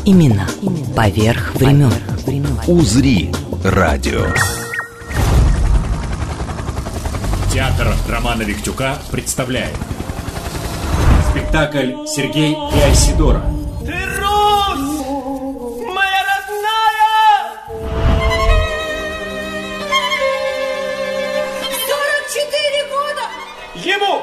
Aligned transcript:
Баребруса 0.00 0.04
Именно 0.04 0.46
поверх 0.96 1.54
времен. 1.54 1.92
«Узри» 2.66 3.32
радио. 3.64 4.26
Театр 7.52 7.92
Романа 8.08 8.42
Виктюка 8.42 8.98
представляет 9.10 9.74
Спектакль 11.30 11.92
«Сергей 12.06 12.52
и 12.52 12.80
Айсидора» 12.80 13.42
Ты 13.84 13.92
Русь! 13.92 15.06
Моя 15.86 16.22
родная! 16.30 17.58
44 22.28 22.88
года! 22.88 23.24
Ему 23.74 24.22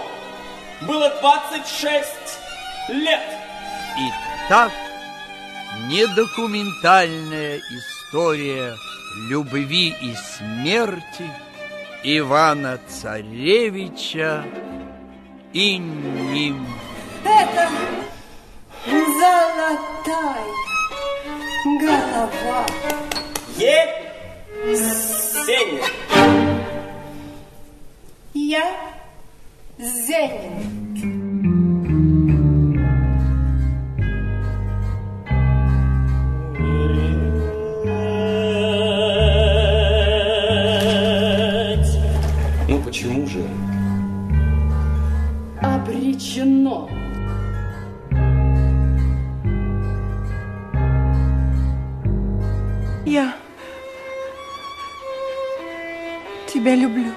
было 0.88 1.12
26 1.22 2.08
лет. 2.90 3.22
Итак, 4.48 4.72
недокументальная 5.88 7.60
история 7.60 8.76
любви 9.30 9.96
и 10.02 10.14
смерти 10.16 11.30
Ивана 12.04 12.80
Царевича 12.88 14.46
и 15.54 15.78
Ним. 15.78 16.68
Это 17.24 17.70
золотая 18.86 20.46
голова. 21.80 22.66
Есенин. 24.66 25.84
Я 28.34 28.76
Зенин. 29.78 31.27
Обречено. 46.38 46.90
Я 53.06 53.34
тебя 56.48 56.76
люблю. 56.76 57.12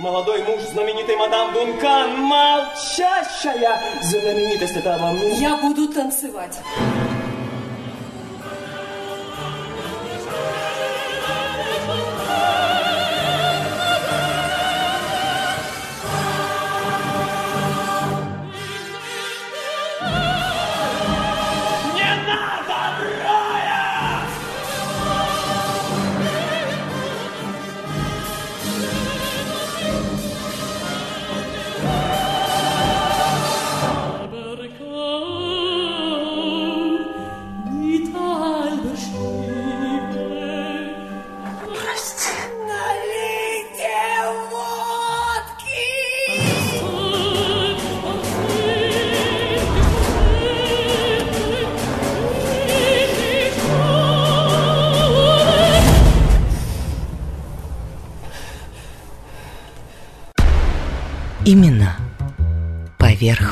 Молодой 0.00 0.42
муж 0.44 0.60
знаменитой 0.72 1.16
мадам 1.16 1.52
Дункан, 1.54 2.20
молчащая 2.20 3.80
знаменитость 4.02 4.76
этого 4.76 5.12
мужа. 5.12 5.40
Я 5.40 5.56
буду 5.56 5.88
танцевать. 5.88 6.58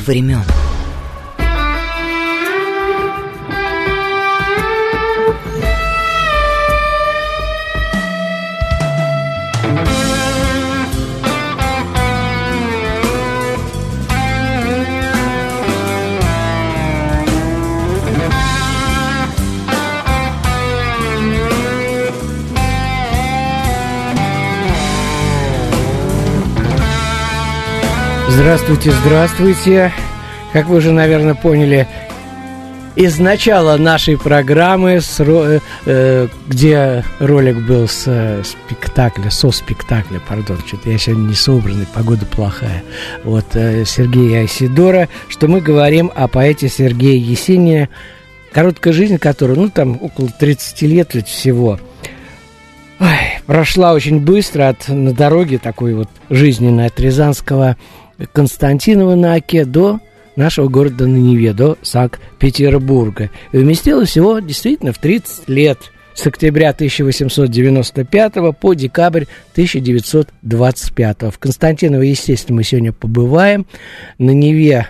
Времен. 0.06 0.75
Здравствуйте, 28.46 28.92
здравствуйте. 28.92 29.92
Как 30.52 30.66
вы 30.66 30.76
уже, 30.76 30.92
наверное, 30.92 31.34
поняли, 31.34 31.88
из 32.94 33.18
начала 33.18 33.76
нашей 33.76 34.16
программы, 34.16 34.98
ро- 34.98 35.60
э, 35.84 36.28
где 36.46 37.04
ролик 37.18 37.56
был 37.66 37.88
с 37.88 38.04
э, 38.06 38.44
спектакля, 38.44 39.30
со 39.30 39.50
спектакля, 39.50 40.20
пардон, 40.28 40.58
что-то 40.64 40.90
я 40.90 40.96
сегодня 40.96 41.30
не 41.30 41.34
собранный, 41.34 41.88
погода 41.92 42.24
плохая, 42.24 42.84
вот, 43.24 43.46
э, 43.54 43.84
Сергея 43.84 44.42
Айсидора, 44.42 45.08
что 45.26 45.48
мы 45.48 45.60
говорим 45.60 46.12
о 46.14 46.28
поэте 46.28 46.68
Сергея 46.68 47.18
Есенина, 47.18 47.88
короткая 48.52 48.92
жизнь 48.92 49.18
которого, 49.18 49.56
ну, 49.56 49.70
там, 49.70 49.98
около 50.00 50.28
30 50.28 50.82
лет 50.82 51.14
ведь 51.14 51.26
всего, 51.26 51.80
Ой, 53.00 53.40
прошла 53.44 53.92
очень 53.92 54.20
быстро 54.20 54.68
от 54.68 54.88
на 54.88 55.12
дороге 55.12 55.58
такой 55.58 55.94
вот 55.94 56.08
жизненной 56.30 56.86
от 56.86 56.98
Рязанского 56.98 57.76
Константинова 58.32 59.14
на 59.14 59.34
Оке 59.34 59.64
до 59.64 60.00
нашего 60.36 60.68
города 60.68 61.06
на 61.06 61.16
Неве, 61.16 61.52
до 61.52 61.76
Санкт-Петербурга. 61.82 63.30
И 63.52 63.58
вместилось 63.58 64.10
всего 64.10 64.38
действительно 64.38 64.92
в 64.92 64.98
30 64.98 65.48
лет 65.48 65.78
с 66.14 66.26
октября 66.26 66.70
1895 66.70 68.34
по 68.58 68.74
декабрь 68.74 69.24
1925. 69.52 71.22
В 71.22 71.38
Константиново, 71.38 72.02
естественно, 72.02 72.56
мы 72.56 72.64
сегодня 72.64 72.92
побываем. 72.92 73.66
На 74.18 74.30
Неве 74.30 74.88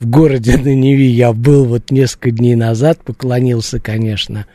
в 0.00 0.06
городе 0.08 0.56
на 0.56 0.74
Неве 0.74 1.06
я 1.06 1.32
был 1.32 1.64
вот 1.64 1.90
несколько 1.90 2.30
дней 2.30 2.54
назад, 2.54 2.98
поклонился, 3.04 3.80
конечно, 3.80 4.46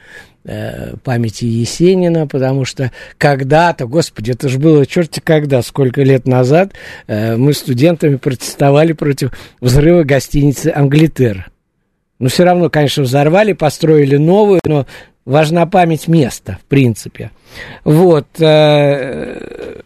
памяти 1.03 1.45
Есенина, 1.45 2.27
потому 2.27 2.65
что 2.65 2.91
когда-то, 3.17 3.87
господи, 3.87 4.31
это 4.31 4.49
же 4.49 4.59
было 4.59 4.85
черти 4.85 5.21
когда, 5.23 5.61
сколько 5.61 6.03
лет 6.03 6.27
назад, 6.27 6.73
э, 7.07 7.37
мы 7.37 7.53
студентами 7.53 8.17
протестовали 8.17 8.93
против 8.93 9.31
взрыва 9.61 10.03
гостиницы 10.03 10.73
«Англитер». 10.75 11.49
Но 12.19 12.29
все 12.29 12.43
равно, 12.43 12.69
конечно, 12.69 13.03
взорвали, 13.03 13.53
построили 13.53 14.17
новую, 14.17 14.59
но 14.65 14.85
важна 15.25 15.65
память 15.65 16.07
места, 16.07 16.59
в 16.61 16.65
принципе. 16.65 17.31
Вот. 17.83 18.27
э, 18.39 19.81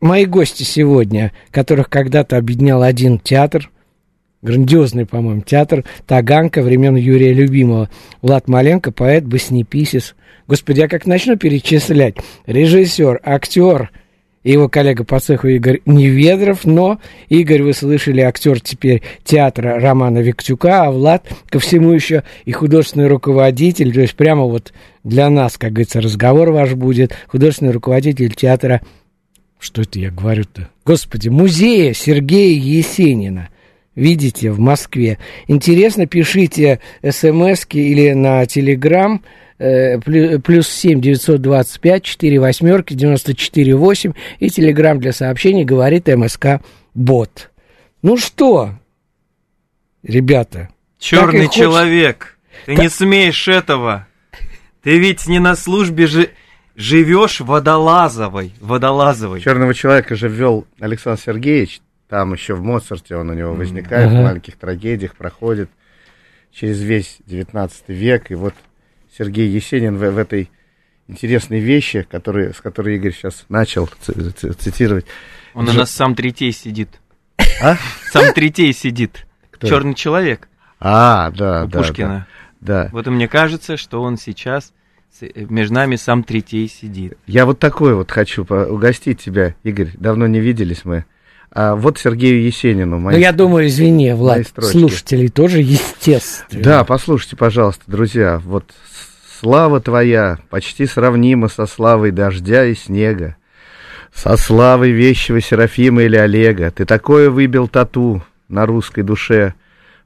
мои 0.00 0.24
гости 0.24 0.62
сегодня, 0.62 1.32
которых 1.50 1.88
когда-то 1.90 2.36
объединял 2.36 2.82
один 2.82 3.18
театр, 3.18 3.70
грандиозный, 4.42 5.06
по-моему, 5.06 5.42
театр 5.42 5.84
Таганка 6.06 6.62
времен 6.62 6.96
Юрия 6.96 7.32
Любимого. 7.32 7.90
Влад 8.22 8.48
Маленко, 8.48 8.92
поэт, 8.92 9.24
баснеписец. 9.24 10.14
Господи, 10.46 10.80
я 10.80 10.88
как 10.88 11.06
начну 11.06 11.36
перечислять. 11.36 12.16
Режиссер, 12.46 13.20
актер, 13.22 13.90
и 14.48 14.52
его 14.52 14.68
коллега 14.68 15.04
по 15.04 15.20
цеху 15.20 15.48
Игорь 15.48 15.80
Неведров, 15.84 16.64
но 16.64 17.00
Игорь, 17.28 17.62
вы 17.62 17.74
слышали, 17.74 18.20
актер 18.20 18.60
теперь 18.60 19.02
театра 19.24 19.78
Романа 19.80 20.18
Виктюка, 20.18 20.84
а 20.84 20.90
Влад 20.90 21.28
ко 21.50 21.58
всему 21.58 21.90
еще 21.90 22.22
и 22.44 22.52
художественный 22.52 23.08
руководитель, 23.08 23.92
то 23.92 24.00
есть 24.00 24.14
прямо 24.14 24.44
вот 24.44 24.72
для 25.04 25.28
нас, 25.28 25.58
как 25.58 25.72
говорится, 25.72 26.00
разговор 26.00 26.50
ваш 26.52 26.74
будет, 26.74 27.14
художественный 27.26 27.72
руководитель 27.72 28.32
театра, 28.32 28.80
что 29.58 29.82
это 29.82 29.98
я 29.98 30.10
говорю-то, 30.10 30.68
господи, 30.86 31.28
музея 31.28 31.92
Сергея 31.92 32.58
Есенина. 32.58 33.48
Видите, 33.98 34.50
в 34.50 34.60
Москве. 34.60 35.18
Интересно, 35.46 36.06
пишите 36.06 36.80
смс 37.02 37.66
или 37.72 38.12
на 38.12 38.46
Телеграм, 38.46 39.22
Э, 39.58 39.98
плюс 39.98 40.68
7 40.68 41.00
925 41.00 42.04
4 42.04 42.38
восьмерки 42.38 42.94
94 42.94 43.74
8 43.74 44.12
и 44.38 44.50
телеграмм 44.50 45.00
для 45.00 45.12
сообщений 45.12 45.64
говорит 45.64 46.06
МСК 46.06 46.60
Бот. 46.94 47.50
Ну 48.02 48.16
что, 48.16 48.74
ребята? 50.04 50.68
Черный 51.00 51.48
человек, 51.48 52.38
ты 52.66 52.76
так... 52.76 52.84
не 52.84 52.88
смеешь 52.88 53.48
этого. 53.48 54.06
Ты 54.84 54.98
ведь 55.00 55.26
не 55.26 55.40
на 55.40 55.56
службе 55.56 56.06
же 56.06 56.30
живешь 56.76 57.40
водолазовой, 57.40 58.54
водолазовой. 58.60 59.40
Черного 59.40 59.74
человека 59.74 60.14
же 60.14 60.28
ввел 60.28 60.68
Александр 60.78 61.20
Сергеевич. 61.20 61.80
Там 62.08 62.32
еще 62.32 62.54
в 62.54 62.62
Моцарте 62.62 63.16
он 63.16 63.30
у 63.30 63.34
него 63.34 63.52
возникает, 63.52 64.08
ага. 64.08 64.20
в 64.20 64.22
маленьких 64.24 64.56
трагедиях 64.56 65.14
проходит 65.14 65.70
через 66.50 66.80
весь 66.80 67.18
19 67.26 67.84
век. 67.88 68.30
И 68.30 68.34
вот 68.34 68.54
Сергей 69.16 69.48
Есенин 69.48 69.96
в, 69.96 70.10
в 70.10 70.18
этой 70.18 70.50
интересной 71.06 71.60
вещи, 71.60 72.06
которые, 72.10 72.54
с 72.54 72.60
которой 72.60 72.96
Игорь 72.96 73.12
сейчас 73.12 73.44
начал 73.48 73.88
цитировать. 74.58 75.06
Он 75.54 75.66
Ж... 75.66 75.74
у 75.74 75.78
нас 75.78 75.90
сам 75.90 76.14
третей 76.14 76.52
сидит. 76.52 76.88
А? 77.62 77.76
Сам 78.10 78.32
третей 78.32 78.72
сидит. 78.72 79.26
Черный 79.60 79.94
человек. 79.94 80.48
А, 80.80 81.30
да, 81.32 81.64
у 81.64 81.68
да. 81.68 81.78
Пушкина. 81.78 82.26
Да, 82.60 82.84
да. 82.84 82.90
Вот 82.92 83.06
и 83.06 83.10
мне 83.10 83.28
кажется, 83.28 83.76
что 83.76 84.00
он 84.02 84.16
сейчас 84.16 84.72
между 85.34 85.74
нами 85.74 85.96
сам 85.96 86.22
третей 86.22 86.68
сидит. 86.68 87.18
Я 87.26 87.44
вот 87.44 87.58
такой 87.58 87.94
вот 87.94 88.10
хочу 88.10 88.44
угостить 88.44 89.20
тебя, 89.20 89.54
Игорь. 89.62 89.90
Давно 89.94 90.26
не 90.26 90.40
виделись 90.40 90.84
мы. 90.84 91.04
А 91.50 91.74
вот 91.74 91.98
Сергею 91.98 92.42
Есенину. 92.42 92.98
Мои, 92.98 93.14
ну, 93.14 93.20
я 93.20 93.32
думаю, 93.32 93.68
извини, 93.68 94.12
Влад, 94.12 94.46
слушателей 94.60 95.28
тоже 95.28 95.60
естественно. 95.60 96.62
Да, 96.62 96.84
послушайте, 96.84 97.36
пожалуйста, 97.36 97.82
друзья. 97.86 98.40
Вот 98.44 98.72
Слава 99.40 99.80
твоя 99.80 100.38
почти 100.50 100.84
сравнима 100.84 101.46
со 101.46 101.66
славой 101.66 102.10
дождя 102.10 102.64
и 102.64 102.74
снега, 102.74 103.36
со 104.12 104.36
славой 104.36 104.90
вещего 104.90 105.40
Серафима 105.40 106.02
или 106.02 106.16
Олега. 106.16 106.72
Ты 106.72 106.84
такое 106.84 107.30
выбил 107.30 107.68
тату 107.68 108.24
на 108.48 108.66
русской 108.66 109.02
душе, 109.02 109.54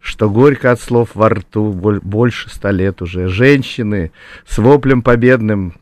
что 0.00 0.29
горько 0.29 0.71
от 0.71 0.83
слов 0.83 1.12
во 1.15 1.31
рту 1.31 1.73
больше 1.73 2.50
ста 2.50 2.73
лет 2.73 3.00
уже. 3.00 3.29
Женщины 3.29 4.12
с 4.47 4.59
воплем 4.59 5.00
победным, 5.00 5.77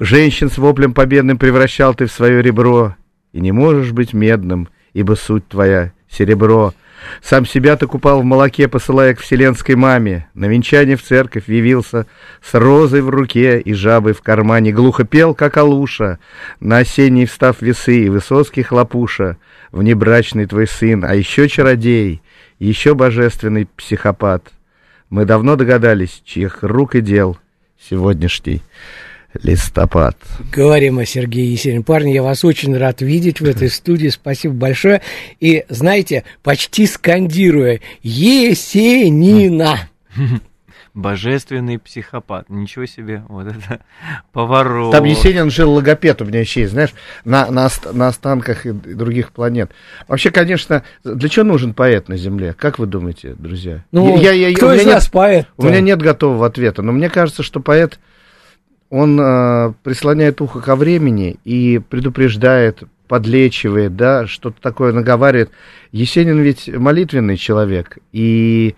женщин 0.00 0.50
с 0.50 0.58
воплем 0.58 0.92
победным 0.92 1.38
превращал 1.38 1.94
ты 1.94 2.06
в 2.06 2.12
свое 2.12 2.42
ребро, 2.42 2.96
и 3.32 3.38
не 3.38 3.52
можешь 3.52 3.92
быть 3.92 4.12
медным, 4.12 4.68
ибо 4.94 5.14
суть 5.14 5.46
твоя— 5.48 5.92
серебро. 6.10 6.74
Сам 7.20 7.46
себя 7.46 7.76
ты 7.76 7.86
купал 7.86 8.20
в 8.20 8.24
молоке, 8.24 8.68
посылая 8.68 9.14
к 9.14 9.20
вселенской 9.20 9.74
маме. 9.74 10.28
На 10.34 10.46
венчание 10.46 10.96
в 10.96 11.02
церковь 11.02 11.48
явился 11.48 12.06
с 12.40 12.54
розой 12.54 13.00
в 13.02 13.08
руке 13.08 13.60
и 13.60 13.74
жабой 13.74 14.12
в 14.12 14.22
кармане. 14.22 14.72
Глухо 14.72 15.04
пел, 15.04 15.34
как 15.34 15.56
алуша, 15.56 16.18
на 16.60 16.78
осенний 16.78 17.26
встав 17.26 17.60
весы 17.60 18.04
и 18.04 18.08
высоцкий 18.08 18.62
хлопуша. 18.62 19.36
Внебрачный 19.72 20.46
твой 20.46 20.66
сын, 20.66 21.04
а 21.04 21.14
еще 21.14 21.48
чародей, 21.48 22.22
еще 22.58 22.94
божественный 22.94 23.66
психопат. 23.66 24.52
Мы 25.10 25.24
давно 25.24 25.56
догадались, 25.56 26.22
чьих 26.24 26.62
рук 26.62 26.94
и 26.94 27.00
дел 27.00 27.38
сегодняшний 27.80 28.62
листопад. 29.42 30.16
Говорим 30.52 30.98
о 30.98 31.06
Сергее 31.06 31.50
Есенине. 31.50 31.82
Парни, 31.82 32.10
я 32.10 32.22
вас 32.22 32.44
очень 32.44 32.76
рад 32.76 33.02
видеть 33.02 33.40
в 33.40 33.44
этой 33.44 33.70
студии. 33.70 34.08
Спасибо 34.08 34.54
большое. 34.54 35.02
И, 35.40 35.64
знаете, 35.68 36.24
почти 36.42 36.86
скандируя 36.86 37.80
«Есенина». 38.02 39.88
Божественный 40.94 41.78
психопат. 41.78 42.50
Ничего 42.50 42.84
себе, 42.84 43.22
вот 43.28 43.46
это 43.46 43.80
поворот. 44.32 44.92
Там 44.92 45.04
Есенин 45.04 45.50
жил 45.50 45.72
логопед, 45.72 46.20
у 46.20 46.26
меня 46.26 46.40
еще 46.40 46.60
есть, 46.60 46.72
знаешь, 46.72 46.92
на, 47.24 47.50
на, 47.50 47.70
на 47.92 48.08
останках 48.08 48.66
и 48.66 48.72
других 48.72 49.32
планет. 49.32 49.70
Вообще, 50.06 50.30
конечно, 50.30 50.82
для 51.02 51.30
чего 51.30 51.46
нужен 51.46 51.72
поэт 51.72 52.08
на 52.08 52.18
Земле? 52.18 52.52
Как 52.52 52.78
вы 52.78 52.84
думаете, 52.84 53.34
друзья? 53.38 53.82
Ну, 53.90 54.20
я, 54.20 54.32
я, 54.32 54.54
кто 54.54 54.74
из 54.74 54.84
нас 54.84 55.08
поэт? 55.08 55.48
У 55.56 55.64
меня 55.64 55.80
нет 55.80 56.02
готового 56.02 56.46
ответа, 56.46 56.82
но 56.82 56.92
мне 56.92 57.08
кажется, 57.08 57.42
что 57.42 57.60
поэт 57.60 57.98
он 58.92 59.18
э, 59.18 59.72
прислоняет 59.82 60.42
ухо 60.42 60.60
ко 60.60 60.76
времени 60.76 61.36
и 61.44 61.80
предупреждает, 61.88 62.82
подлечивает, 63.08 63.96
да, 63.96 64.26
что-то 64.26 64.60
такое 64.60 64.92
наговаривает. 64.92 65.50
Есенин 65.92 66.38
ведь 66.40 66.68
молитвенный 66.68 67.38
человек 67.38 67.96
и 68.12 68.74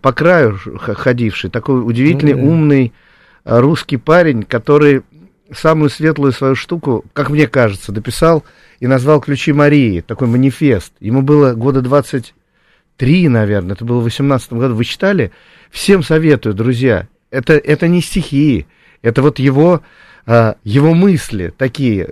по 0.00 0.12
краю 0.12 0.58
ходивший, 0.58 1.50
такой 1.50 1.88
удивительный, 1.88 2.34
ну, 2.34 2.40
да. 2.40 2.48
умный 2.48 2.92
э, 3.44 3.60
русский 3.60 3.96
парень, 3.96 4.42
который 4.42 5.02
самую 5.52 5.88
светлую 5.88 6.32
свою 6.32 6.56
штуку, 6.56 7.04
как 7.12 7.30
мне 7.30 7.46
кажется, 7.46 7.92
дописал 7.92 8.42
и 8.80 8.88
назвал 8.88 9.20
«Ключи 9.20 9.52
Марии», 9.52 10.00
такой 10.00 10.26
манифест. 10.26 10.92
Ему 10.98 11.22
было 11.22 11.54
года 11.54 11.80
23, 11.80 13.28
наверное, 13.28 13.76
это 13.76 13.84
было 13.84 14.00
в 14.00 14.04
18 14.04 14.54
году. 14.54 14.74
Вы 14.74 14.84
читали? 14.84 15.30
Всем 15.70 16.02
советую, 16.02 16.56
друзья. 16.56 17.06
Это, 17.30 17.52
это 17.52 17.86
не 17.86 18.00
стихи, 18.00 18.66
это 19.04 19.22
вот 19.22 19.38
его, 19.38 19.82
а, 20.26 20.56
его 20.64 20.94
мысли 20.94 21.52
такие, 21.56 22.08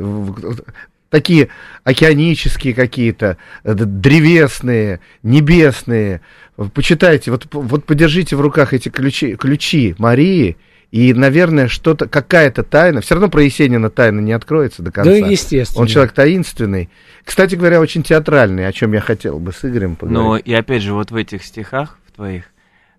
такие 1.08 1.48
океанические 1.84 2.74
какие-то, 2.74 3.38
э, 3.64 3.74
древесные, 3.74 5.00
небесные. 5.22 6.20
Почитайте, 6.74 7.30
вот, 7.30 7.46
вот 7.50 7.84
подержите 7.86 8.36
в 8.36 8.42
руках 8.42 8.74
эти 8.74 8.90
ключи, 8.90 9.36
ключи 9.36 9.94
Марии, 9.98 10.58
и, 10.90 11.14
наверное, 11.14 11.68
что-то, 11.68 12.06
какая-то 12.06 12.62
тайна, 12.62 13.00
все 13.00 13.14
равно 13.14 13.30
про 13.30 13.42
Есенина 13.42 13.88
тайна 13.88 14.20
не 14.20 14.32
откроется 14.32 14.82
до 14.82 14.92
конца. 14.92 15.10
Ну, 15.10 15.30
естественно. 15.30 15.80
Он 15.80 15.86
человек 15.86 16.12
таинственный. 16.12 16.90
Кстати 17.24 17.54
говоря, 17.54 17.80
очень 17.80 18.02
театральный, 18.02 18.68
о 18.68 18.72
чем 18.72 18.92
я 18.92 19.00
хотел 19.00 19.38
бы 19.38 19.52
с 19.52 19.64
Игорем 19.64 19.96
поговорить. 19.96 20.22
Ну, 20.22 20.36
и 20.36 20.52
опять 20.52 20.82
же, 20.82 20.92
вот 20.92 21.10
в 21.10 21.16
этих 21.16 21.44
стихах, 21.44 21.98
в 22.06 22.12
твоих, 22.12 22.44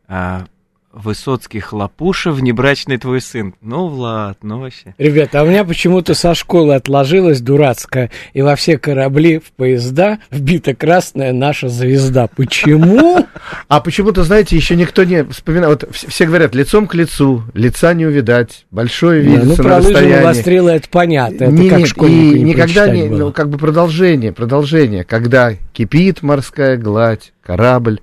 а, 0.07 0.47
Высоцкий 0.93 1.59
Хлопуша, 1.59 2.31
внебрачный 2.31 2.97
твой 2.97 3.19
сын. 3.19 3.55
Ну, 3.61 3.87
Влад, 3.87 4.37
ну 4.43 4.59
вообще. 4.59 4.93
Ребята, 4.99 5.39
а 5.39 5.43
у 5.43 5.47
меня 5.47 5.65
почему-то 5.65 6.13
со 6.13 6.35
школы 6.35 6.75
отложилась 6.75 7.41
дурацкая, 7.41 8.11
и 8.33 8.43
во 8.43 8.55
все 8.55 8.77
корабли 8.77 9.39
в 9.39 9.51
поезда 9.53 10.19
вбита 10.29 10.75
красная 10.75 11.33
наша 11.33 11.67
звезда. 11.67 12.27
Почему? 12.27 13.27
А 13.67 13.81
почему-то, 13.81 14.23
знаете, 14.23 14.55
еще 14.55 14.75
никто 14.75 15.03
не 15.03 15.23
вспоминал. 15.25 15.71
Вот 15.71 15.89
все 15.91 16.25
говорят, 16.25 16.53
лицом 16.53 16.87
к 16.87 16.93
лицу, 16.93 17.43
лица 17.53 17.93
не 17.93 18.05
увидать, 18.05 18.65
большое 18.71 19.21
видится 19.21 19.45
ну, 19.47 19.55
про 19.55 19.77
лыжи 19.77 20.09
это 20.73 20.89
понятно, 20.89 21.45
это 21.45 21.51
не, 21.51 21.69
как 21.69 21.79
нет, 21.79 21.97
и 22.09 22.43
никогда 22.43 22.87
не, 22.87 23.09
ну, 23.09 23.31
как 23.31 23.49
бы 23.49 23.57
продолжение, 23.57 24.31
продолжение, 24.31 25.03
когда 25.03 25.53
кипит 25.73 26.21
морская 26.21 26.77
гладь, 26.77 27.33
корабль 27.41 27.99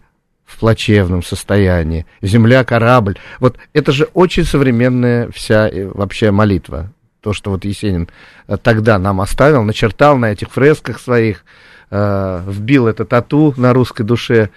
в 0.50 0.58
плачевном 0.58 1.22
состоянии, 1.22 2.06
земля, 2.22 2.64
корабль. 2.64 3.16
Вот 3.38 3.56
это 3.72 3.92
же 3.92 4.08
очень 4.14 4.44
современная 4.44 5.30
вся 5.30 5.68
э, 5.68 5.86
вообще 5.86 6.32
молитва. 6.32 6.92
То, 7.20 7.32
что 7.32 7.50
вот 7.50 7.64
Есенин 7.64 8.08
э, 8.48 8.56
тогда 8.56 8.98
нам 8.98 9.20
оставил, 9.20 9.62
начертал 9.62 10.18
на 10.18 10.32
этих 10.32 10.50
фресках 10.50 10.98
своих, 10.98 11.44
э, 11.90 12.42
вбил 12.46 12.88
это 12.88 13.04
тату 13.04 13.54
на 13.56 13.72
русской 13.72 14.02
душе. 14.02 14.50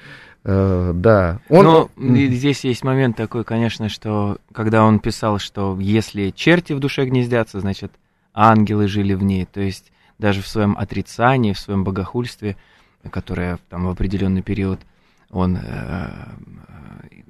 Э, 0.44 0.92
да. 0.96 1.40
Он... 1.48 1.66
Но 1.66 1.90
здесь 2.28 2.64
есть 2.64 2.84
момент 2.84 3.16
такой, 3.16 3.44
конечно, 3.44 3.88
что 3.88 4.38
когда 4.52 4.84
он 4.84 5.00
писал, 5.00 5.38
что 5.38 5.78
если 5.80 6.32
черти 6.32 6.74
в 6.74 6.80
душе 6.80 7.06
гнездятся, 7.06 7.60
значит, 7.60 7.92
ангелы 8.34 8.88
жили 8.88 9.14
в 9.14 9.22
ней. 9.22 9.46
То 9.46 9.62
есть 9.62 9.92
даже 10.18 10.42
в 10.42 10.48
своем 10.48 10.76
отрицании, 10.76 11.54
в 11.54 11.60
своем 11.60 11.84
богохульстве, 11.84 12.58
которое 13.12 13.60
там 13.70 13.86
в 13.86 13.90
определенный 13.90 14.42
период 14.42 14.80
он 15.34 15.58
э, 15.58 16.36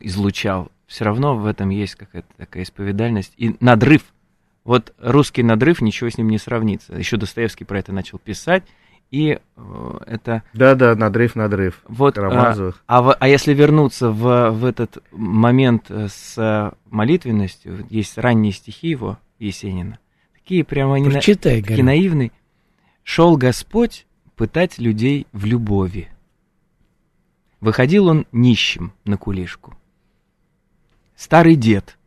излучал, 0.01 0.71
все 0.85 1.05
равно 1.05 1.35
в 1.35 1.45
этом 1.45 1.69
есть 1.69 1.95
какая-то 1.95 2.27
такая 2.37 2.63
исповедальность 2.63 3.33
и 3.37 3.55
надрыв. 3.59 4.03
Вот 4.63 4.93
русский 4.99 5.43
надрыв, 5.43 5.81
ничего 5.81 6.09
с 6.09 6.17
ним 6.17 6.29
не 6.29 6.37
сравнится. 6.37 6.93
Еще 6.93 7.17
Достоевский 7.17 7.65
про 7.65 7.79
это 7.79 7.91
начал 7.91 8.19
писать, 8.19 8.63
и 9.09 9.39
э, 9.55 9.99
это... 10.05 10.43
Да-да, 10.53 10.95
надрыв, 10.95 11.35
надрыв. 11.35 11.81
Вот, 11.87 12.15
Карамазовых. 12.15 12.83
А, 12.87 12.99
а, 12.99 13.17
а 13.19 13.27
если 13.27 13.53
вернуться 13.53 14.09
в, 14.09 14.51
в 14.51 14.65
этот 14.65 14.97
момент 15.11 15.89
с 15.89 16.73
молитвенностью, 16.89 17.85
есть 17.89 18.17
ранние 18.17 18.51
стихи 18.51 18.89
его, 18.89 19.17
Есенина, 19.39 19.99
такие 20.33 20.63
прямо 20.63 20.95
они 20.95 21.09
Прочитай, 21.09 21.61
такие 21.61 21.83
наивные. 21.83 22.31
Шел 23.03 23.37
Господь 23.37 24.05
пытать 24.35 24.79
людей 24.79 25.27
в 25.31 25.45
любови. 25.45 26.12
Выходил 27.63 28.07
он 28.07 28.27
нищим 28.33 28.91
на 29.05 29.15
кулишку. 29.15 29.73
Старый 31.15 31.55
дед 31.55 31.97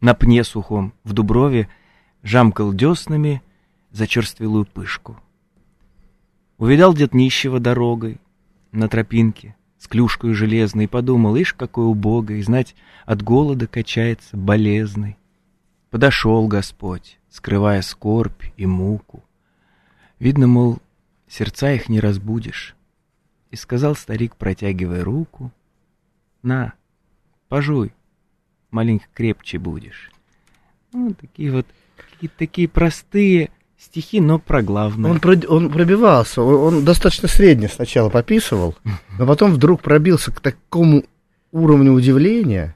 на 0.00 0.14
пне 0.14 0.42
сухом 0.42 0.94
в 1.04 1.12
дуброве 1.12 1.68
жамкал 2.22 2.72
деснами 2.72 3.42
за 3.90 4.06
черствелую 4.06 4.64
пышку. 4.64 5.20
Увидал 6.56 6.94
дед 6.94 7.12
нищего 7.12 7.60
дорогой 7.60 8.22
на 8.70 8.88
тропинке 8.88 9.54
с 9.76 9.86
клюшкой 9.86 10.32
железной, 10.32 10.88
подумал, 10.88 11.36
ишь, 11.36 11.52
какой 11.52 11.84
убогой, 11.84 12.40
знать, 12.40 12.74
от 13.04 13.20
голода 13.20 13.66
качается 13.66 14.34
болезный. 14.38 15.18
Подошел 15.90 16.48
Господь, 16.48 17.18
скрывая 17.28 17.82
скорбь 17.82 18.44
и 18.56 18.64
муку. 18.64 19.22
Видно, 20.18 20.46
мол, 20.46 20.78
сердца 21.28 21.70
их 21.70 21.90
не 21.90 22.00
разбудишь. 22.00 22.74
И 23.52 23.56
сказал 23.56 23.94
старик, 23.94 24.34
протягивая 24.36 25.04
руку, 25.04 25.52
«На, 26.42 26.72
пожуй, 27.48 27.92
маленько 28.70 29.06
крепче 29.12 29.58
будешь». 29.58 30.10
Ну, 30.92 31.14
такие 31.14 31.52
вот, 31.52 31.66
какие-то 31.96 32.36
такие 32.38 32.66
простые 32.66 33.50
стихи, 33.78 34.20
но 34.20 34.38
про 34.38 34.62
главное. 34.62 35.10
Он, 35.10 35.20
про, 35.20 35.36
он 35.48 35.70
пробивался, 35.70 36.40
он, 36.40 36.54
он 36.76 36.84
достаточно 36.84 37.28
средне 37.28 37.68
сначала 37.68 38.08
пописывал, 38.08 38.74
но 39.18 39.26
потом 39.26 39.52
вдруг 39.52 39.82
пробился 39.82 40.32
к 40.32 40.40
такому 40.40 41.04
уровню 41.50 41.92
удивления, 41.92 42.74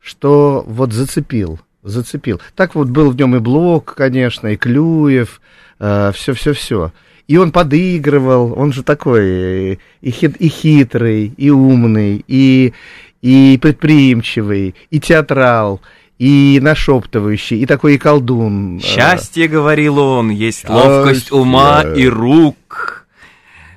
что 0.00 0.64
вот 0.66 0.92
зацепил, 0.92 1.60
зацепил. 1.82 2.40
Так 2.56 2.74
вот 2.74 2.88
был 2.88 3.12
в 3.12 3.16
нем 3.16 3.36
и 3.36 3.38
Блок, 3.38 3.94
конечно, 3.94 4.48
и 4.48 4.56
Клюев, 4.56 5.40
все-все-все. 5.78 6.92
И 7.28 7.36
он 7.36 7.50
подыгрывал, 7.50 8.54
он 8.56 8.72
же 8.72 8.82
такой 8.82 9.80
и, 10.00 10.10
хит, 10.10 10.36
и 10.36 10.48
хитрый, 10.48 11.32
и 11.36 11.50
умный, 11.50 12.24
и, 12.28 12.72
и 13.20 13.58
предприимчивый, 13.60 14.76
и 14.90 15.00
театрал, 15.00 15.80
и 16.18 16.60
нашептывающий, 16.62 17.60
и 17.60 17.66
такой 17.66 17.96
и 17.96 17.98
колдун. 17.98 18.80
Счастье, 18.80 19.48
говорил 19.48 19.98
он, 19.98 20.30
есть 20.30 20.68
ловкость 20.68 21.32
ума 21.32 21.82
и 21.82 22.06
рук. 22.06 23.06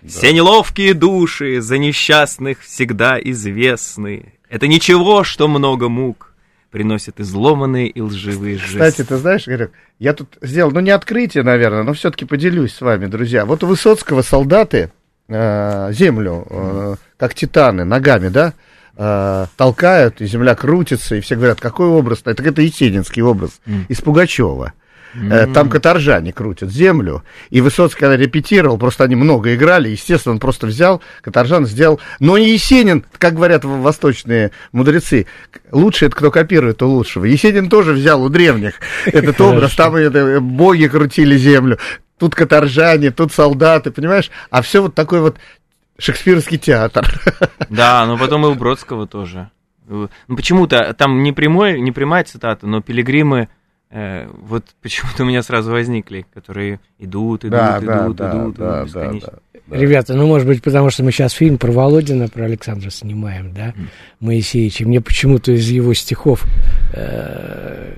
Все 0.07 0.31
неловкие 0.31 0.93
души 0.93 1.59
за 1.59 1.77
несчастных 1.77 2.61
всегда 2.61 3.19
известны. 3.19 4.33
Это 4.49 4.67
ничего, 4.67 5.23
что 5.23 5.47
много 5.47 5.89
мук 5.89 6.28
приносит 6.71 7.19
изломанные 7.19 7.87
и 7.87 8.01
лживые 8.01 8.57
жесты. 8.57 8.77
Кстати, 8.77 9.07
ты 9.07 9.17
знаешь, 9.17 9.47
Игорек, 9.47 9.71
я 9.97 10.13
тут 10.13 10.37
сделал, 10.41 10.71
ну 10.71 10.79
не 10.79 10.91
открытие, 10.91 11.43
наверное, 11.43 11.83
но 11.83 11.93
все-таки 11.93 12.25
поделюсь 12.25 12.73
с 12.73 12.81
вами, 12.81 13.07
друзья. 13.07 13.45
Вот 13.45 13.63
у 13.63 13.67
Высоцкого 13.67 14.21
солдаты 14.21 14.91
э, 15.27 15.91
землю, 15.93 16.45
э, 16.49 16.95
как 17.17 17.33
титаны, 17.33 17.85
ногами, 17.85 18.29
да, 18.29 18.53
э, 18.95 19.45
толкают, 19.57 20.21
и 20.21 20.25
земля 20.25 20.55
крутится, 20.55 21.15
и 21.15 21.21
все 21.21 21.35
говорят, 21.35 21.59
какой 21.59 21.87
образ? 21.87 22.21
Это, 22.25 22.43
это 22.43 22.61
Есенинский 22.61 23.21
образ 23.21 23.59
mm. 23.65 23.85
из 23.87 24.01
Пугачева. 24.01 24.73
Mm-hmm. 25.15 25.53
Там 25.53 25.69
каторжане 25.69 26.33
крутят 26.33 26.71
землю. 26.71 27.23
И 27.49 27.61
Высоцкий, 27.61 27.99
когда 27.99 28.15
репетировал, 28.17 28.77
просто 28.77 29.03
они 29.03 29.15
много 29.15 29.55
играли, 29.55 29.89
естественно, 29.89 30.33
он 30.33 30.39
просто 30.39 30.67
взял, 30.67 31.01
каторжан 31.21 31.65
сделал. 31.65 31.99
Но 32.19 32.37
не 32.37 32.51
Есенин, 32.51 33.05
как 33.17 33.33
говорят 33.33 33.65
восточные 33.65 34.51
мудрецы, 34.71 35.25
лучше 35.71 36.05
это 36.05 36.15
кто 36.15 36.31
копирует 36.31 36.81
у 36.81 36.87
лучшего. 36.87 37.25
Есенин 37.25 37.69
тоже 37.69 37.93
взял 37.93 38.21
у 38.23 38.29
древних 38.29 38.75
этот 39.05 39.39
образ, 39.41 39.73
там 39.75 39.95
это, 39.95 40.39
боги 40.39 40.87
крутили 40.87 41.37
землю. 41.37 41.79
Тут 42.17 42.35
каторжане, 42.35 43.11
тут 43.11 43.31
солдаты, 43.31 43.91
понимаешь? 43.91 44.29
А 44.49 44.61
все 44.61 44.81
вот 44.81 44.93
такой 44.93 45.21
вот 45.21 45.37
шекспировский 45.97 46.57
театр. 46.57 47.07
Да, 47.69 48.05
но 48.07 48.17
потом 48.17 48.45
и 48.45 48.49
у 48.49 48.55
Бродского 48.55 49.05
тоже. 49.05 49.51
Ну, 49.87 50.09
почему-то 50.27 50.93
там 50.95 51.21
не, 51.21 51.33
прямой, 51.33 51.79
не 51.79 51.91
прямая 51.91 52.23
цитата, 52.23 52.65
но 52.65 52.81
пилигримы 52.81 53.41
э, 53.41 53.47
вот 53.91 54.65
почему-то 54.81 55.23
у 55.23 55.25
меня 55.25 55.41
сразу 55.41 55.71
возникли, 55.71 56.25
которые 56.33 56.79
идут, 56.99 57.45
идут, 57.45 57.51
да, 57.51 57.77
идут, 57.77 57.87
да, 57.87 58.05
идут, 58.05 58.15
да, 58.15 58.31
идут, 58.31 58.55
да, 58.55 58.85
да, 58.85 59.11
да. 59.11 59.77
Ребята, 59.77 60.15
ну, 60.15 60.25
может 60.27 60.47
быть, 60.47 60.63
потому 60.63 60.89
что 60.89 61.03
мы 61.03 61.11
сейчас 61.11 61.33
фильм 61.33 61.57
про 61.57 61.71
Володина, 61.71 62.27
про 62.27 62.45
Александра 62.45 62.89
снимаем, 62.89 63.53
да, 63.53 63.69
mm. 63.69 63.87
Моисеевича. 64.19 64.87
Мне 64.87 64.99
почему-то 64.99 65.51
из 65.51 65.69
его 65.69 65.93
стихов 65.93 66.43
э, 66.93 67.93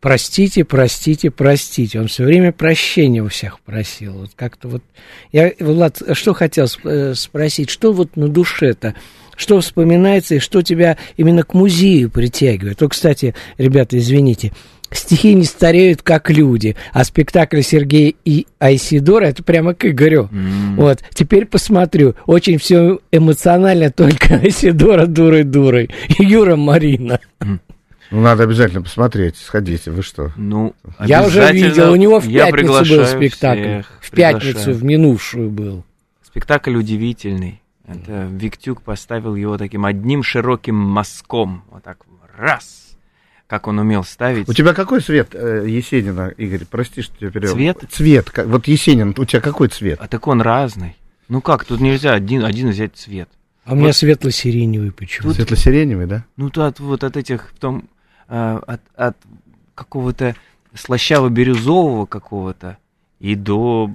простите, 0.00 0.64
простите, 0.64 1.30
простите. 1.30 2.00
Он 2.00 2.08
все 2.08 2.24
время 2.24 2.52
прощения 2.52 3.22
у 3.22 3.28
всех 3.28 3.60
просил. 3.60 4.14
Вот 4.14 4.30
как-то 4.36 4.68
вот... 4.68 4.82
Я, 5.32 5.52
Влад, 5.60 6.02
что 6.12 6.34
хотел 6.34 6.66
э, 6.84 7.14
спросить, 7.14 7.70
что 7.70 7.92
вот 7.92 8.16
на 8.16 8.28
душе-то 8.28 8.94
что 9.36 9.58
вспоминается 9.60 10.34
и 10.34 10.38
что 10.38 10.60
тебя 10.60 10.98
именно 11.16 11.44
к 11.44 11.54
музею 11.54 12.10
притягивает. 12.10 12.76
То, 12.76 12.90
кстати, 12.90 13.34
ребята, 13.56 13.96
извините, 13.96 14.52
стихи 14.96 15.34
не 15.34 15.44
стареют 15.44 16.02
как 16.02 16.30
люди, 16.30 16.76
а 16.92 17.04
спектакль 17.04 17.60
Сергея 17.62 18.14
и 18.24 18.46
Айсидора 18.58 19.26
это 19.26 19.42
прямо 19.42 19.74
к 19.74 19.86
Игорю. 19.86 20.28
Mm. 20.32 20.76
Вот, 20.76 21.00
теперь 21.14 21.46
посмотрю. 21.46 22.14
Очень 22.26 22.58
все 22.58 23.00
эмоционально, 23.12 23.90
только 23.90 24.34
Айсидора 24.42 25.06
дурой-дурой. 25.06 25.90
Юра 26.18 26.56
Марина. 26.56 27.20
Ну, 28.10 28.22
надо 28.22 28.42
обязательно 28.42 28.82
посмотреть, 28.82 29.36
сходите, 29.36 29.92
вы 29.92 30.02
что? 30.02 30.32
Ну, 30.36 30.74
я 30.98 31.24
уже 31.24 31.52
видел, 31.52 31.92
у 31.92 31.96
него 31.96 32.18
в 32.20 32.26
пятницу 32.26 32.96
был 32.96 33.06
спектакль. 33.06 33.62
Всех, 33.62 33.98
в 34.00 34.10
пятницу, 34.10 34.72
в 34.72 34.82
минувшую 34.82 35.50
был. 35.50 35.84
Спектакль 36.22 36.76
удивительный. 36.76 37.62
Это 37.86 38.28
Виктюк 38.30 38.82
поставил 38.82 39.34
его 39.34 39.58
таким 39.58 39.84
одним 39.84 40.22
широким 40.22 40.76
мазком. 40.76 41.64
Вот 41.70 41.82
так 41.82 41.98
раз 42.36 42.89
как 43.50 43.66
он 43.66 43.80
умел 43.80 44.04
ставить. 44.04 44.48
У 44.48 44.52
тебя 44.52 44.74
какой 44.74 45.00
цвет 45.00 45.30
э, 45.32 45.64
Есенина, 45.66 46.28
Игорь? 46.36 46.64
Прости, 46.70 47.02
что 47.02 47.18
тебя 47.18 47.32
перевел. 47.32 47.54
Цвет? 47.54 47.78
Цвет. 47.90 48.30
Как, 48.30 48.46
вот 48.46 48.68
Есенин, 48.68 49.12
у 49.18 49.24
тебя 49.24 49.40
какой 49.40 49.66
цвет? 49.66 49.98
А 50.00 50.06
так 50.06 50.28
он 50.28 50.40
разный. 50.40 50.96
Ну 51.26 51.40
как, 51.40 51.64
тут 51.64 51.80
нельзя 51.80 52.12
один, 52.12 52.44
один 52.44 52.70
взять 52.70 52.94
цвет. 52.94 53.28
А 53.64 53.72
у 53.72 53.74
меня 53.74 53.92
светло-сиреневый 53.92 54.92
почему? 54.92 55.32
Светло-сиреневый, 55.32 56.06
да? 56.06 56.24
Ну, 56.36 56.48
то 56.48 56.64
от, 56.64 56.78
вот 56.78 57.02
от 57.02 57.16
этих, 57.16 57.50
потом, 57.54 57.88
э, 58.28 58.60
от, 58.64 58.82
от 58.94 59.16
какого-то 59.74 60.36
слащаво-бирюзового 60.72 62.06
какого-то 62.06 62.78
и 63.18 63.34
до 63.34 63.90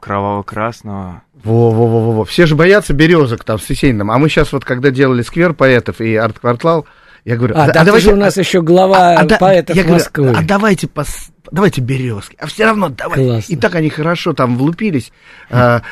кроваво-красного. 0.00 1.24
Во-во-во-во. 1.44 2.24
Все 2.24 2.46
же 2.46 2.56
боятся 2.56 2.94
березок 2.94 3.44
там 3.44 3.58
с 3.58 3.68
Есениным. 3.68 4.10
А 4.10 4.16
мы 4.16 4.30
сейчас 4.30 4.50
вот, 4.54 4.64
когда 4.64 4.90
делали 4.90 5.20
сквер 5.20 5.52
поэтов 5.52 6.00
и 6.00 6.16
арт-квартал, 6.16 6.86
я 7.28 7.36
говорю, 7.36 7.56
а, 7.56 7.66
а, 7.66 7.70
а 7.70 7.84
давайте, 7.84 8.06
же 8.06 8.14
у 8.14 8.16
нас 8.16 8.38
еще 8.38 8.62
глава 8.62 9.12
а, 9.12 9.20
а, 9.20 9.38
поэтов 9.38 9.76
я 9.76 9.84
Москвы. 9.84 10.28
Говорю, 10.28 10.38
а 10.38 10.42
давайте 10.42 10.88
пос, 10.88 11.28
давайте 11.52 11.82
березки, 11.82 12.34
а 12.40 12.46
все 12.46 12.64
равно 12.64 12.88
давайте. 12.88 13.26
Классно. 13.26 13.52
И 13.52 13.56
так 13.56 13.74
они 13.74 13.90
хорошо 13.90 14.32
там 14.32 14.56
влупились. 14.56 15.12
А, 15.50 15.82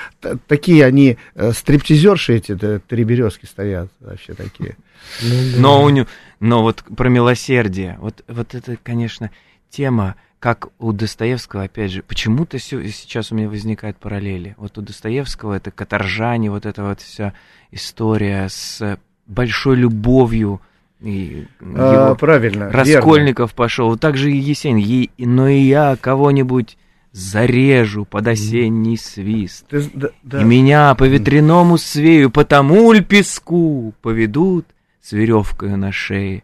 такие 0.46 0.86
они 0.86 1.18
а, 1.34 1.52
стриптизерши 1.52 2.36
эти, 2.36 2.52
да, 2.52 2.78
три 2.78 3.04
березки 3.04 3.44
стоят 3.44 3.90
вообще 4.00 4.32
такие. 4.32 4.78
Ну, 5.20 5.28
да. 5.28 5.60
Но 5.60 5.82
у 5.82 5.90
него, 5.90 6.06
но 6.40 6.62
вот 6.62 6.82
про 6.96 7.10
милосердие, 7.10 7.98
вот 8.00 8.24
вот 8.28 8.54
это, 8.54 8.78
конечно, 8.82 9.30
тема 9.68 10.14
как 10.38 10.68
у 10.78 10.92
Достоевского, 10.92 11.64
опять 11.64 11.90
же, 11.90 12.02
почему-то 12.02 12.58
сейчас 12.58 13.30
у 13.30 13.34
меня 13.34 13.50
возникают 13.50 13.98
параллели. 13.98 14.54
Вот 14.56 14.78
у 14.78 14.80
Достоевского 14.80 15.52
это 15.52 15.70
каторжане, 15.70 16.50
вот 16.50 16.64
эта 16.64 16.82
вот 16.82 17.02
вся 17.02 17.34
история 17.72 18.48
с 18.48 18.98
большой 19.26 19.76
любовью 19.76 20.62
и 21.06 21.46
а, 21.60 22.14
правильно, 22.16 22.70
Раскольников 22.70 23.50
верно. 23.50 23.56
пошел, 23.56 23.96
также 23.96 24.32
и 24.32 24.36
Есенин, 24.36 25.08
но 25.18 25.48
и 25.48 25.60
я 25.60 25.96
кого-нибудь 26.00 26.76
зарежу 27.12 28.04
под 28.04 28.26
осенний 28.26 28.96
свист. 28.96 29.66
Ты, 29.68 29.88
да, 29.94 30.08
да. 30.22 30.40
И 30.40 30.44
меня 30.44 30.94
по 30.96 31.04
ветряному 31.04 31.78
свею, 31.78 32.30
по 32.30 32.44
тому 32.44 32.92
ль 32.92 33.02
песку 33.02 33.94
поведут 34.02 34.66
с 35.00 35.12
веревкой 35.12 35.76
на 35.76 35.92
шее 35.92 36.42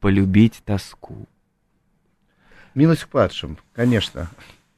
полюбить 0.00 0.62
тоску. 0.64 1.26
Милость 2.74 3.04
к 3.04 3.08
падшим, 3.08 3.56
конечно. 3.72 4.28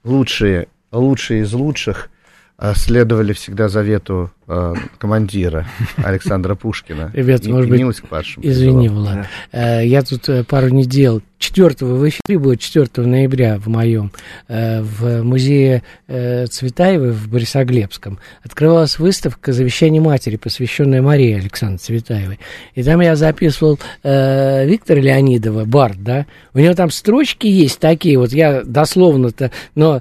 Лучшие, 0.04 0.68
лучшие 0.92 1.42
из 1.42 1.52
лучших 1.52 2.10
а, 2.56 2.74
следовали 2.74 3.32
всегда 3.32 3.68
завету 3.68 4.30
э, 4.48 4.74
командира 4.98 5.66
Александра 5.96 6.54
Пушкина. 6.54 7.10
Ребят, 7.14 7.46
и 7.46 7.52
может 7.52 7.70
быть, 7.70 8.00
к 8.00 8.10
вашим 8.10 8.42
извини. 8.44 8.88
Влад. 8.88 9.26
Э, 9.52 9.84
Я 9.84 10.02
тут 10.02 10.28
э, 10.28 10.44
пару 10.44 10.68
недель, 10.68 11.20
4 11.38 11.76
в 11.80 12.08
эфире 12.08 12.38
будет 12.38 12.60
4 12.60 13.06
ноября 13.06 13.58
в 13.58 13.68
моем, 13.68 14.10
в 14.48 15.22
музее 15.22 15.82
Цветаевой 16.06 17.10
в 17.12 17.28
Борисоглебском. 17.28 18.18
Открывалась 18.42 18.98
выставка 18.98 19.52
«Завещание 19.52 20.00
матери», 20.00 20.36
посвященная 20.36 21.02
Марии 21.02 21.34
Александре 21.34 21.76
Цветаевой. 21.76 22.38
И 22.74 22.82
там 22.82 23.02
я 23.02 23.16
записывал 23.16 23.78
Виктора 24.02 24.98
Леонидова, 24.98 25.66
Бард, 25.66 26.02
да, 26.02 26.24
у 26.54 26.58
него 26.58 26.72
там 26.72 26.90
строчки 26.90 27.46
есть 27.46 27.80
такие, 27.80 28.18
вот 28.18 28.32
я 28.32 28.62
дословно-то, 28.64 29.50
но 29.74 30.00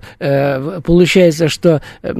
получается, 0.86 1.50
что 1.50 1.82
э, 2.02 2.14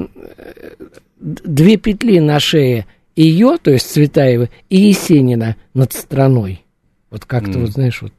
две 1.26 1.78
петли 1.78 2.20
на 2.20 2.40
шее 2.40 2.86
ее, 3.16 3.58
то 3.62 3.72
есть 3.72 3.90
Цветаева, 3.92 4.50
и 4.70 4.78
Есенина 4.78 5.56
над 5.74 5.94
страной. 5.94 6.64
Вот 7.10 7.26
как-то, 7.26 7.54
М. 7.54 7.62
вот 7.62 7.72
знаешь, 7.72 8.02
вот 8.02 8.14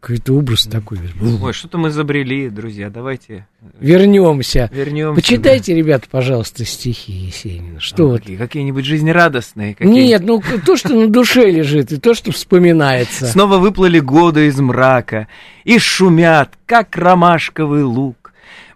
какой-то 0.00 0.34
образ 0.34 0.64
такой. 0.66 0.98
Ой, 1.42 1.52
что-то 1.52 1.76
мы 1.76 1.88
изобрели, 1.88 2.48
друзья, 2.50 2.88
давайте 2.88 3.48
Вернемся. 3.80 4.70
вернемся. 4.72 5.16
Почитайте, 5.20 5.74
ребята, 5.74 6.06
пожалуйста, 6.08 6.64
стихи 6.64 7.12
Есенина. 7.12 7.80
Что 7.80 8.04
Ну, 8.04 8.08
вот? 8.10 8.20
какие- 8.20 8.36
Какие-нибудь 8.36 8.84
жизнерадостные. 8.84 9.74
какие- 9.74 9.92
Нет, 9.92 10.22
ну 10.24 10.40
то, 10.64 10.76
что 10.76 10.90
на 10.94 11.08
душе 11.08 11.50
лежит, 11.50 11.90
и 11.90 11.96
то, 11.96 12.14
что 12.14 12.30
вспоминается. 12.30 13.26
Снова 13.26 13.58
выплыли 13.58 13.98
годы 13.98 14.46
из 14.46 14.58
мрака 14.60 15.26
и 15.64 15.78
шумят, 15.80 16.56
как 16.64 16.96
ромашковый 16.96 17.82
лук. 17.82 18.27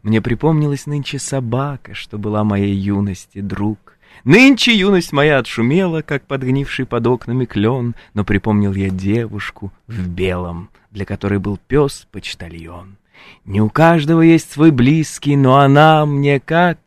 Мне 0.03 0.21
припомнилась 0.21 0.87
нынче 0.87 1.19
собака, 1.19 1.95
что 1.95 2.19
была 2.19 2.43
моей 2.43 2.75
юности 2.75 3.41
друг. 3.41 3.97
Нынче 4.25 4.77
юность 4.77 5.13
моя 5.13 5.39
отшумела, 5.39 6.03
как 6.03 6.27
подгнивший 6.27 6.87
под 6.87 7.07
окнами 7.07 7.45
клен, 7.45 7.95
но 8.15 8.25
припомнил 8.25 8.73
я 8.75 8.91
девушку 8.91 9.73
в 9.87 10.09
белом, 10.09 10.71
для 10.91 11.05
которой 11.05 11.39
был 11.39 11.59
пес-почтальон. 11.69 12.97
Не 13.45 13.61
у 13.61 13.71
каждого 13.71 14.21
есть 14.21 14.51
свой 14.51 14.71
близкий, 14.71 15.37
но 15.37 15.59
она 15.59 16.05
мне 16.05 16.41
как 16.41 16.79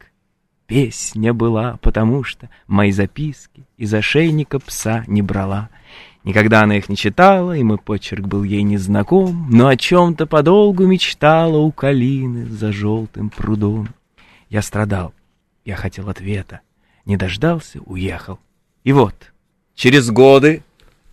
песня 0.67 1.33
была, 1.33 1.77
потому 1.81 2.23
что 2.23 2.49
мои 2.67 2.91
записки 2.91 3.63
из 3.77 3.93
ошейника 3.93 4.59
пса 4.59 5.03
не 5.07 5.21
брала. 5.21 5.69
Никогда 6.25 6.63
она 6.63 6.75
их 6.75 6.89
не 6.89 6.97
читала, 6.97 7.55
и 7.55 7.61
мой 7.61 7.77
почерк 7.77 8.25
был 8.25 8.43
ей 8.43 8.63
незнаком, 8.63 9.47
но 9.51 9.67
о 9.67 9.77
чем-то 9.77 10.25
подолгу 10.25 10.87
мечтала 10.87 11.57
у 11.57 11.71
калины 11.71 12.47
за 12.47 12.71
желтым 12.71 13.29
прудом. 13.29 13.89
Я 14.49 14.63
страдал, 14.63 15.13
я 15.65 15.75
хотел 15.75 16.09
ответа, 16.09 16.61
не 17.05 17.15
дождался, 17.15 17.79
уехал. 17.85 18.39
И 18.83 18.91
вот, 18.91 19.13
через 19.75 20.09
годы, 20.09 20.63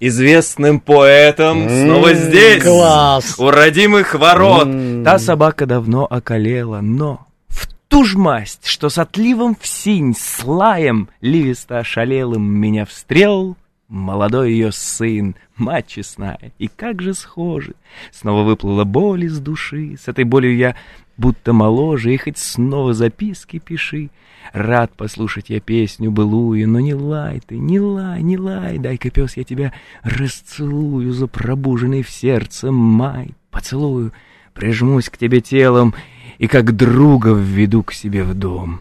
известным 0.00 0.80
поэтом, 0.80 1.68
снова 1.68 2.14
здесь, 2.14 2.62
Класс! 2.62 3.38
у 3.38 3.50
родимых 3.50 4.14
ворот, 4.14 4.66
та 5.04 5.18
собака 5.18 5.66
давно 5.66 6.06
околела, 6.06 6.80
но 6.80 7.26
в 7.48 7.68
ту 7.88 8.04
ж 8.04 8.14
масть, 8.14 8.66
что 8.66 8.88
с 8.88 8.96
отливом 8.96 9.58
в 9.60 9.66
синь, 9.66 10.14
с 10.18 10.42
лаем 10.42 11.10
ливисто 11.20 11.80
ошалелым 11.80 12.42
меня 12.42 12.86
встрел 12.86 13.58
молодой 13.92 14.52
ее 14.52 14.72
сын, 14.72 15.36
мать 15.56 15.86
честная, 15.86 16.52
и 16.58 16.66
как 16.68 17.02
же 17.02 17.14
схожи. 17.14 17.74
Снова 18.10 18.42
выплыла 18.42 18.84
боль 18.84 19.24
из 19.24 19.38
души, 19.38 19.96
с 20.02 20.08
этой 20.08 20.24
болью 20.24 20.56
я 20.56 20.74
будто 21.16 21.52
моложе, 21.52 22.12
и 22.12 22.16
хоть 22.16 22.38
снова 22.38 22.94
записки 22.94 23.58
пиши. 23.58 24.10
Рад 24.52 24.92
послушать 24.94 25.50
я 25.50 25.60
песню 25.60 26.10
былую, 26.10 26.68
но 26.68 26.80
не 26.80 26.94
лай 26.94 27.40
ты, 27.46 27.58
не 27.58 27.78
лай, 27.78 28.22
не 28.22 28.36
лай, 28.36 28.78
дай-ка, 28.78 29.10
пес, 29.10 29.36
я 29.36 29.44
тебя 29.44 29.72
расцелую 30.02 31.12
за 31.12 31.26
пробуженный 31.26 32.02
в 32.02 32.10
сердце 32.10 32.72
май. 32.72 33.34
Поцелую, 33.50 34.12
прижмусь 34.54 35.10
к 35.10 35.18
тебе 35.18 35.40
телом 35.40 35.94
и 36.38 36.48
как 36.48 36.74
друга 36.74 37.34
введу 37.34 37.82
к 37.82 37.92
себе 37.92 38.24
в 38.24 38.34
дом. 38.34 38.80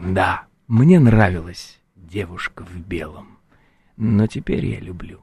Да, 0.00 0.44
мне 0.66 0.98
нравилась 0.98 1.78
девушка 1.94 2.64
в 2.64 2.78
белом, 2.78 3.35
но 3.96 4.26
теперь 4.26 4.64
я 4.66 4.80
люблю 4.80 5.20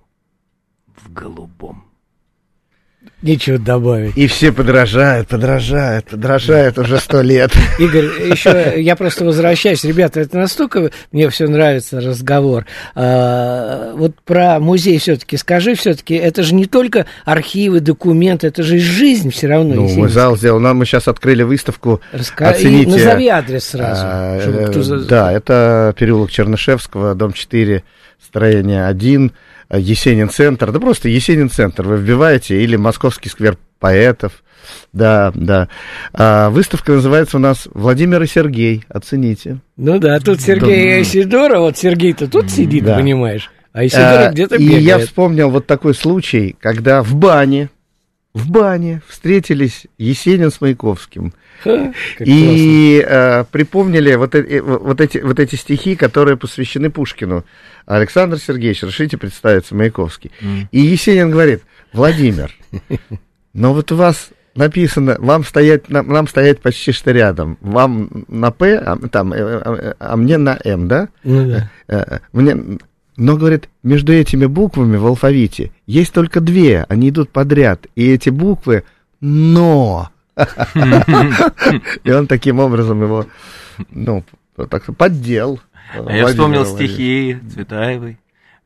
в 0.95 1.11
голубом. 1.11 1.85
Нечего 3.21 3.57
добавить. 3.57 4.17
И 4.17 4.27
все 4.27 4.51
подражают, 4.51 5.27
подражают, 5.29 6.05
подражают 6.07 6.77
уже 6.77 6.99
сто 6.99 7.21
лет. 7.21 7.51
Игорь, 7.79 8.05
еще 8.31 8.81
я 8.81 8.95
просто 8.95 9.23
возвращаюсь. 9.25 9.83
Ребята, 9.83 10.19
это 10.21 10.37
настолько 10.37 10.91
мне 11.11 11.29
все 11.29 11.47
нравится 11.47 11.99
разговор. 12.01 12.65
А, 12.95 13.93
вот 13.95 14.15
про 14.21 14.59
музей 14.59 14.97
все-таки 14.99 15.37
скажи, 15.37 15.75
все-таки 15.75 16.15
это 16.15 16.43
же 16.43 16.53
не 16.53 16.65
только 16.65 17.05
архивы, 17.25 17.79
документы, 17.79 18.47
это 18.47 18.63
же 18.63 18.77
жизнь 18.77 19.31
все 19.31 19.47
равно. 19.47 19.75
Ну, 19.75 19.89
мы 19.95 20.09
зал 20.09 20.37
сделал. 20.37 20.59
Нам 20.59 20.77
мы 20.77 20.85
сейчас 20.85 21.07
открыли 21.07 21.43
выставку. 21.43 22.01
Раска- 22.13 22.47
и 22.47 22.51
Оцените. 22.51 22.91
назови 22.91 23.27
адрес 23.27 23.63
сразу, 23.65 24.01
А, 24.05 24.39
чтобы 24.41 24.57
э, 24.59 24.67
кто 24.67 24.97
Да, 25.05 25.31
это 25.31 25.93
переулок 25.97 26.29
Чернышевского, 26.31 27.15
дом 27.15 27.31
4, 27.33 27.83
строение 28.25 28.85
1, 28.85 29.31
э, 29.69 29.79
Есенин 29.79 30.29
центр. 30.29 30.71
Да 30.71 30.79
просто 30.79 31.09
Есенин 31.09 31.49
центр 31.49 31.83
вы 31.87 31.97
вбиваете 31.97 32.61
или 32.63 32.75
Московский 32.75 33.29
сквер 33.29 33.57
поэтов. 33.79 34.43
Да, 34.93 35.31
да. 35.35 35.67
А, 36.13 36.49
выставка 36.49 36.93
называется 36.93 37.37
у 37.37 37.39
нас 37.39 37.67
Владимир 37.73 38.21
и 38.23 38.27
Сергей. 38.27 38.85
Оцените. 38.89 39.57
Ну 39.75 39.99
да, 39.99 40.19
тут 40.19 40.39
Сергей 40.41 40.95
Айсидора, 40.97 41.59
вот 41.59 41.77
Сергей-то 41.77 42.27
тут 42.29 42.49
сидит, 42.49 42.85
Да. 42.85 42.95
понимаешь, 42.95 43.51
а 43.73 43.79
Айсидора 43.79 44.27
А, 44.27 44.31
где-то 44.31 44.55
И 44.55 44.65
бегает. 44.65 44.83
я 44.83 44.99
вспомнил 44.99 45.49
вот 45.49 45.67
такой 45.67 45.93
случай, 45.93 46.55
когда 46.61 47.03
в 47.03 47.13
бане, 47.15 47.69
в 48.33 48.49
бане 48.49 49.01
встретились 49.07 49.85
Есенин 49.97 50.49
с 50.51 50.59
Маяковским. 50.59 51.33
Ха, 51.63 51.93
И 52.19 53.03
э, 53.07 53.43
припомнили 53.51 54.15
вот, 54.15 54.33
э- 54.35 54.61
вот, 54.61 54.99
эти, 55.01 55.19
вот 55.19 55.39
эти 55.39 55.55
стихи, 55.55 55.95
которые 55.95 56.35
посвящены 56.35 56.89
Пушкину. 56.89 57.45
Александр 57.85 58.39
Сергеевич, 58.39 58.83
решите 58.83 59.17
представиться, 59.17 59.75
Маяковский. 59.75 60.31
И 60.71 60.79
Есенин 60.79 61.29
говорит, 61.29 61.61
Владимир, 61.93 62.51
но 63.53 63.73
вот 63.73 63.91
у 63.91 63.95
вас 63.95 64.29
написано, 64.55 65.15
вам 65.19 65.43
стоять, 65.43 65.89
нам, 65.89 66.07
нам 66.07 66.27
стоять 66.27 66.59
почти 66.59 66.91
что 66.91 67.11
рядом. 67.11 67.57
Вам 67.61 68.25
на 68.27 68.51
П, 68.51 68.77
а, 68.77 68.97
там, 69.09 69.33
э, 69.33 69.37
э, 69.37 69.93
а 69.99 70.15
мне 70.15 70.37
на 70.37 70.59
М, 70.63 70.87
да? 70.87 71.09
Ну 71.23 71.47
да. 71.49 71.71
Э, 71.87 72.19
Мне, 72.33 72.79
но, 73.15 73.37
говорит, 73.37 73.69
между 73.83 74.13
этими 74.13 74.45
буквами 74.45 74.97
в 74.97 75.05
алфавите 75.05 75.71
есть 75.85 76.13
только 76.13 76.39
две, 76.41 76.85
они 76.89 77.09
идут 77.09 77.29
подряд. 77.29 77.87
И 77.95 78.09
эти 78.09 78.29
буквы 78.29 78.83
«но». 79.21 80.09
И 82.03 82.11
он 82.11 82.27
таким 82.27 82.59
образом 82.59 83.01
его, 83.03 83.27
ну, 83.91 84.23
так 84.69 84.83
поддел. 84.95 85.59
А 85.93 85.97
я 85.97 86.01
Владимира 86.01 86.27
вспомнил 86.27 86.65
стихи 86.65 87.37
Цветаевой, 87.53 88.17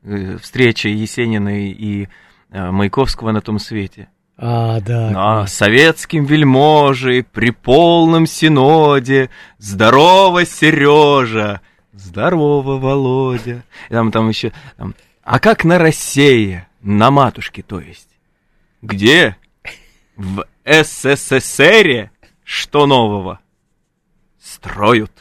э, 0.03 0.37
встреча 0.41 0.87
Есениной 0.87 1.71
и 1.71 2.07
э, 2.51 2.71
Маяковского 2.71 3.31
на 3.31 3.41
том 3.41 3.59
свете. 3.59 4.07
А, 4.37 4.79
да. 4.81 5.09
На 5.09 5.47
советским 5.47 6.25
вельможе 6.25 7.25
при 7.31 7.49
полном 7.49 8.27
синоде 8.27 9.29
Здорово, 9.57 10.45
Сережа! 10.45 11.61
Здорово, 12.07 12.77
Володя! 12.79 13.63
И 13.89 13.91
там, 13.91 14.11
там 14.13 14.29
еще... 14.29 14.53
там, 14.77 14.95
а 15.23 15.39
как 15.39 15.65
на 15.65 15.77
России? 15.77 16.65
На 16.81 17.11
матушке, 17.11 17.63
то 17.63 17.81
есть. 17.81 18.07
Где? 18.81 19.35
В 20.15 20.45
СССР 20.65 22.09
что 22.45 22.85
нового? 22.85 23.41
Строят. 24.41 25.11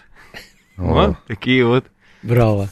Вот 0.76 1.16
такие 1.26 1.66
вот. 1.66 1.86
Браво. 2.22 2.68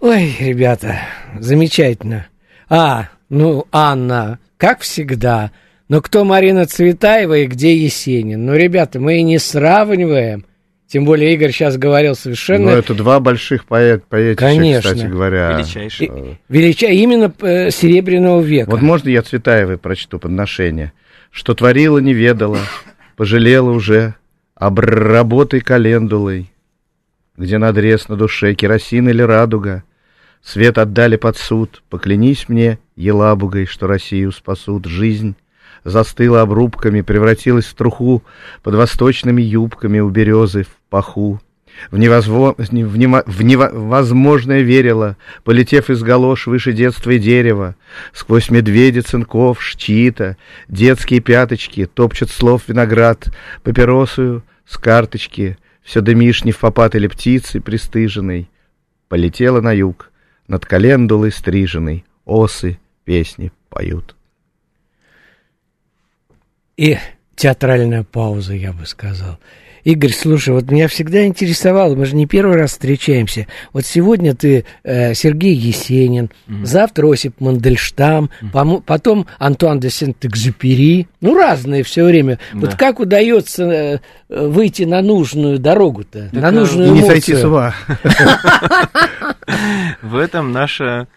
Ой, 0.00 0.34
ребята, 0.38 1.00
замечательно. 1.38 2.28
А, 2.70 3.08
ну, 3.28 3.66
Анна, 3.72 4.38
как 4.56 4.80
всегда. 4.80 5.50
Но 5.88 6.00
кто 6.00 6.24
Марина 6.24 6.64
Цветаева 6.64 7.38
и 7.38 7.46
где 7.46 7.76
Есенин? 7.76 8.46
Ну, 8.46 8.54
ребята, 8.54 9.00
мы 9.00 9.18
и 9.18 9.22
не 9.22 9.38
сравниваем. 9.38 10.46
Тем 10.88 11.04
более 11.04 11.34
Игорь 11.34 11.52
сейчас 11.52 11.76
говорил 11.76 12.14
совершенно... 12.14 12.70
Ну, 12.70 12.76
это 12.78 12.94
два 12.94 13.20
больших 13.20 13.66
поэт, 13.66 14.04
поэтища, 14.08 14.48
Конечно. 14.48 14.94
кстати 14.94 15.06
говоря. 15.06 15.58
Величайшие. 15.58 16.10
Э, 16.10 16.34
Велича... 16.48 16.86
Именно 16.86 17.32
э, 17.42 17.70
Серебряного 17.70 18.40
века. 18.40 18.70
Вот 18.70 18.80
можно 18.80 19.10
я 19.10 19.20
Цветаевой 19.20 19.76
прочту 19.76 20.18
подношение? 20.18 20.94
Что 21.30 21.54
творила, 21.54 21.98
не 21.98 22.14
ведала, 22.14 22.58
пожалела 23.16 23.70
уже, 23.70 24.14
обработай 24.54 25.60
календулой, 25.60 26.50
где 27.36 27.58
надрез 27.58 28.08
на 28.08 28.16
душе, 28.16 28.54
керосин 28.54 29.10
или 29.10 29.20
радуга. 29.20 29.84
Свет 30.42 30.78
отдали 30.78 31.16
под 31.16 31.36
суд, 31.36 31.82
поклянись 31.90 32.48
мне, 32.48 32.78
елабугой, 32.96 33.66
что 33.66 33.86
Россию 33.88 34.32
спасут. 34.32 34.86
Жизнь 34.86 35.36
застыла 35.84 36.42
обрубками, 36.42 37.00
превратилась 37.00 37.66
в 37.66 37.74
труху 37.74 38.22
под 38.62 38.74
восточными 38.74 39.42
юбками 39.42 40.00
у 40.00 40.08
березы 40.08 40.64
в 40.64 40.77
паху. 40.88 41.40
в, 41.90 41.98
невозво... 41.98 42.54
в 42.56 42.72
нево- 42.72 43.24
в 43.26 43.42
невозможное 43.42 44.62
верила, 44.62 45.16
полетев 45.44 45.90
из 45.90 46.02
галош 46.02 46.46
выше 46.46 46.72
детства 46.72 47.10
и 47.10 47.18
дерева, 47.18 47.76
сквозь 48.12 48.50
медведи, 48.50 49.00
цинков, 49.00 49.62
штита, 49.62 50.36
детские 50.68 51.20
пяточки, 51.20 51.86
топчет 51.86 52.30
слов 52.30 52.62
виноград, 52.68 53.28
папиросую 53.62 54.42
с 54.66 54.76
карточки, 54.76 55.58
все 55.82 56.00
дымишь 56.00 56.44
не 56.44 56.52
в 56.52 56.58
попад 56.58 56.94
или 56.94 57.06
птицы 57.06 57.60
пристыженной, 57.60 58.50
полетела 59.08 59.60
на 59.60 59.72
юг, 59.72 60.10
над 60.46 60.66
календулой 60.66 61.32
стриженной, 61.32 62.04
осы 62.24 62.78
песни 63.04 63.52
поют. 63.70 64.14
И 66.76 66.98
театральная 67.34 68.04
пауза, 68.04 68.54
я 68.54 68.72
бы 68.72 68.86
сказал. 68.86 69.38
Игорь, 69.88 70.12
слушай, 70.12 70.50
вот 70.50 70.70
меня 70.70 70.86
всегда 70.86 71.24
интересовало, 71.24 71.94
мы 71.94 72.04
же 72.04 72.14
не 72.14 72.26
первый 72.26 72.58
раз 72.58 72.72
встречаемся. 72.72 73.46
Вот 73.72 73.86
сегодня 73.86 74.34
ты 74.34 74.66
э, 74.84 75.14
Сергей 75.14 75.54
Есенин, 75.54 76.28
mm-hmm. 76.46 76.66
завтра 76.66 77.10
Осип 77.10 77.40
Мандельштам, 77.40 78.28
mm-hmm. 78.42 78.82
потом 78.84 79.26
Антуан 79.38 79.80
де 79.80 79.88
Сент-Экзюпери. 79.88 81.08
Ну, 81.22 81.34
разные 81.34 81.84
все 81.84 82.04
время. 82.04 82.38
Да. 82.52 82.58
Вот 82.58 82.74
как 82.74 83.00
удается 83.00 83.64
э, 83.64 83.98
выйти 84.28 84.82
на 84.82 85.00
нужную 85.00 85.58
дорогу-то, 85.58 86.28
на 86.32 86.50
нужную 86.50 86.92
Не 86.92 87.06
сойти 87.06 87.34
с 87.34 87.42
ума. 87.42 87.74
В 90.02 90.18
этом 90.18 90.52
наша 90.52 91.08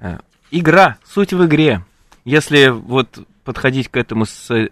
э, 0.00 0.18
игра, 0.50 0.96
суть 1.08 1.32
в 1.32 1.46
игре. 1.46 1.84
Если 2.24 2.70
вот 2.70 3.20
подходить 3.44 3.86
к 3.86 3.96
этому 3.96 4.26
с 4.26 4.68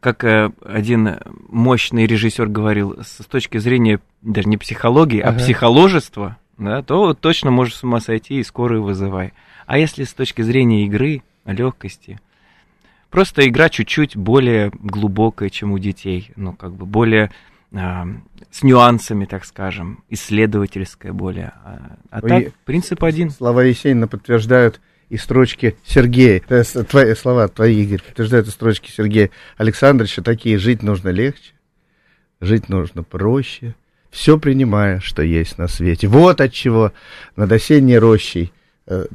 как 0.00 0.24
э, 0.24 0.50
один 0.64 1.16
мощный 1.48 2.06
режиссер 2.06 2.48
говорил, 2.48 2.98
с 3.02 3.24
точки 3.24 3.58
зрения 3.58 4.00
даже 4.22 4.48
не 4.48 4.56
психологии, 4.56 5.20
ага. 5.20 5.36
а 5.36 5.38
психоложества, 5.38 6.36
да, 6.56 6.82
то 6.82 7.14
точно 7.14 7.50
можешь 7.50 7.76
с 7.76 7.84
ума 7.84 8.00
сойти 8.00 8.40
и 8.40 8.44
скорую 8.44 8.82
вызывай. 8.82 9.32
А 9.66 9.78
если 9.78 10.04
с 10.04 10.12
точки 10.12 10.42
зрения 10.42 10.84
игры, 10.86 11.22
легкости, 11.44 12.20
просто 13.10 13.46
игра 13.48 13.68
чуть-чуть 13.68 14.16
более 14.16 14.70
глубокая, 14.74 15.50
чем 15.50 15.72
у 15.72 15.78
детей, 15.78 16.30
ну, 16.36 16.52
как 16.52 16.72
бы 16.72 16.86
более 16.86 17.30
а, 17.72 18.06
с 18.50 18.62
нюансами, 18.62 19.26
так 19.26 19.44
скажем, 19.44 20.02
исследовательская 20.08 21.12
более. 21.12 21.52
А, 21.64 21.96
а 22.10 22.20
так, 22.22 22.54
принцип 22.64 23.04
один. 23.04 23.30
Слова 23.30 23.60
Есенина 23.60 24.08
подтверждают 24.08 24.80
и 25.08 25.16
строчки 25.16 25.76
Сергея, 25.84 26.40
твои 26.40 27.14
слова, 27.14 27.48
твои, 27.48 27.82
Игорь, 27.82 28.02
подтверждают 28.02 28.48
строчки 28.48 28.90
Сергея 28.90 29.30
Александровича, 29.56 30.22
такие, 30.22 30.58
жить 30.58 30.82
нужно 30.82 31.08
легче, 31.08 31.52
жить 32.40 32.68
нужно 32.68 33.02
проще, 33.02 33.74
все 34.10 34.38
принимая, 34.38 35.00
что 35.00 35.22
есть 35.22 35.58
на 35.58 35.68
свете. 35.68 36.08
Вот 36.08 36.40
от 36.40 36.52
чего 36.52 36.92
над 37.36 37.52
осенней 37.52 37.98
рощей 37.98 38.52
э, 38.86 39.06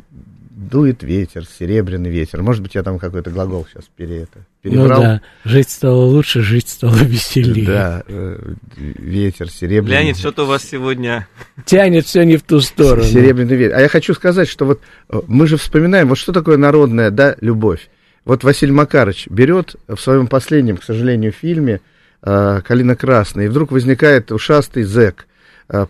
дует 0.69 1.03
ветер, 1.03 1.45
серебряный 1.45 2.09
ветер. 2.09 2.41
Может 2.41 2.61
быть, 2.61 2.75
я 2.75 2.83
там 2.83 2.99
какой-то 2.99 3.29
глагол 3.31 3.67
сейчас 3.69 3.85
пере, 3.95 4.23
это, 4.23 4.45
перебрал. 4.61 5.01
Ну 5.01 5.07
да, 5.07 5.21
жить 5.43 5.69
стало 5.69 6.03
лучше, 6.05 6.41
жить 6.41 6.69
стало 6.69 6.95
веселее. 6.95 7.65
Да, 7.65 8.03
э, 8.07 8.53
ветер, 8.75 9.49
серебряный. 9.49 9.97
Леонид, 9.97 10.17
что-то 10.17 10.43
у 10.43 10.47
вас 10.47 10.63
сегодня... 10.63 11.27
Тянет 11.65 12.05
все 12.05 12.23
не 12.23 12.37
в 12.37 12.43
ту 12.43 12.61
сторону. 12.61 13.03
Серебряный 13.03 13.55
ветер. 13.55 13.75
А 13.77 13.81
я 13.81 13.87
хочу 13.87 14.13
сказать, 14.13 14.47
что 14.47 14.65
вот 14.65 14.81
э, 15.09 15.21
мы 15.27 15.47
же 15.47 15.57
вспоминаем, 15.57 16.09
вот 16.09 16.17
что 16.17 16.31
такое 16.31 16.57
народная, 16.57 17.11
да, 17.11 17.35
любовь. 17.41 17.89
Вот 18.25 18.43
Василий 18.43 18.71
Макарович 18.71 19.27
берет 19.27 19.75
в 19.87 19.97
своем 19.97 20.27
последнем, 20.27 20.77
к 20.77 20.83
сожалению, 20.83 21.31
фильме 21.31 21.81
э, 22.21 22.61
«Калина 22.65 22.95
красная», 22.95 23.45
и 23.45 23.49
вдруг 23.49 23.71
возникает 23.71 24.31
ушастый 24.31 24.83
зэк– 24.83 25.27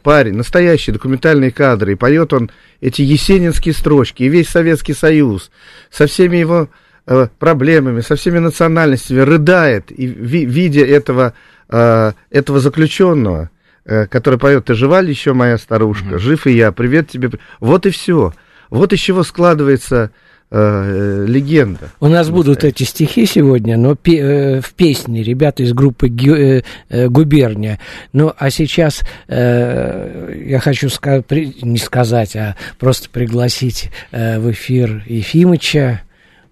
парень, 0.02 0.36
настоящие 0.36 0.94
документальные 0.94 1.52
кадры, 1.52 1.94
и 1.94 1.96
поет 1.96 2.34
он 2.34 2.52
эти 2.82 3.02
есенинские 3.02 3.74
строчки, 3.74 4.24
и 4.24 4.30
весь 4.30 4.50
Советский 4.50 4.94
Союз 4.94 5.52
со 5.90 6.08
всеми 6.08 6.38
его 6.38 6.70
э, 7.06 7.28
проблемами, 7.40 8.02
со 8.02 8.16
всеми 8.16 8.40
национальностями 8.40 9.20
рыдает, 9.20 9.92
и 9.92 10.06
ви, 10.06 10.46
видя 10.46 10.86
этого, 10.86 11.34
э, 11.70 12.14
этого 12.30 12.60
заключенного, 12.60 13.50
э, 13.86 14.08
который 14.08 14.40
поет 14.40 14.66
«Ты 14.66 14.76
жива 14.76 15.02
ли 15.02 15.10
еще, 15.10 15.34
моя 15.34 15.58
старушка? 15.58 16.20
Жив 16.20 16.48
и 16.48 16.52
я, 16.52 16.72
привет 16.72 17.10
тебе». 17.10 17.32
Вот 17.60 17.86
и 17.86 17.90
все. 17.90 18.34
Вот 18.70 18.94
из 18.94 19.00
чего 19.00 19.24
складывается 19.24 20.12
э, 20.54 21.26
легенда. 21.28 21.89
У 22.00 22.08
нас 22.08 22.30
будут 22.30 22.63
эти 22.63 22.84
стихи 22.84 23.26
сегодня, 23.26 23.76
но 23.78 23.96
пе 23.96 24.20
э, 24.20 24.62
в 24.62 24.74
песне 24.74 25.24
ребята 25.24 25.63
из 25.63 25.74
группы 25.74 26.08
Гю 26.08 26.36
э, 26.36 26.63
э, 26.89 27.08
«Губерния». 27.10 27.80
Ну, 28.13 28.32
а 28.38 28.50
сейчас 28.50 29.02
э, 29.28 30.44
я 30.46 30.60
хочу 30.60 30.89
ска 30.89 31.22
при 31.22 31.56
не 31.62 31.80
сказать, 31.80 32.36
а 32.36 32.56
просто 32.80 33.10
пригласить 33.10 33.89
э, 34.12 34.39
в 34.39 34.52
эфир 34.52 35.04
Ефимыча, 35.08 36.02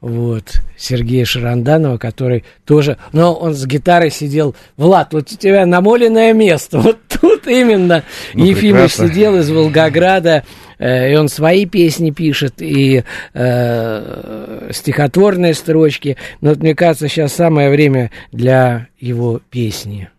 вот, 0.01 0.55
Сергея 0.77 1.25
Шаранданова, 1.25 1.97
который 1.97 2.43
тоже, 2.65 2.97
но 3.13 3.33
он 3.35 3.53
с 3.53 3.65
гитарой 3.67 4.09
сидел, 4.09 4.55
Влад, 4.75 5.13
вот 5.13 5.31
у 5.31 5.37
тебя 5.37 5.65
намоленное 5.67 6.33
место, 6.33 6.79
вот 6.81 6.97
тут 7.07 7.47
именно 7.47 8.03
ну, 8.33 8.45
Ефимыч 8.45 8.93
прекрасно. 8.93 9.07
сидел 9.07 9.37
из 9.37 9.51
Волгограда, 9.51 10.43
э, 10.79 11.13
и 11.13 11.15
он 11.15 11.29
свои 11.29 11.67
песни 11.67 12.09
пишет, 12.09 12.55
и 12.61 13.03
э, 13.33 14.69
стихотворные 14.71 15.53
строчки, 15.53 16.17
но 16.41 16.49
вот, 16.49 16.59
мне 16.59 16.73
кажется, 16.73 17.07
сейчас 17.07 17.33
самое 17.33 17.69
время 17.69 18.09
для 18.31 18.87
его 18.99 19.39
песни. 19.51 20.09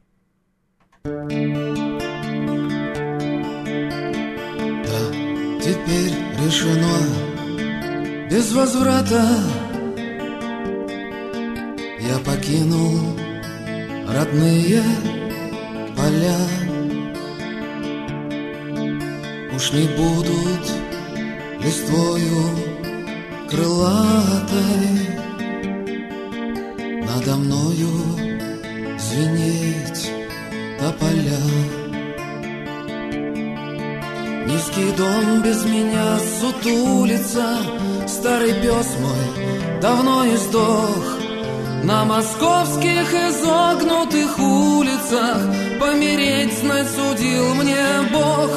Да, 1.05 1.11
теперь 5.61 6.13
решено. 6.45 7.33
Без 8.31 8.51
возврата 8.53 9.21
я 12.09 12.19
покинул 12.19 13.17
родные 14.09 14.83
поля. 15.97 16.39
Уж 19.55 19.73
не 19.73 19.87
будут 19.97 20.65
листвою 21.63 22.73
крылатой 23.49 24.89
Надо 27.07 27.37
мною 27.37 27.91
звенеть 28.99 30.11
тополя 30.81 31.39
Низкий 34.47 34.91
дом 34.97 35.43
без 35.43 35.65
меня 35.65 36.19
сутулится 36.41 37.59
Старый 38.09 38.55
пес 38.55 38.97
мой 39.01 39.81
давно 39.81 40.25
издох 40.35 41.32
на 41.83 42.05
московских 42.05 43.13
изогнутых 43.13 44.39
улицах 44.39 45.37
Помереть 45.81 46.63
судил 46.97 47.55
мне 47.55 47.85
Бог. 48.13 48.51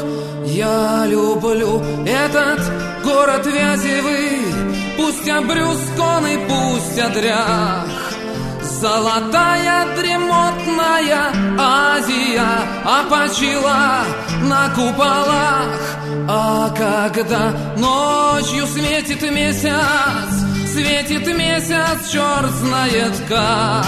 Я 0.45 1.05
люблю 1.07 1.81
этот 2.05 2.59
город 3.03 3.45
вязевый 3.45 4.45
Пусть 4.97 5.27
обрюзгон 5.27 6.25
пусть 6.47 6.99
одрях. 6.99 7.87
Золотая 8.61 9.95
дремотная 9.95 11.31
Азия 11.57 12.61
Опочила 12.83 14.03
на 14.43 14.69
куполах. 14.69 15.69
А 16.27 16.69
когда 16.75 17.51
ночью 17.77 18.65
светит 18.67 19.21
месяц 19.31 20.45
Светит 20.75 21.25
месяц, 21.25 22.11
черт 22.11 22.51
знает 22.55 23.13
как. 23.29 23.85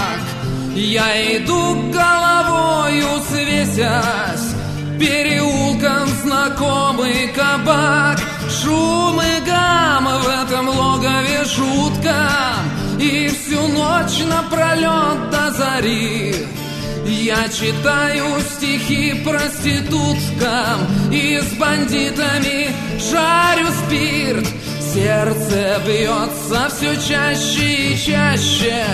Я 0.74 1.36
иду 1.36 1.92
головою 1.92 3.08
свесясь 3.28 4.54
Переулком 4.98 6.08
знакомый 6.22 7.28
кабак. 7.28 8.18
Шум 8.48 9.20
и 9.20 9.46
гам 9.46 10.08
в 10.22 10.28
этом 10.28 10.68
логове 10.70 11.44
жутко 11.44 12.26
И 12.98 13.28
всю 13.28 13.68
ночь 13.68 14.24
напролет 14.24 15.28
до 15.30 15.50
зари. 15.50 16.36
Я 17.04 17.48
читаю 17.50 18.40
стихи 18.40 19.12
проституткам 19.22 20.86
И 21.12 21.38
с 21.38 21.52
бандитами 21.58 22.70
жарю 22.98 23.66
спирт 23.84 24.48
Сердце 24.92 25.80
бьется 25.86 26.68
все 26.74 26.96
чаще 26.96 27.92
и 27.92 27.96
чаще. 27.96 28.84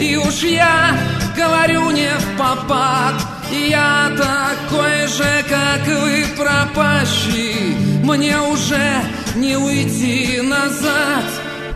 И 0.00 0.16
уж 0.16 0.42
я 0.42 0.96
говорю 1.36 1.90
не 1.90 2.10
в 2.10 2.36
попад 2.36 3.14
Я 3.52 4.10
такой 4.16 5.06
же, 5.06 5.44
как 5.48 5.86
вы, 5.86 6.24
пропащий. 6.36 7.76
Мне 8.02 8.40
уже 8.40 9.00
не 9.36 9.56
уйти 9.56 10.40
назад. 10.42 11.24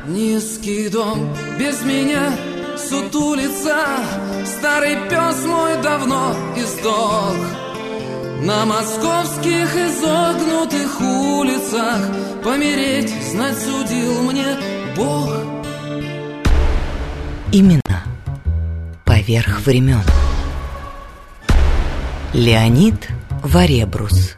Низкий 0.07 0.89
дом 0.89 1.37
без 1.59 1.83
меня 1.83 2.33
сутулится 2.79 3.77
Старый 4.47 4.97
пес 5.09 5.45
мой 5.45 5.83
давно 5.83 6.35
издох 6.57 7.68
На 8.41 8.65
московских 8.65 9.75
изогнутых 9.75 11.01
улицах 11.01 12.01
Помереть, 12.43 13.13
знать, 13.31 13.59
судил 13.59 14.23
мне 14.23 14.57
Бог 14.97 15.33
Именно 17.51 18.05
поверх 19.07 19.61
времен. 19.61 20.03
Леонид 22.35 23.09
Варебрус. 23.43 24.37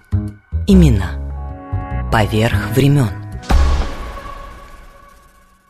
Имена 0.69 2.09
поверх 2.13 2.71
времен. 2.77 3.20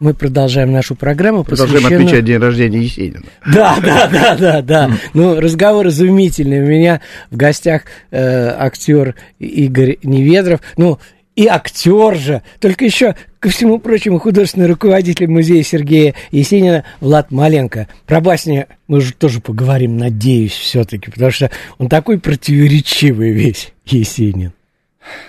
Мы 0.01 0.15
продолжаем 0.15 0.73
нашу 0.73 0.95
программу. 0.95 1.45
Продолжаем 1.45 1.83
посвященную- 1.83 2.07
отмечать 2.07 2.25
день 2.25 2.39
рождения 2.39 2.79
Есенина. 2.81 3.21
Да, 3.53 3.79
да, 3.83 4.09
да, 4.09 4.37
да, 4.37 4.63
да. 4.63 4.91
Ну, 5.13 5.39
разговор 5.39 5.89
изумительный. 5.89 6.63
У 6.63 6.67
меня 6.67 7.03
в 7.31 7.37
гостях 7.37 7.83
э, 8.11 8.49
актер 8.59 9.15
Игорь 9.39 9.99
Неведров. 10.03 10.61
Ну, 10.79 10.99
и 11.37 11.47
актер 11.47 12.17
же. 12.17 12.43
Только 12.61 12.87
еще, 12.87 13.15
ко 13.41 13.51
всему 13.51 13.79
прочему, 13.79 14.19
художественный 14.19 14.67
руководитель 14.69 15.29
музея 15.29 15.63
Сергея 15.63 16.15
Есенина 16.31 16.85
Влад 17.01 17.31
Маленко. 17.31 17.87
Про 18.07 18.21
басни 18.21 18.67
мы 18.89 18.99
уже 18.99 19.13
тоже 19.13 19.41
поговорим, 19.41 19.99
надеюсь, 19.99 20.53
все-таки, 20.53 21.11
потому 21.11 21.31
что 21.31 21.51
он 21.79 21.89
такой 21.91 22.19
противоречивый 22.19 23.33
весь 23.33 23.73
Есенин. 23.85 24.53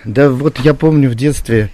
Да 0.04 0.30
вот 0.30 0.58
я 0.60 0.74
помню 0.74 1.08
в 1.10 1.14
детстве, 1.14 1.68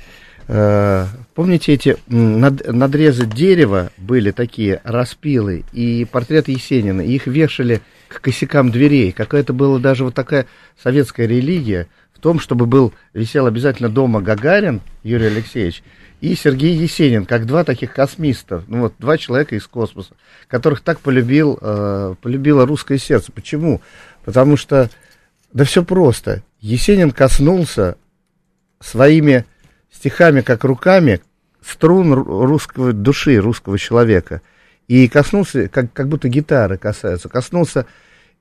э, 0.48 1.06
помните 1.38 1.72
эти 1.74 1.96
над- 2.08 2.66
надрезы 2.66 3.24
дерева 3.24 3.92
были 3.96 4.32
такие, 4.32 4.80
распилы, 4.82 5.64
и 5.72 6.04
портрет 6.04 6.48
Есенина, 6.48 7.00
и 7.00 7.12
их 7.12 7.28
вешали 7.28 7.80
к 8.08 8.20
косякам 8.20 8.72
дверей. 8.72 9.12
Какая-то 9.12 9.52
была 9.52 9.78
даже 9.78 10.02
вот 10.02 10.14
такая 10.14 10.46
советская 10.82 11.28
религия 11.28 11.86
в 12.12 12.18
том, 12.18 12.40
чтобы 12.40 12.66
был, 12.66 12.92
висел 13.14 13.46
обязательно 13.46 13.88
дома 13.88 14.20
Гагарин 14.20 14.80
Юрий 15.04 15.26
Алексеевич 15.26 15.84
и 16.20 16.34
Сергей 16.34 16.74
Есенин, 16.74 17.24
как 17.24 17.46
два 17.46 17.62
таких 17.62 17.92
космиста, 17.92 18.64
ну 18.66 18.80
вот 18.80 18.94
два 18.98 19.16
человека 19.16 19.54
из 19.54 19.64
космоса, 19.68 20.14
которых 20.48 20.80
так 20.80 20.98
полюбил, 20.98 21.56
э, 21.60 22.16
полюбило 22.20 22.66
русское 22.66 22.98
сердце. 22.98 23.30
Почему? 23.30 23.80
Потому 24.24 24.56
что, 24.56 24.90
да 25.52 25.62
все 25.62 25.84
просто. 25.84 26.42
Есенин 26.60 27.12
коснулся 27.12 27.96
своими 28.80 29.44
стихами, 29.92 30.40
как 30.40 30.64
руками, 30.64 31.20
струн 31.68 32.12
ру- 32.14 32.46
русского 32.46 32.92
души, 32.92 33.36
русского 33.38 33.78
человека. 33.78 34.40
И 34.86 35.08
коснулся, 35.08 35.68
как, 35.68 35.92
как 35.92 36.08
будто 36.08 36.28
гитары 36.28 36.78
касаются, 36.78 37.28
коснулся 37.28 37.86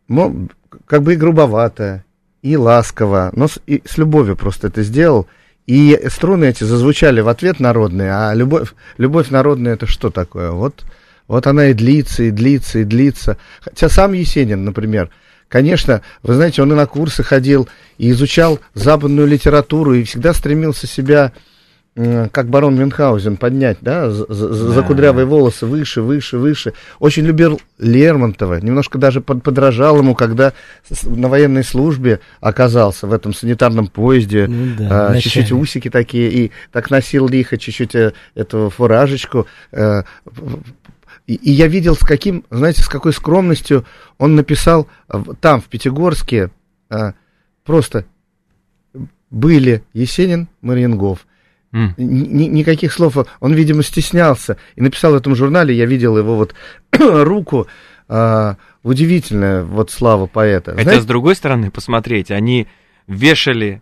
мо- 0.08 0.48
как 0.86 1.04
бы 1.04 1.14
и 1.14 1.18
грубовато, 1.18 2.04
и 2.42 2.56
ласково, 2.56 3.32
но 3.36 3.48
с, 3.48 3.60
и 3.68 3.84
с 3.86 3.98
любовью 3.98 4.38
просто 4.38 4.68
это 4.68 4.84
сделал. 4.84 5.28
И 5.66 6.00
струны 6.08 6.46
эти 6.46 6.64
зазвучали 6.64 7.20
в 7.20 7.28
ответ 7.28 7.60
народные, 7.60 8.14
а 8.14 8.34
любовь, 8.34 8.74
любовь 8.98 9.30
народная 9.30 9.74
это 9.74 9.86
что 9.86 10.10
такое? 10.10 10.52
Вот, 10.52 10.86
вот 11.28 11.46
она 11.46 11.68
и 11.68 11.74
длится, 11.74 12.24
и 12.24 12.32
длится, 12.32 12.80
и 12.80 12.84
длится. 12.86 13.38
Хотя 13.60 13.90
сам 13.90 14.14
Есенин, 14.14 14.64
например, 14.64 15.10
конечно, 15.50 16.02
вы 16.24 16.36
знаете, 16.36 16.62
он 16.62 16.72
и 16.72 16.76
на 16.76 16.86
курсы 16.86 17.22
ходил, 17.22 17.68
и 17.98 18.12
изучал 18.12 18.60
западную 18.74 19.28
литературу, 19.28 19.94
и 19.94 20.04
всегда 20.04 20.34
стремился 20.34 20.88
себя, 20.88 21.34
как 22.32 22.48
барон 22.50 22.76
Мюнхгаузен, 22.76 23.38
поднять, 23.38 23.78
да, 23.82 24.12
за, 24.12 24.32
за- 24.32 24.54
за 24.54 24.84
кудрявые 24.84 25.26
волосы 25.26 25.66
выше, 25.66 26.02
выше, 26.04 26.38
выше. 26.38 26.74
Очень 27.00 27.26
любил 27.26 27.60
Лермонтова, 27.80 28.60
немножко 28.62 29.00
даже 29.00 29.20
под- 29.20 29.42
подражал 29.42 29.98
ему, 29.98 30.14
когда 30.14 30.54
на 31.04 31.28
военной 31.28 31.64
службе 31.64 32.20
оказался 32.40 33.08
в 33.08 33.14
этом 33.14 33.34
санитарном 33.34 33.88
поезде, 33.88 34.46
Ну 34.48 34.76
да, 34.78 35.08
а, 35.08 35.20
чуть-чуть 35.20 35.52
усики 35.52 35.90
такие, 35.90 36.30
и 36.32 36.52
так 36.72 36.92
носил 36.92 37.28
лихо 37.28 37.58
чуть-чуть 37.58 37.96
э, 37.96 38.14
эту 38.36 38.70
фуражечку. 38.70 39.48
э, 39.72 40.04
и, 41.26 41.34
и 41.34 41.52
я 41.52 41.68
видел, 41.68 41.96
с 41.96 42.00
каким, 42.00 42.46
знаете, 42.52 42.84
с 42.84 42.88
какой 42.88 43.12
скромностью 43.12 43.86
он 44.20 44.36
написал 44.36 44.88
э, 45.10 45.22
там, 45.42 45.62
в 45.62 45.66
Пятигорске, 45.66 46.52
э, 46.90 47.14
просто 47.66 48.06
были 49.30 49.84
Есенин, 49.94 50.48
Мариенгов. 50.62 51.27
Ни- 51.98 52.28
ни- 52.28 52.50
никаких 52.50 52.92
слов. 52.94 53.18
Он, 53.40 53.54
видимо, 53.54 53.84
стеснялся. 53.84 54.58
И 54.76 54.82
написал 54.82 55.12
в 55.14 55.16
этом 55.16 55.36
журнале, 55.36 55.76
я 55.76 55.86
видел 55.86 56.18
его 56.18 56.36
вот 56.36 56.56
руку, 56.92 57.68
а, 58.08 58.58
удивительная 58.84 59.64
вот 59.64 59.92
слава 59.92 60.28
поэта. 60.28 60.72
Хотя, 60.72 60.84
Знаете, 60.84 61.02
с 61.04 61.06
другой 61.06 61.36
стороны, 61.36 61.72
посмотреть, 61.72 62.32
они 62.32 62.68
вешали, 63.06 63.82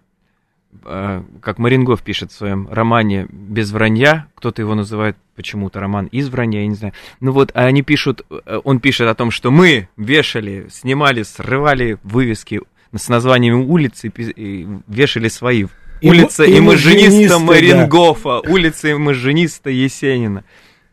э, 0.84 1.23
как 1.41 1.58
Марингов 1.58 2.01
пишет 2.01 2.31
в 2.31 2.36
своем 2.36 2.67
романе 2.71 3.27
«Без 3.29 3.71
вранья», 3.71 4.27
кто-то 4.36 4.62
его 4.62 4.75
называет 4.75 5.17
почему-то 5.36 5.79
роман 5.79 6.08
«Из 6.08 6.29
вранья», 6.29 6.62
я 6.62 6.67
не 6.67 6.75
знаю. 6.75 6.93
Ну 7.19 7.31
вот, 7.31 7.51
а 7.53 7.65
они 7.65 7.81
пишут, 7.81 8.25
э, 8.29 8.60
он 8.63 8.79
пишет 8.79 9.08
о 9.08 9.15
том, 9.15 9.31
что 9.31 9.51
мы 9.51 9.89
вешали, 9.97 10.67
снимали, 10.71 11.23
срывали 11.23 11.97
вывески 12.03 12.62
с 12.95 13.10
названиями 13.10 13.63
улиц 13.63 14.05
и 14.05 14.67
вешали 14.88 15.27
свои. 15.27 15.65
Улица 16.01 16.45
имажиниста 16.45 16.60
имажиниста, 16.60 17.39
да. 17.39 17.39
Марингофа, 17.39 18.39
улица 18.41 18.91
имажиниста 18.91 19.69
Есенина. 19.69 20.43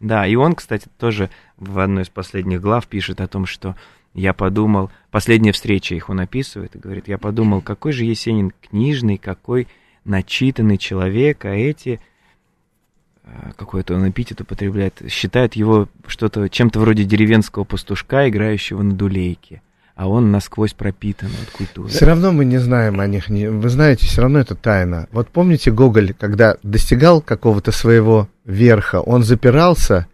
Да, 0.00 0.26
и 0.26 0.34
он, 0.34 0.54
кстати, 0.54 0.88
тоже 0.98 1.30
в 1.58 1.78
одной 1.78 2.02
из 2.02 2.08
последних 2.08 2.60
глав 2.60 2.86
пишет 2.86 3.20
о 3.20 3.28
том, 3.28 3.46
что 3.46 3.76
я 4.14 4.32
подумал, 4.32 4.90
последняя 5.10 5.52
встреча 5.52 5.94
их 5.94 6.10
он 6.10 6.20
описывает 6.20 6.74
и 6.74 6.78
говорит, 6.78 7.08
я 7.08 7.18
подумал, 7.18 7.62
какой 7.62 7.92
же 7.92 8.04
Есенин 8.04 8.52
книжный, 8.60 9.16
какой 9.16 9.68
начитанный 10.04 10.76
человек, 10.76 11.44
а 11.44 11.50
эти, 11.54 12.00
э, 13.24 13.52
какой-то 13.56 13.94
он 13.94 14.08
эпитет 14.10 14.40
употребляет, 14.40 15.02
считают 15.08 15.54
его 15.54 15.88
что-то, 16.06 16.48
чем-то 16.48 16.80
вроде 16.80 17.04
деревенского 17.04 17.64
пастушка, 17.64 18.28
играющего 18.28 18.82
на 18.82 18.92
дулейке, 18.92 19.62
а 19.94 20.08
он 20.08 20.30
насквозь 20.30 20.72
пропитан 20.72 21.28
от 21.42 21.50
культуры. 21.50 21.88
Все 21.88 22.06
равно 22.06 22.32
мы 22.32 22.44
не 22.44 22.58
знаем 22.58 22.98
о 23.00 23.06
них. 23.06 23.28
не- 23.28 23.48
Вы 23.50 23.68
знаете, 23.68 24.06
все 24.06 24.22
равно 24.22 24.38
это 24.40 24.54
тайна. 24.54 25.06
Вот 25.12 25.28
помните 25.28 25.70
Гоголь, 25.70 26.14
когда 26.18 26.56
достигал 26.62 27.20
какого-то 27.20 27.72
своего 27.72 28.28
верха, 28.44 29.00
он 29.00 29.22
запирался 29.22 30.06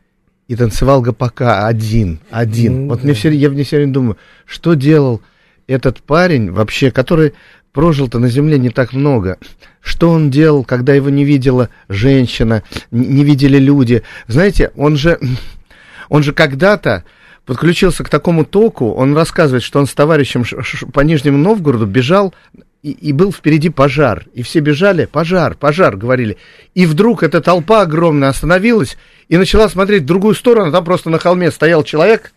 и 0.48 0.56
танцевал 0.56 1.00
гопака 1.02 1.66
один, 1.66 2.18
один. 2.30 2.82
Ну 2.86 2.88
вот 2.94 3.04
мне 3.04 3.12
все, 3.14 3.30
я 3.30 3.50
мне 3.50 3.64
все 3.64 3.76
время 3.76 3.92
думаю, 3.92 4.16
что 4.46 4.74
делал 4.74 5.20
этот 5.66 6.02
парень 6.02 6.50
вообще, 6.50 6.90
который 6.90 7.34
прожил-то 7.72 8.18
на 8.18 8.28
земле 8.28 8.58
не 8.58 8.70
так 8.70 8.92
много. 8.92 9.38
Что 9.80 10.10
он 10.10 10.30
делал, 10.30 10.64
когда 10.64 10.92
его 10.94 11.08
не 11.10 11.24
видела 11.24 11.68
женщина, 11.88 12.62
не 12.90 13.22
видели 13.24 13.58
люди? 13.58 14.02
Знаете, 14.26 14.72
он 14.74 14.96
же, 14.96 15.20
он 16.08 16.22
же 16.22 16.32
когда-то 16.32 17.04
подключился 17.48 18.04
к 18.04 18.10
такому 18.10 18.44
току, 18.44 18.92
он 18.92 19.16
рассказывает, 19.16 19.62
что 19.62 19.78
он 19.78 19.86
с 19.86 19.94
товарищем 19.94 20.44
по 20.92 21.00
Нижнему 21.00 21.38
Новгороду 21.38 21.86
бежал, 21.86 22.34
и, 22.82 22.90
и 22.90 23.14
был 23.14 23.32
впереди 23.32 23.70
пожар. 23.70 24.26
И 24.34 24.42
все 24.42 24.60
бежали, 24.60 25.06
пожар, 25.06 25.54
пожар, 25.54 25.96
говорили. 25.96 26.36
И 26.74 26.84
вдруг 26.84 27.22
эта 27.22 27.40
толпа 27.40 27.80
огромная 27.80 28.28
остановилась 28.28 28.98
и 29.28 29.38
начала 29.38 29.70
смотреть 29.70 30.02
в 30.02 30.06
другую 30.06 30.34
сторону. 30.34 30.70
Там 30.70 30.84
просто 30.84 31.08
на 31.08 31.18
холме 31.18 31.50
стоял 31.50 31.82
человек, 31.84 32.34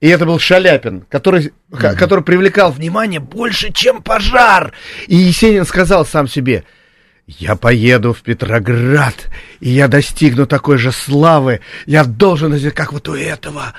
и 0.00 0.06
это 0.06 0.26
был 0.26 0.38
Шаляпин, 0.38 1.04
который, 1.08 1.52
ко- 1.72 1.96
который 1.96 2.22
привлекал 2.22 2.70
внимание 2.70 3.18
больше, 3.18 3.72
чем 3.72 4.00
пожар. 4.00 4.74
И 5.08 5.16
Есенин 5.16 5.66
сказал 5.66 6.06
сам 6.06 6.28
себе, 6.28 6.62
я 7.26 7.56
поеду 7.56 8.12
в 8.12 8.22
Петроград, 8.22 9.28
и 9.60 9.70
я 9.70 9.88
достигну 9.88 10.46
такой 10.46 10.78
же 10.78 10.92
славы. 10.92 11.60
Я 11.84 12.04
должен, 12.04 12.58
как 12.70 12.92
вот 12.92 13.08
у 13.08 13.14
этого 13.14 13.74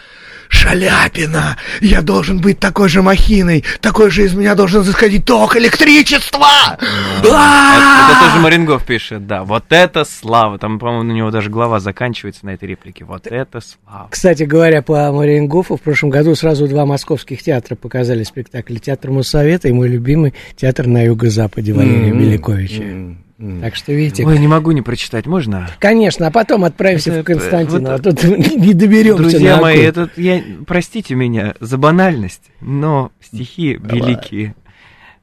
Шаляпина. 0.50 1.58
Я 1.82 2.02
должен 2.02 2.40
быть 2.40 2.60
такой 2.60 2.90
же 2.90 3.02
махиной, 3.02 3.64
такой 3.82 4.10
же 4.12 4.26
из 4.26 4.34
меня 4.34 4.56
должен 4.56 4.84
засходить 4.84 5.26
ток 5.26 5.56
электричества. 5.58 6.78
Это, 7.20 7.28
это 7.28 8.20
тоже 8.20 8.40
Марингов 8.42 8.86
пишет, 8.86 9.28
да. 9.28 9.44
Вот 9.44 9.66
это 9.70 10.06
слава. 10.06 10.58
Там, 10.58 10.80
по-моему, 10.80 11.12
у 11.12 11.16
него 11.16 11.32
даже 11.32 11.50
глава 11.50 11.80
заканчивается 11.80 12.46
на 12.46 12.52
этой 12.52 12.68
реплике. 12.68 13.06
Вот 13.06 13.28
это 13.28 13.62
слава. 13.62 14.08
Кстати 14.10 14.44
говоря, 14.44 14.82
по 14.82 15.12
Мариенгофу 15.12 15.78
в 15.78 15.82
прошлом 15.82 16.10
году 16.10 16.36
сразу 16.36 16.68
два 16.68 16.86
московских 16.86 17.44
театра 17.44 17.76
показали 17.76 18.24
спектакль. 18.24 18.78
Театр 18.78 19.12
Моссовета 19.12 19.68
и 19.68 19.72
мой 19.72 19.88
любимый 19.88 20.34
театр 20.56 20.88
на 20.88 21.04
юго-западе 21.04 21.74
Валерия 21.74 22.10
М-м. 22.10 22.20
Беляковича. 22.20 23.27
М. 23.40 23.62
Так 23.62 23.76
что, 23.76 23.94
видите, 23.94 24.26
Ой, 24.26 24.40
не 24.40 24.48
могу 24.48 24.72
не 24.72 24.82
прочитать, 24.82 25.28
можно? 25.28 25.70
конечно, 25.80 26.26
а 26.26 26.32
потом 26.32 26.64
отправимся 26.64 27.12
Это, 27.12 27.22
в 27.22 27.24
Константиново, 27.24 27.96
а 27.96 27.98
вот, 27.98 28.04
тут 28.04 28.24
не 28.58 28.74
доберемся 28.74 29.22
Друзья 29.22 29.56
на 29.58 29.62
мои, 29.62 29.86
Аку. 29.86 30.00
это, 30.02 30.10
я, 30.20 30.44
простите 30.66 31.14
меня 31.14 31.54
за 31.60 31.78
банальность, 31.78 32.50
но 32.62 33.12
стихи 33.22 33.78
Давай. 33.78 34.00
великие. 34.00 34.56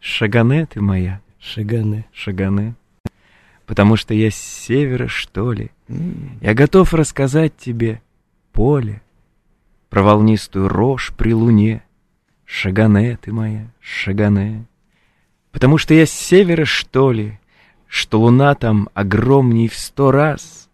Шагане 0.00 0.66
ты 0.66 0.80
моя, 0.80 1.20
Шаганы. 1.40 2.04
Шагане. 2.12 2.74
Потому 3.66 3.96
что 3.96 4.14
я 4.14 4.30
с 4.30 4.36
севера, 4.36 5.08
что 5.08 5.52
ли. 5.52 5.70
Я 6.40 6.54
готов 6.54 6.94
рассказать 6.94 7.56
тебе 7.56 8.00
поле, 8.52 9.02
про 9.90 10.02
волнистую 10.02 10.68
рожь 10.68 11.12
при 11.16 11.34
луне. 11.34 11.82
Шагане 12.44 13.18
ты 13.20 13.32
моя, 13.32 13.70
Шагане. 13.80 14.66
Потому 15.50 15.78
что 15.78 15.94
я 15.94 16.04
с 16.06 16.10
севера, 16.10 16.64
что 16.64 17.10
ли, 17.12 17.38
что 17.94 18.18
луна 18.18 18.56
там 18.56 18.88
огромней 18.92 19.68
в 19.68 19.76
сто 19.76 20.10
раз. 20.10 20.68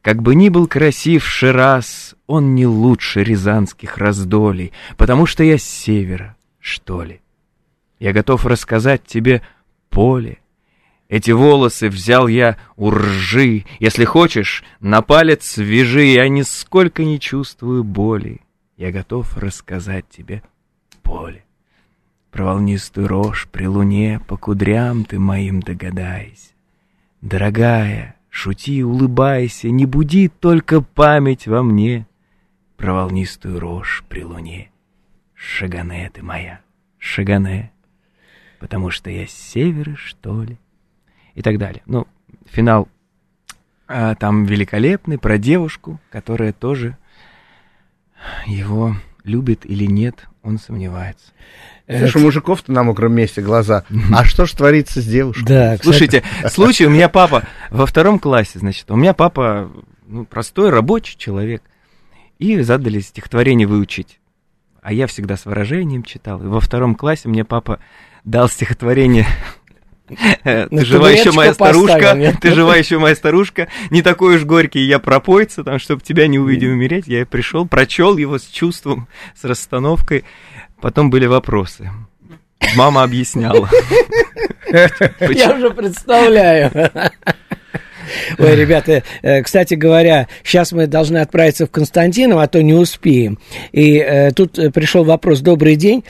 Как 0.00 0.22
бы 0.22 0.34
ни 0.34 0.48
был 0.48 0.66
красив 0.66 1.22
Шираз, 1.22 2.14
он 2.26 2.54
не 2.54 2.66
лучше 2.66 3.22
рязанских 3.22 3.98
раздолей, 3.98 4.72
потому 4.96 5.26
что 5.26 5.44
я 5.44 5.58
с 5.58 5.64
севера, 5.64 6.34
что 6.60 7.02
ли. 7.02 7.20
Я 7.98 8.14
готов 8.14 8.46
рассказать 8.46 9.04
тебе 9.04 9.42
поле. 9.90 10.38
Эти 11.10 11.30
волосы 11.30 11.90
взял 11.90 12.26
я 12.26 12.56
у 12.76 12.88
ржи. 12.90 13.66
Если 13.78 14.06
хочешь, 14.06 14.64
на 14.80 15.02
палец 15.02 15.44
свяжи, 15.44 16.04
я 16.04 16.26
нисколько 16.26 17.04
не 17.04 17.20
чувствую 17.20 17.84
боли. 17.84 18.40
Я 18.78 18.92
готов 18.92 19.36
рассказать 19.36 20.08
тебе 20.08 20.42
поле. 21.02 21.44
Про 22.30 22.46
волнистую 22.46 23.08
рожь 23.08 23.46
при 23.52 23.66
луне 23.66 24.22
по 24.26 24.38
кудрям 24.38 25.04
ты 25.04 25.18
моим 25.18 25.60
догадайся. 25.60 26.51
Дорогая, 27.22 28.16
шути, 28.30 28.82
улыбайся, 28.82 29.70
не 29.70 29.86
буди 29.86 30.28
только 30.28 30.80
память 30.80 31.46
во 31.46 31.62
мне 31.62 32.08
Про 32.76 32.94
волнистую 32.94 33.60
рожь 33.60 34.02
при 34.08 34.24
луне. 34.24 34.72
Шагане 35.32 36.10
ты 36.12 36.20
моя, 36.20 36.60
шагане, 36.98 37.72
потому 38.58 38.90
что 38.90 39.08
я 39.08 39.28
с 39.28 39.30
севера, 39.30 39.94
что 39.94 40.42
ли? 40.42 40.58
И 41.34 41.42
так 41.42 41.58
далее. 41.58 41.82
Ну, 41.86 42.08
финал 42.46 42.88
а, 43.86 44.16
там 44.16 44.44
великолепный, 44.44 45.16
про 45.16 45.38
девушку, 45.38 46.00
которая 46.10 46.52
тоже 46.52 46.96
его 48.46 48.96
любит 49.22 49.64
или 49.64 49.84
нет, 49.84 50.26
он 50.42 50.58
сомневается. 50.58 51.32
Слушай, 51.98 52.22
у 52.22 52.24
мужиков-то 52.24 52.72
на 52.72 52.82
мокром 52.82 53.12
месте 53.12 53.40
глаза. 53.40 53.84
А 54.12 54.24
что 54.24 54.46
ж 54.46 54.52
творится 54.52 55.00
с 55.00 55.04
девушкой? 55.04 55.44
Да, 55.44 55.76
Слушайте, 55.82 56.22
случай, 56.48 56.86
у 56.86 56.90
меня 56.90 57.08
папа 57.08 57.44
во 57.70 57.86
втором 57.86 58.18
классе, 58.18 58.58
значит, 58.58 58.90
у 58.90 58.96
меня 58.96 59.14
папа 59.14 59.70
ну, 60.06 60.24
простой 60.24 60.70
рабочий 60.70 61.16
человек. 61.16 61.62
И 62.38 62.60
задали 62.60 63.00
стихотворение 63.00 63.68
выучить. 63.68 64.18
А 64.82 64.92
я 64.92 65.06
всегда 65.06 65.36
с 65.36 65.46
выражением 65.46 66.02
читал. 66.02 66.42
И 66.42 66.46
во 66.46 66.60
втором 66.60 66.96
классе 66.96 67.28
мне 67.28 67.44
папа 67.44 67.78
дал 68.24 68.48
стихотворение 68.48 69.26
ты 70.70 70.84
жива 70.84 71.10
еще 71.10 71.32
моя 71.32 71.54
старушка, 71.54 72.34
ты 72.40 72.52
жива 72.52 72.76
еще 72.76 72.98
моя 72.98 73.14
старушка, 73.14 73.68
не 73.90 74.02
такой 74.02 74.36
уж 74.36 74.44
горький 74.44 74.80
я 74.80 74.98
пропойца, 74.98 75.64
там, 75.64 75.78
чтобы 75.78 76.02
тебя 76.02 76.26
не 76.26 76.38
увидеть 76.38 76.68
умереть, 76.68 77.06
я 77.06 77.24
пришел, 77.26 77.66
прочел 77.66 78.16
его 78.16 78.38
с 78.38 78.44
чувством, 78.44 79.08
с 79.34 79.44
расстановкой, 79.44 80.24
потом 80.82 81.08
были 81.08 81.26
вопросы. 81.26 81.90
Мама 82.76 83.04
объясняла. 83.04 83.68
Я 85.20 85.54
уже 85.54 85.70
представляю. 85.70 86.70
Ой, 88.38 88.56
ребята, 88.56 89.02
э, 89.22 89.42
кстати 89.42 89.74
говоря, 89.74 90.26
сейчас 90.44 90.72
мы 90.72 90.86
должны 90.86 91.18
отправиться 91.18 91.66
в 91.66 91.70
Константиново, 91.70 92.42
а 92.42 92.48
то 92.48 92.62
не 92.62 92.74
успеем. 92.74 93.38
И 93.70 93.96
э, 93.96 94.32
тут 94.32 94.54
пришел 94.74 95.04
вопрос, 95.04 95.40
добрый 95.40 95.76
день, 95.76 96.04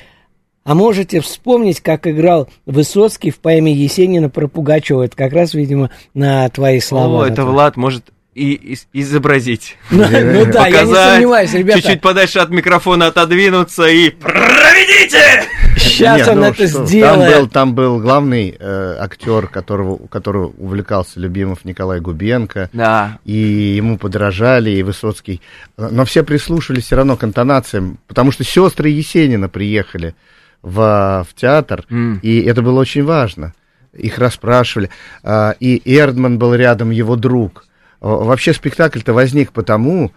а 0.64 0.74
можете 0.74 1.20
вспомнить, 1.20 1.80
как 1.80 2.06
играл 2.06 2.48
Высоцкий 2.66 3.30
в 3.30 3.40
поэме 3.40 3.72
Есенина 3.72 4.30
про 4.30 4.48
Пугачева? 4.48 5.02
Это 5.02 5.16
как 5.16 5.32
раз, 5.32 5.54
видимо, 5.54 5.90
на 6.14 6.48
твои 6.48 6.80
слова. 6.80 7.24
О, 7.24 7.26
это 7.26 7.44
Влад 7.44 7.76
может 7.76 8.04
и, 8.34 8.74
и 8.74 8.78
изобразить. 9.00 9.76
Ну, 9.90 10.02
ну 10.08 10.46
да, 10.52 10.66
я 10.66 10.82
не 10.84 10.94
сомневаюсь, 10.94 11.52
ребята. 11.52 11.80
Чуть-чуть 11.80 12.00
подальше 12.00 12.38
от 12.38 12.50
микрофона 12.50 13.06
отодвинуться 13.08 13.86
и 13.86 14.10
проведите! 14.10 15.44
Сейчас 15.76 16.18
Нет, 16.18 16.28
он 16.28 16.40
ну 16.40 16.44
это 16.46 16.68
что, 16.68 16.86
сделает. 16.86 17.30
Там 17.30 17.40
был, 17.40 17.48
там 17.48 17.74
был 17.74 17.98
главный 17.98 18.56
э, 18.58 18.96
актер, 18.98 19.48
которого, 19.48 20.06
которого 20.06 20.52
увлекался 20.58 21.18
Любимов 21.20 21.64
Николай 21.64 22.00
Губенко. 22.00 22.68
Да. 22.72 23.18
И 23.24 23.32
ему 23.76 23.98
подражали, 23.98 24.70
и 24.70 24.82
Высоцкий. 24.82 25.40
Но 25.76 26.04
все 26.04 26.22
прислушались 26.24 26.84
все 26.84 26.96
равно 26.96 27.16
к 27.16 27.24
интонациям, 27.24 27.98
потому 28.06 28.32
что 28.32 28.44
сестры 28.44 28.90
Есенина 28.90 29.48
приехали 29.48 30.14
в, 30.62 31.26
в 31.28 31.34
театр, 31.34 31.84
Mm. 31.90 32.20
и 32.22 32.42
это 32.42 32.62
было 32.62 32.80
очень 32.80 33.04
важно. 33.04 33.54
Их 33.92 34.18
расспрашивали. 34.18 34.90
А, 35.22 35.54
И 35.58 35.82
Эрдман 35.84 36.38
был 36.38 36.54
рядом, 36.54 36.90
его 36.90 37.16
друг. 37.16 37.64
Вообще 38.02 38.52
спектакль-то 38.52 39.12
возник 39.12 39.52
потому, 39.52 40.10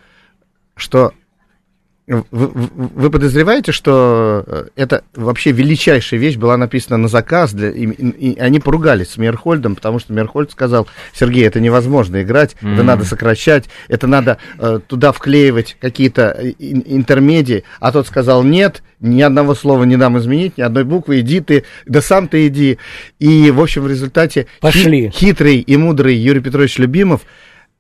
что 0.75 1.13
вы, 2.07 3.09
подозреваете, 3.09 3.71
что 3.71 4.43
э, 4.45 4.65
это 4.75 5.03
вообще 5.15 5.51
величайшая 5.51 6.19
вещь 6.19 6.35
была 6.35 6.55
написана 6.55 6.97
на 6.97 7.07
заказ, 7.07 7.51
для, 7.51 7.71
и, 7.71 7.87
и- 7.87 8.37
они 8.37 8.59
поругались 8.59 9.09
с 9.11 9.17
Мерхольдом, 9.17 9.73
потому 9.73 9.97
что 9.97 10.13
Мерхольд 10.13 10.51
сказал, 10.51 10.87
Сергей, 11.15 11.47
это 11.47 11.59
невозможно 11.59 12.21
играть, 12.21 12.53
это 12.59 12.65
Мгм. 12.67 12.85
надо 12.85 13.05
сокращать, 13.05 13.65
это 13.87 14.05
надо 14.05 14.37
э, 14.59 14.79
туда 14.85 15.11
вклеивать 15.13 15.77
какие-то 15.81 16.35
э, 16.37 16.51
ин- 16.59 16.83
интермедии, 16.85 17.63
а 17.79 17.91
тот 17.91 18.05
сказал, 18.05 18.43
нет, 18.43 18.83
ни 18.99 19.23
одного 19.23 19.55
слова 19.55 19.83
не 19.83 19.97
дам 19.97 20.15
изменить, 20.19 20.59
ни 20.59 20.61
одной 20.61 20.83
буквы, 20.83 21.21
иди 21.21 21.39
ты, 21.39 21.63
да 21.87 22.01
сам 22.03 22.27
ты 22.27 22.45
иди. 22.45 22.77
И, 23.17 23.49
в 23.49 23.59
общем, 23.59 23.81
в 23.81 23.87
результате 23.87 24.43
хи- 24.43 24.47
Пошли. 24.61 25.09
хитрый 25.09 25.57
и 25.57 25.75
мудрый 25.75 26.15
Юрий 26.15 26.41
Петрович 26.41 26.77
Любимов 26.77 27.21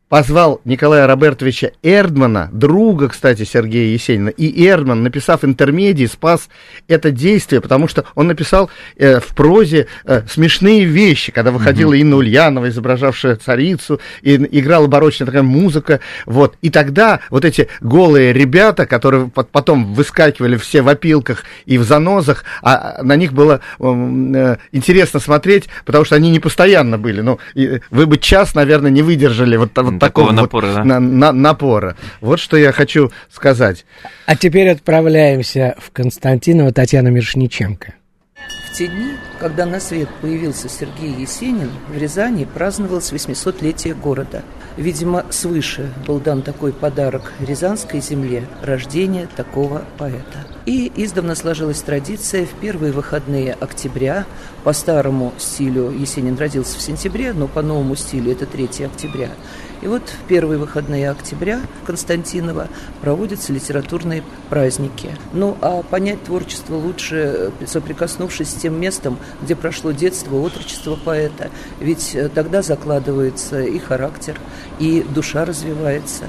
позвал 0.09 0.61
Николая 0.65 1.07
Робертовича 1.07 1.71
Эрдмана, 1.81 2.49
друга, 2.51 3.09
кстати, 3.09 3.43
Сергея 3.43 3.91
Есенина, 3.91 4.29
и 4.29 4.65
Эрдман, 4.67 5.03
написав 5.03 5.43
интермедии, 5.43 6.05
спас 6.05 6.47
это 6.87 7.11
действие, 7.11 7.59
потому 7.59 7.87
что 7.87 8.05
он 8.13 8.27
написал 8.27 8.69
э, 8.97 9.19
в 9.19 9.33
прозе 9.35 9.87
э, 10.05 10.21
смешные 10.29 10.85
вещи, 10.85 11.31
когда 11.31 11.51
выходила 11.51 11.93
Инна 11.93 12.17
Ульянова, 12.17 12.69
изображавшая 12.69 13.35
царицу, 13.37 13.99
и 14.21 14.35
играла 14.35 14.87
барочная 14.87 15.25
такая 15.25 15.43
музыка, 15.43 15.99
вот, 16.25 16.55
и 16.61 16.69
тогда 16.69 17.19
вот 17.31 17.43
эти 17.43 17.67
голые 17.81 18.31
ребята, 18.31 18.85
которые 18.85 19.27
пот- 19.27 19.49
потом 19.51 19.95
выскакивали 19.95 20.55
все 20.57 20.83
в 20.83 20.87
опилках 20.87 21.43
и 21.65 21.79
в 21.79 21.83
занозах, 21.83 22.43
а 22.61 23.01
на 23.01 23.15
них 23.15 23.33
было 23.33 23.61
э, 23.79 24.57
интересно 24.71 25.19
смотреть, 25.19 25.67
потому 25.83 26.05
что 26.05 26.15
они 26.15 26.29
не 26.29 26.39
постоянно 26.39 26.99
были, 26.99 27.21
ну, 27.21 27.39
и 27.55 27.81
вы 27.89 28.05
бы 28.05 28.19
час, 28.19 28.53
наверное, 28.53 28.91
не 28.91 29.01
выдержали 29.01 29.57
вот, 29.57 29.71
вот 29.75 29.94
Такого 29.99 30.27
такого 30.27 30.27
вот 30.27 30.41
напора, 30.41 30.73
да. 30.73 30.83
на- 30.83 30.99
на- 30.99 31.31
напора. 31.31 31.95
Вот 32.21 32.39
что 32.39 32.57
я 32.57 32.71
хочу 32.71 33.11
сказать. 33.31 33.85
А 34.25 34.35
теперь 34.35 34.69
отправляемся 34.69 35.75
в 35.79 35.91
Константиново 35.91 36.71
Татьяна 36.71 37.09
Мирошниченко. 37.09 37.93
В 38.69 38.77
те 38.77 38.87
дни, 38.87 39.13
когда 39.39 39.65
на 39.65 39.79
свет 39.79 40.09
появился 40.21 40.67
Сергей 40.67 41.13
Есенин, 41.21 41.71
в 41.87 41.97
Рязани 41.97 42.43
праздновалось 42.45 43.11
800-летие 43.13 43.95
города. 43.95 44.43
Видимо, 44.75 45.25
свыше 45.29 45.89
был 46.05 46.19
дан 46.19 46.41
такой 46.41 46.73
подарок 46.73 47.31
Рязанской 47.39 48.01
земле– 48.01 48.43
рождение 48.61 49.29
такого 49.33 49.85
поэта. 49.97 50.45
И 50.65 50.91
издавна 50.97 51.35
сложилась 51.35 51.79
традиция 51.79 52.45
в 52.45 52.49
первые 52.59 52.91
выходные 52.91 53.53
октября, 53.53 54.25
по 54.65 54.73
старому 54.73 55.33
стилю 55.37 55.91
Есенин 55.91 56.37
родился 56.37 56.77
в 56.77 56.81
сентябре, 56.81 57.31
но 57.31 57.47
по 57.47 57.61
новому 57.61 57.95
стилю 57.95 58.33
это 58.33 58.45
3 58.45 58.85
октября. 58.85 59.29
И 59.85 59.87
вот 59.87 60.01
в 60.09 60.27
первые 60.27 60.57
выходные 60.57 61.11
октября 61.11 61.61
в 61.83 61.85
Константиново 61.85 62.69
проводятся 63.01 63.53
литературные 63.53 64.23
праздники. 64.49 65.15
Ну, 65.31 65.55
а 65.61 65.83
понять 65.83 66.23
творчество 66.23 66.73
лучше, 66.73 67.51
э, 67.61 67.67
соприкоснувшись 67.67 68.49
с 68.49 68.55
тем 68.55 68.81
местом, 68.81 69.19
где 69.43 69.55
прошло 69.55 69.91
детство, 69.91 70.37
отрочество 70.37 70.95
поэта. 70.95 71.51
Ведь 71.79 72.15
э, 72.15 72.29
тогда 72.29 72.63
закладывается 72.63 73.61
и 73.61 73.77
характер, 73.77 74.39
и 74.79 75.05
душа 75.07 75.45
развивается. 75.45 76.25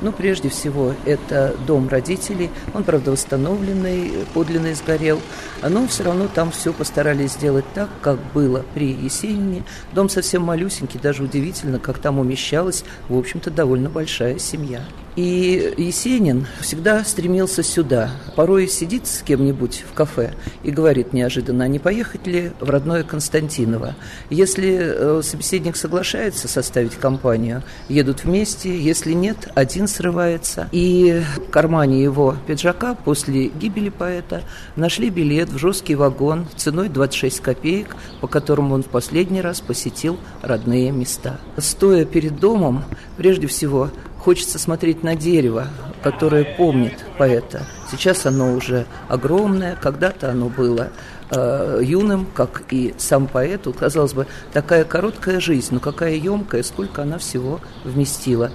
Ну, 0.00 0.12
прежде 0.12 0.48
всего, 0.48 0.94
это 1.04 1.54
дом 1.66 1.88
родителей. 1.88 2.50
Он, 2.74 2.84
правда, 2.84 3.10
восстановленный, 3.10 4.12
подлинно 4.32 4.74
сгорел. 4.74 5.20
Но 5.62 5.86
все 5.88 6.04
равно 6.04 6.28
там 6.32 6.50
все 6.50 6.72
постарались 6.72 7.32
сделать 7.32 7.64
так, 7.74 7.90
как 8.00 8.18
было 8.32 8.64
при 8.74 8.92
Есенине. 8.92 9.64
Дом 9.92 10.08
совсем 10.08 10.42
малюсенький, 10.42 10.98
даже 11.00 11.22
удивительно, 11.22 11.78
как 11.78 11.98
там 11.98 12.18
умещалась, 12.18 12.84
в 13.08 13.18
общем-то, 13.18 13.50
довольно 13.50 13.90
большая 13.90 14.38
семья. 14.38 14.82
И 15.20 15.74
Есенин 15.76 16.46
всегда 16.62 17.04
стремился 17.04 17.62
сюда. 17.62 18.10
Порой 18.36 18.66
сидит 18.66 19.06
с 19.06 19.20
кем-нибудь 19.20 19.84
в 19.86 19.92
кафе 19.92 20.32
и 20.62 20.70
говорит 20.70 21.12
неожиданно, 21.12 21.64
а 21.64 21.68
не 21.68 21.78
поехать 21.78 22.26
ли 22.26 22.52
в 22.58 22.70
родное 22.70 23.02
Константиново? 23.02 23.96
Если 24.30 24.78
э, 24.80 25.20
собеседник 25.22 25.76
соглашается 25.76 26.48
составить 26.48 26.94
компанию, 26.94 27.62
едут 27.90 28.24
вместе, 28.24 28.74
если 28.74 29.12
нет, 29.12 29.50
один 29.54 29.88
срывается. 29.88 30.70
И 30.72 31.22
в 31.36 31.50
кармане 31.50 32.02
его 32.02 32.34
пиджака 32.46 32.94
после 32.94 33.48
гибели 33.48 33.90
поэта 33.90 34.40
нашли 34.74 35.10
билет 35.10 35.50
в 35.50 35.58
жесткий 35.58 35.96
вагон 35.96 36.46
ценой 36.56 36.88
26 36.88 37.40
копеек, 37.40 37.94
по 38.22 38.26
которому 38.26 38.74
он 38.74 38.82
в 38.82 38.88
последний 38.88 39.42
раз 39.42 39.60
посетил 39.60 40.18
родные 40.40 40.92
места. 40.92 41.38
Стоя 41.58 42.06
перед 42.06 42.40
домом, 42.40 42.84
прежде 43.18 43.48
всего, 43.48 43.90
Хочется 44.20 44.58
смотреть 44.58 45.02
на 45.02 45.16
дерево, 45.16 45.68
которое 46.02 46.44
помнит 46.44 46.92
поэта. 47.16 47.62
Сейчас 47.90 48.26
оно 48.26 48.52
уже 48.52 48.84
огромное, 49.08 49.76
когда-то 49.76 50.30
оно 50.30 50.50
было 50.50 50.90
э, 51.30 51.80
юным, 51.82 52.26
как 52.34 52.64
и 52.70 52.94
сам 52.98 53.28
поэт. 53.28 53.66
Казалось 53.78 54.12
бы, 54.12 54.26
такая 54.52 54.84
короткая 54.84 55.40
жизнь, 55.40 55.68
но 55.72 55.80
какая 55.80 56.16
емкая, 56.16 56.62
сколько 56.62 57.00
она 57.00 57.16
всего 57.16 57.60
вместила 57.82 58.52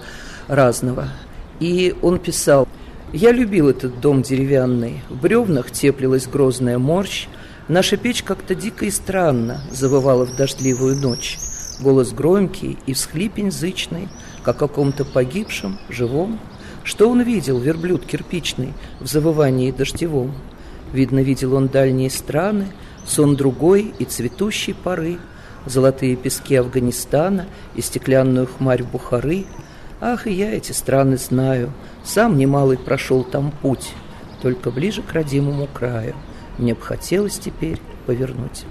разного. 0.48 1.08
И 1.60 1.96
он 2.04 2.20
писал, 2.20 2.68
«Я 3.12 3.32
любил 3.32 3.68
этот 3.68 4.00
дом 4.00 4.22
деревянный, 4.22 5.02
в 5.10 5.20
бревнах 5.20 5.72
теплилась 5.72 6.28
грозная 6.28 6.78
морщ, 6.78 7.28
наша 7.68 7.98
печь 7.98 8.22
как-то 8.22 8.54
дико 8.54 8.86
и 8.86 8.92
странно 8.92 9.62
завывала 9.72 10.28
в 10.28 10.36
дождливую 10.36 10.98
ночь, 10.98 11.40
голос 11.80 12.12
громкий 12.12 12.78
и 12.86 12.94
всхлипень 12.94 13.52
зычный, 13.52 14.10
как 14.46 14.62
о 14.62 14.68
ком-то 14.68 15.04
погибшем, 15.06 15.80
живом. 15.90 16.40
Что 16.84 17.10
он 17.10 17.24
видел, 17.24 17.58
верблюд 17.58 18.06
кирпичный, 18.06 18.74
в 19.00 19.08
завывании 19.08 19.72
дождевом? 19.72 20.36
Видно, 20.94 21.22
видел 21.22 21.56
он 21.56 21.68
дальние 21.68 22.12
страны, 22.12 22.68
сон 23.08 23.36
другой 23.36 23.94
и 23.98 24.06
цветущей 24.06 24.76
поры, 24.76 25.18
золотые 25.66 26.16
пески 26.16 26.56
Афганистана 26.56 27.48
и 27.74 27.82
стеклянную 27.82 28.46
хмарь 28.46 28.84
Бухары. 28.84 29.46
Ах, 30.00 30.28
и 30.28 30.32
я 30.32 30.54
эти 30.54 30.74
страны 30.74 31.18
знаю, 31.18 31.74
сам 32.04 32.38
немалый 32.38 32.78
прошел 32.78 33.24
там 33.24 33.52
путь, 33.64 33.94
только 34.44 34.70
ближе 34.70 35.02
к 35.02 35.12
родимому 35.12 35.68
краю. 35.74 36.14
Мне 36.60 36.76
бы 36.76 36.82
хотелось 36.82 37.40
теперь 37.40 37.82
повернуть. 38.06 38.66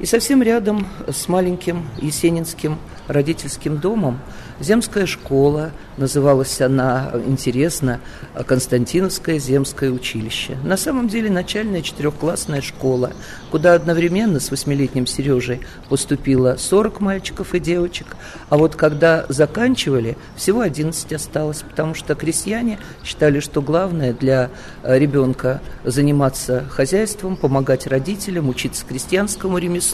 И 0.00 0.06
совсем 0.06 0.42
рядом 0.42 0.86
с 1.06 1.28
маленьким 1.28 1.86
Есенинским 2.00 2.78
родительским 3.06 3.76
домом 3.78 4.18
земская 4.60 5.04
школа, 5.04 5.72
называлась 5.96 6.60
она 6.60 7.12
интересно 7.26 8.00
Константиновское 8.46 9.38
земское 9.38 9.90
училище. 9.90 10.56
На 10.64 10.76
самом 10.76 11.08
деле 11.08 11.30
начальная 11.30 11.82
четырехклассная 11.82 12.60
школа, 12.62 13.12
куда 13.50 13.74
одновременно 13.74 14.38
с 14.38 14.50
восьмилетним 14.50 15.06
Сережей 15.06 15.60
поступило 15.88 16.56
40 16.58 17.00
мальчиков 17.00 17.54
и 17.54 17.60
девочек, 17.60 18.16
а 18.48 18.56
вот 18.56 18.76
когда 18.76 19.26
заканчивали, 19.28 20.16
всего 20.36 20.60
11 20.60 21.12
осталось, 21.12 21.62
потому 21.68 21.94
что 21.94 22.14
крестьяне 22.14 22.78
считали, 23.04 23.40
что 23.40 23.60
главное 23.60 24.14
для 24.14 24.50
ребенка 24.84 25.60
заниматься 25.84 26.64
хозяйством, 26.70 27.36
помогать 27.36 27.86
родителям, 27.86 28.48
учиться 28.48 28.84
крестьянскому 28.86 29.58
ремеслу, 29.58 29.89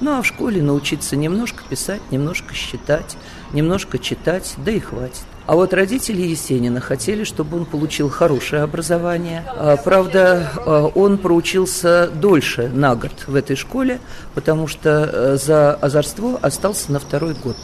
ну 0.00 0.18
а 0.18 0.22
в 0.22 0.26
школе 0.26 0.62
научиться 0.62 1.16
немножко 1.16 1.62
писать, 1.68 2.02
немножко 2.10 2.54
считать, 2.54 3.16
немножко 3.52 3.98
читать, 3.98 4.54
да 4.58 4.70
и 4.70 4.80
хватит. 4.80 5.24
А 5.48 5.56
вот 5.56 5.72
родители 5.72 6.20
Есенина 6.20 6.78
хотели, 6.78 7.24
чтобы 7.24 7.56
он 7.56 7.64
получил 7.64 8.10
хорошее 8.10 8.62
образование. 8.62 9.44
А, 9.46 9.78
правда, 9.78 10.52
а, 10.56 10.86
он 10.94 11.16
проучился 11.16 12.08
дольше 12.08 12.68
на 12.68 12.94
год 12.94 13.12
в 13.26 13.34
этой 13.34 13.56
школе, 13.56 13.98
потому 14.34 14.66
что 14.66 15.10
э, 15.10 15.36
за 15.42 15.72
озорство 15.72 16.38
остался 16.42 16.92
на 16.92 16.98
второй 17.00 17.32
год. 17.32 17.56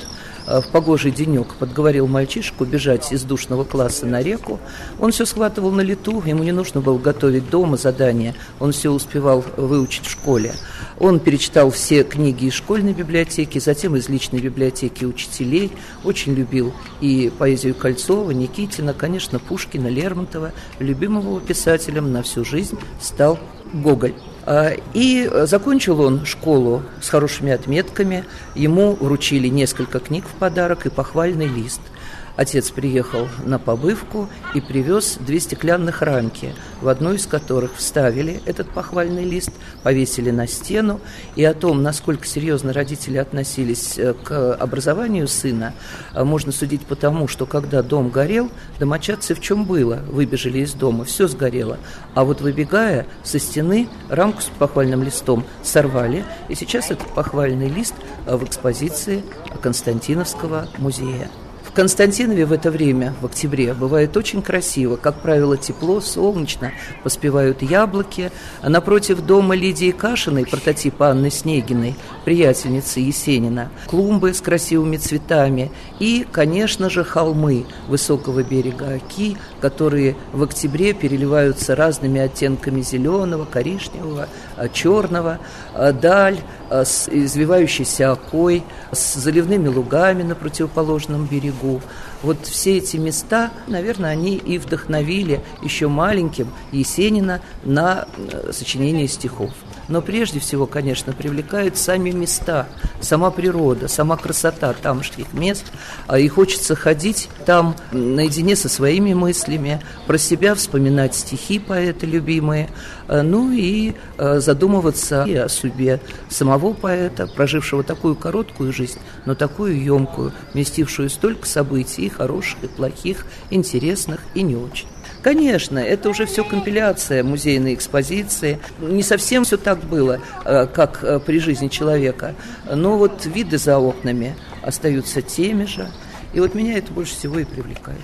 Э, 0.47 0.61
в 0.61 0.69
погожий 0.69 1.11
денек 1.11 1.55
подговорил 1.57 2.07
мальчишку 2.07 2.65
бежать 2.65 3.13
из 3.13 3.23
душного 3.23 3.65
класса 3.65 4.07
на 4.07 4.23
реку. 4.23 4.61
Он 4.99 5.13
все 5.13 5.27
схватывал 5.27 5.71
на 5.71 5.81
лету, 5.81 6.23
ему 6.25 6.43
не 6.43 6.53
нужно 6.53 6.81
было 6.81 6.99
готовить 6.99 7.51
дома 7.51 7.77
задания, 7.77 8.35
он 8.61 8.73
все 8.73 8.91
успевал 8.91 9.45
выучить 9.57 10.07
в 10.07 10.11
школе. 10.11 10.55
Он 10.99 11.19
перечитал 11.19 11.71
все 11.71 12.05
книги 12.05 12.47
из 12.47 12.55
школьной 12.55 12.93
библиотеки, 12.93 13.59
затем 13.59 13.97
из 13.97 14.09
личной 14.09 14.41
библиотеки 14.41 15.05
учителей, 15.05 15.73
очень 16.05 16.35
любил 16.35 16.73
и 17.01 17.33
поэзию 17.37 17.75
Кольцова, 17.75 18.31
Никитина, 18.31 18.95
конечно, 18.95 19.39
Пушкина, 19.39 19.89
Лермонтова. 19.89 20.53
Любимого 20.79 21.41
писателем 21.41 22.13
на 22.13 22.23
всю 22.23 22.45
жизнь 22.45 22.79
стал 23.01 23.39
Гоголь. 23.73 24.15
А, 24.47 24.73
и 24.93 25.31
закончил 25.45 26.01
он 26.01 26.25
школу 26.27 26.83
с 27.01 27.09
хорошими 27.09 27.53
отметками. 27.53 28.25
Ему 28.55 28.95
вручили 28.95 29.49
несколько 29.49 29.99
книг 30.01 30.25
в 30.27 30.39
подарок 30.39 30.87
и 30.87 30.91
похвальный 30.91 31.47
лист– 31.47 31.81
Отец 32.37 32.71
приехал 32.71 33.29
на 33.45 33.61
побывку 33.61 34.29
и 34.55 34.61
привез 34.61 35.19
две 35.21 35.39
стеклянных 35.39 36.03
рамки, 36.03 36.53
в 36.81 36.89
одну 36.89 37.13
из 37.13 37.27
которых 37.27 37.77
вставили 37.77 38.41
этот 38.45 38.69
похвальный 38.71 39.25
лист, 39.25 39.53
повесили 39.85 40.31
на 40.31 40.49
стену. 40.49 41.01
И 41.37 41.45
о 41.45 41.55
том, 41.55 41.83
насколько 41.83 42.27
серьезно 42.27 42.73
родители 42.73 43.19
относились 43.19 43.99
э, 43.99 44.15
к 44.15 44.55
образованию 44.55 45.29
сына, 45.29 45.75
э, 46.13 46.25
можно 46.25 46.51
судить 46.51 46.85
по 46.87 46.97
тому, 46.97 47.29
что 47.29 47.47
когда 47.47 47.83
дом 47.83 48.11
горел, 48.11 48.51
домочадцы 48.81 49.35
в 49.35 49.41
чем 49.41 49.65
было, 49.65 50.01
выбежали 50.09 50.59
из 50.59 50.73
дома, 50.73 51.05
все 51.05 51.29
сгорело. 51.29 51.79
А 52.15 52.25
вот 52.25 52.41
выбегая 52.41 53.07
со 53.23 53.39
стены, 53.39 53.89
рамку 54.09 54.43
с 54.43 54.47
похвальным 54.59 55.05
листом 55.05 55.45
сорвали, 55.63 56.25
и 56.49 56.57
сейчас 56.57 56.91
этот 56.91 57.07
похвальный 57.15 57.69
лист 57.69 57.95
э, 58.27 58.37
в 58.37 58.43
экспозиции 58.43 59.23
Константиновского 59.63 60.67
музея. 60.79 61.31
Константинове 61.75 62.47
в 62.47 62.53
это 62.53 62.71
время, 62.71 63.15
в 63.21 63.27
октябре, 63.27 63.75
бывает 63.75 64.17
очень 64.17 64.43
красиво. 64.43 64.95
Как 64.95 65.17
правило, 65.17 65.57
тепло, 65.57 66.01
солнечно, 66.01 66.71
поспевают 67.03 67.63
яблоки. 67.63 68.31
А 68.63 68.69
напротив 68.69 69.23
дома 69.23 69.57
Лидии 69.57 69.91
Кашиной, 69.91 70.47
прототипа 70.47 71.09
Анны 71.09 71.31
Снегиной, 71.31 71.97
приятельницы 72.25 73.01
Есенина, 73.01 73.71
клумбы 73.87 74.35
с 74.35 74.41
красивыми 74.41 74.99
цветами 74.99 75.73
и, 75.99 76.25
конечно 76.31 76.89
же, 76.89 77.03
холмы 77.03 77.67
высокого 77.89 78.45
берега 78.45 78.95
Оки, 78.95 79.37
которые 79.61 80.15
в 80.33 80.45
октябре 80.45 80.93
переливаются 80.93 81.75
разными 81.75 82.21
оттенками 82.21 82.83
зеленого, 82.83 83.47
коричневого, 83.47 84.29
а, 84.57 84.69
черного, 84.69 85.41
а, 85.75 85.91
даль 85.91 86.39
с 86.71 87.09
извивающейся 87.09 88.13
окой, 88.13 88.63
с 88.91 89.15
заливными 89.15 89.69
лугами 89.69 90.23
на 90.23 90.35
противоположном 90.35 91.27
берегу, 91.27 91.64
берегу. 91.65 91.81
Вот 92.23 92.47
все 92.47 92.79
эти 92.79 92.97
места, 92.97 93.51
наверное, 93.67 94.11
они 94.11 94.37
и 94.37 94.59
вдохновили 94.59 95.43
еще 95.63 95.89
маленьким 95.89 96.51
Есенина 96.73 97.41
на 97.65 98.07
э, 98.17 98.53
сочинение 98.53 99.09
стихов. 99.09 99.51
Но 99.89 100.01
прежде 100.01 100.41
всего, 100.41 100.67
конечно, 100.67 101.13
привлекают 101.13 101.77
сами 101.77 102.11
места, 102.11 102.67
сама 103.01 103.31
природа, 103.31 103.89
сама 103.89 104.17
красота 104.17 104.73
тамошних 104.73 105.33
мест. 105.33 105.65
А 106.07 106.19
и 106.19 106.29
хочется 106.29 106.75
ходить 106.75 107.29
там 107.47 107.77
наедине 107.93 108.57
со 108.57 108.69
своими 108.69 109.15
мыслями, 109.15 109.81
про 110.07 110.19
себя 110.19 110.55
вспоминать 110.55 111.15
стихи 111.15 111.59
поэта 111.59 112.07
любимые, 112.07 112.71
э, 113.09 113.23
ну 113.23 113.53
и 113.53 113.95
э, 114.19 114.41
задумываться 114.41 115.25
и 115.25 115.35
о 115.35 115.49
судьбе 115.49 116.01
самого 116.29 116.73
поэта, 116.73 117.27
прожившего 117.27 117.83
такую 117.83 118.17
короткую 118.17 118.73
жизнь, 118.73 118.99
но 119.27 119.35
такую 119.35 119.83
емкую, 119.83 120.33
вместившую 120.53 121.11
столько 121.11 121.47
событий, 121.47 122.07
и 122.07 122.09
хороших, 122.09 122.63
и 122.63 122.67
плохих, 122.69 123.27
интересных 123.51 124.21
и 124.35 124.43
не 124.43 124.57
очень. 124.57 124.87
Конечно, 125.25 125.79
это 125.79 126.11
уже 126.11 126.27
все 126.27 126.45
компиляция 126.45 127.25
музейной 127.25 127.73
экспозиции. 127.73 128.59
Не 128.79 129.03
совсем 129.03 129.45
все 129.45 129.57
так 129.57 129.83
было, 129.83 130.21
э, 130.45 130.67
как 130.67 131.03
э, 131.03 131.19
при 131.19 131.39
жизни 131.39 131.69
человека. 131.69 132.35
Но 132.71 132.99
вот 132.99 133.25
виды 133.25 133.57
за 133.57 133.79
окнами 133.79 134.37
остаются 134.61 135.23
теми 135.23 135.65
же. 135.65 135.89
И 136.35 136.41
вот 136.41 136.55
меня 136.55 136.77
это 136.77 136.93
больше 136.93 137.15
всего 137.15 137.39
и 137.39 137.45
привлекает. 137.45 138.03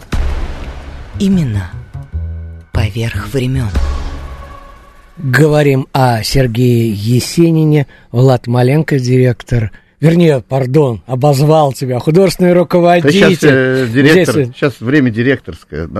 Именно 1.18 1.70
поверх 2.72 3.28
времен. 3.34 3.68
Говорим 5.18 5.88
о 5.92 6.22
Сергее 6.22 6.90
Есенине, 6.90 7.86
Влад 8.12 8.46
Маленко, 8.46 8.98
директор 8.98 9.70
Вернее, 10.00 10.40
пардон, 10.40 11.02
обозвал 11.06 11.74
тебя, 11.74 11.98
художественный 11.98 12.54
руководитель. 12.54 13.36
сейчас, 13.36 13.42
э, 13.42 13.86
директор, 13.92 14.34
Здесь... 14.34 14.56
сейчас 14.56 14.80
время 14.80 15.10
директорское. 15.10 15.90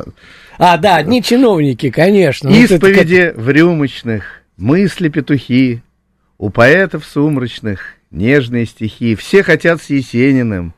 А, 0.62 0.76
да, 0.76 1.00
не 1.02 1.22
чиновники, 1.22 1.88
конечно. 1.88 2.50
Исповеди 2.50 3.32
вот 3.34 3.42
в 3.42 3.48
рюмочных, 3.48 4.42
мысли 4.58 5.08
петухи, 5.08 5.82
у 6.36 6.50
поэтов 6.50 7.06
сумрачных 7.06 7.94
нежные 8.10 8.66
стихи. 8.66 9.14
Все 9.14 9.42
хотят 9.42 9.80
с 9.80 9.88
Есениным 9.88 10.74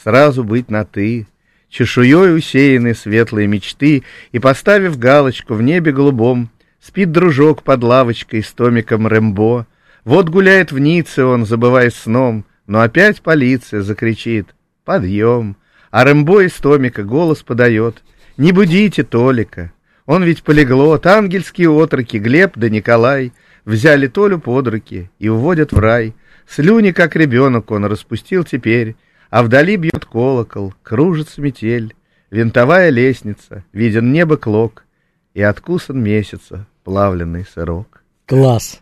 сразу 0.00 0.44
быть 0.44 0.70
на 0.70 0.84
«ты». 0.84 1.26
Чешуей 1.68 2.36
усеяны 2.36 2.94
светлые 2.94 3.48
мечты, 3.48 4.04
И, 4.30 4.38
поставив 4.38 5.00
галочку 5.00 5.54
в 5.54 5.62
небе 5.62 5.90
голубом, 5.90 6.48
Спит 6.80 7.10
дружок 7.10 7.64
под 7.64 7.82
лавочкой 7.82 8.44
с 8.44 8.52
томиком 8.52 9.08
Рэмбо. 9.08 9.66
Вот 10.04 10.28
гуляет 10.28 10.70
в 10.70 10.78
Ницце 10.78 11.24
он, 11.24 11.44
забываясь 11.44 11.96
сном, 11.96 12.44
но 12.68 12.82
опять 12.82 13.20
полиция 13.20 13.82
закричит 13.82 14.54
«Подъем!» 14.84 15.56
А 15.90 16.04
Рэмбо 16.04 16.46
из 16.46 16.52
Томика 16.52 17.02
голос 17.02 17.42
подает 17.42 18.04
«Не 18.36 18.52
будите 18.52 19.02
Толика!» 19.02 19.72
Он 20.06 20.22
ведь 20.22 20.42
полиглот, 20.42 21.06
ангельские 21.06 21.70
отроки, 21.70 22.18
Глеб 22.18 22.52
да 22.56 22.68
Николай 22.68 23.32
Взяли 23.64 24.08
Толю 24.08 24.38
под 24.38 24.68
руки 24.68 25.10
и 25.18 25.28
уводят 25.28 25.72
в 25.72 25.78
рай. 25.78 26.14
Слюни, 26.46 26.90
как 26.90 27.16
ребенок, 27.16 27.70
он 27.70 27.86
распустил 27.86 28.44
теперь, 28.44 28.96
А 29.30 29.42
вдали 29.42 29.76
бьет 29.76 30.04
колокол, 30.04 30.74
кружится 30.82 31.40
метель. 31.40 31.94
Винтовая 32.30 32.90
лестница, 32.90 33.64
виден 33.72 34.12
небо 34.12 34.36
клок. 34.36 34.84
и 35.32 35.42
откусан 35.42 36.00
месяца 36.00 36.66
плавленый 36.84 37.44
сырок. 37.44 38.02
Класс. 38.26 38.80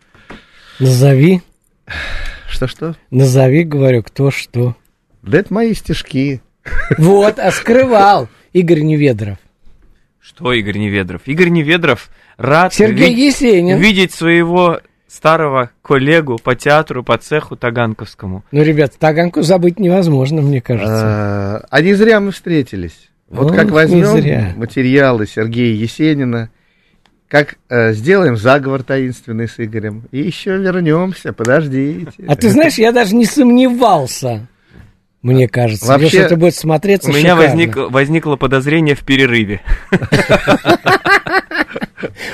Назови. 0.79 1.41
Что-что? 2.49 2.97
Назови, 3.11 3.65
говорю, 3.65 4.03
кто 4.03 4.31
что. 4.31 4.77
Да 5.23 5.39
это 5.39 5.55
мои 5.55 5.73
стишки. 5.75 6.43
Вот, 6.99 7.39
а 7.39 7.51
скрывал 7.53 8.29
Игорь 8.53 8.83
Неведров. 8.83 9.39
Что 10.23 10.53
Игорь 10.53 10.79
Неведров? 10.79 11.23
Игорь 11.27 11.49
Неведров 11.49 12.09
рад 12.37 12.73
Сергей 12.73 13.13
ви- 13.15 13.27
Есенин. 13.27 13.79
видеть 13.79 14.13
своего 14.13 14.81
старого 15.09 15.71
коллегу 15.83 16.39
по 16.39 16.55
театру, 16.55 17.03
по 17.03 17.19
цеху 17.19 17.57
Таганковскому. 17.57 18.45
Ну, 18.53 18.63
ребят, 18.63 18.93
Таганку 18.99 19.43
забыть 19.43 19.81
невозможно, 19.81 20.41
мне 20.41 20.61
кажется. 20.61 20.95
А, 20.95 21.67
а 21.69 21.81
не 21.83 21.95
зря 21.95 22.21
мы 22.21 22.31
встретились. 22.31 23.11
Вот 23.29 23.51
Ох, 23.51 23.57
как 23.57 23.71
возьмем 23.71 24.59
материалы 24.59 25.27
Сергея 25.27 25.75
Есенина, 25.75 26.51
как 27.29 27.57
э, 27.69 27.93
сделаем 27.93 28.37
заговор 28.37 28.83
таинственный 28.83 29.49
с 29.49 29.55
Игорем, 29.59 30.05
и 30.13 30.21
еще 30.21 30.57
вернемся, 30.57 31.33
подождите. 31.33 32.13
А 32.29 32.37
ты 32.37 32.51
знаешь, 32.51 32.75
я 32.75 32.93
даже 32.93 33.15
не 33.17 33.25
сомневался. 33.25 34.47
Мне 35.23 35.47
кажется, 35.47 35.87
Вообще, 35.87 36.19
это 36.19 36.37
будет 36.37 36.57
смотреться 36.57 37.09
У 37.09 37.13
меня 37.13 37.37
шикарно. 37.37 37.43
возник, 37.45 37.77
возникло 37.77 38.37
подозрение 38.37 38.97
в 38.97 39.05
перерыве. 39.05 39.61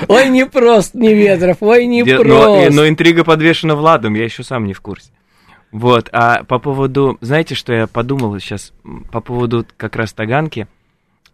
Ой, 0.08 0.30
не 0.30 0.46
просто 0.46 0.98
Неведров, 0.98 1.58
ой, 1.60 1.84
не 1.86 2.02
просто. 2.02 2.70
но, 2.72 2.88
интрига 2.88 3.22
подвешена 3.24 3.74
Владом, 3.74 4.14
я 4.14 4.24
еще 4.24 4.42
сам 4.42 4.64
не 4.64 4.72
в 4.72 4.80
курсе. 4.80 5.10
Вот, 5.70 6.08
а 6.12 6.44
по 6.44 6.58
поводу, 6.58 7.18
знаете, 7.20 7.54
что 7.54 7.74
я 7.74 7.86
подумал 7.86 8.38
сейчас 8.40 8.72
по 9.12 9.20
поводу 9.20 9.66
как 9.76 9.96
раз 9.96 10.14
Таганки, 10.14 10.66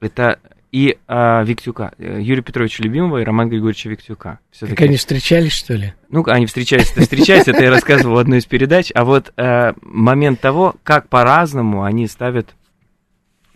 это 0.00 0.40
и 0.74 0.98
а, 1.06 1.44
Виктюка, 1.44 1.92
э, 1.98 2.18
Юрия 2.20 2.42
Петровича 2.42 2.82
Любимого 2.82 3.18
и 3.18 3.24
Романа 3.24 3.48
Григорьевича 3.48 3.88
Виктюка. 3.88 4.30
Как 4.30 4.40
Всё-таки- 4.50 4.84
они 4.84 4.96
встречались, 4.96 5.52
что 5.52 5.74
ли? 5.74 5.94
Ну, 6.08 6.24
они 6.26 6.46
встречались, 6.46 6.88
встречались, 6.90 7.46
это 7.46 7.62
я 7.62 7.70
рассказывал 7.70 8.16
в 8.16 8.18
одной 8.18 8.38
из 8.38 8.46
передач, 8.46 8.90
а 8.92 9.04
вот 9.04 9.32
э, 9.36 9.74
момент 9.82 10.40
того, 10.40 10.74
как 10.82 11.08
по-разному 11.08 11.84
они 11.84 12.08
ставят, 12.08 12.56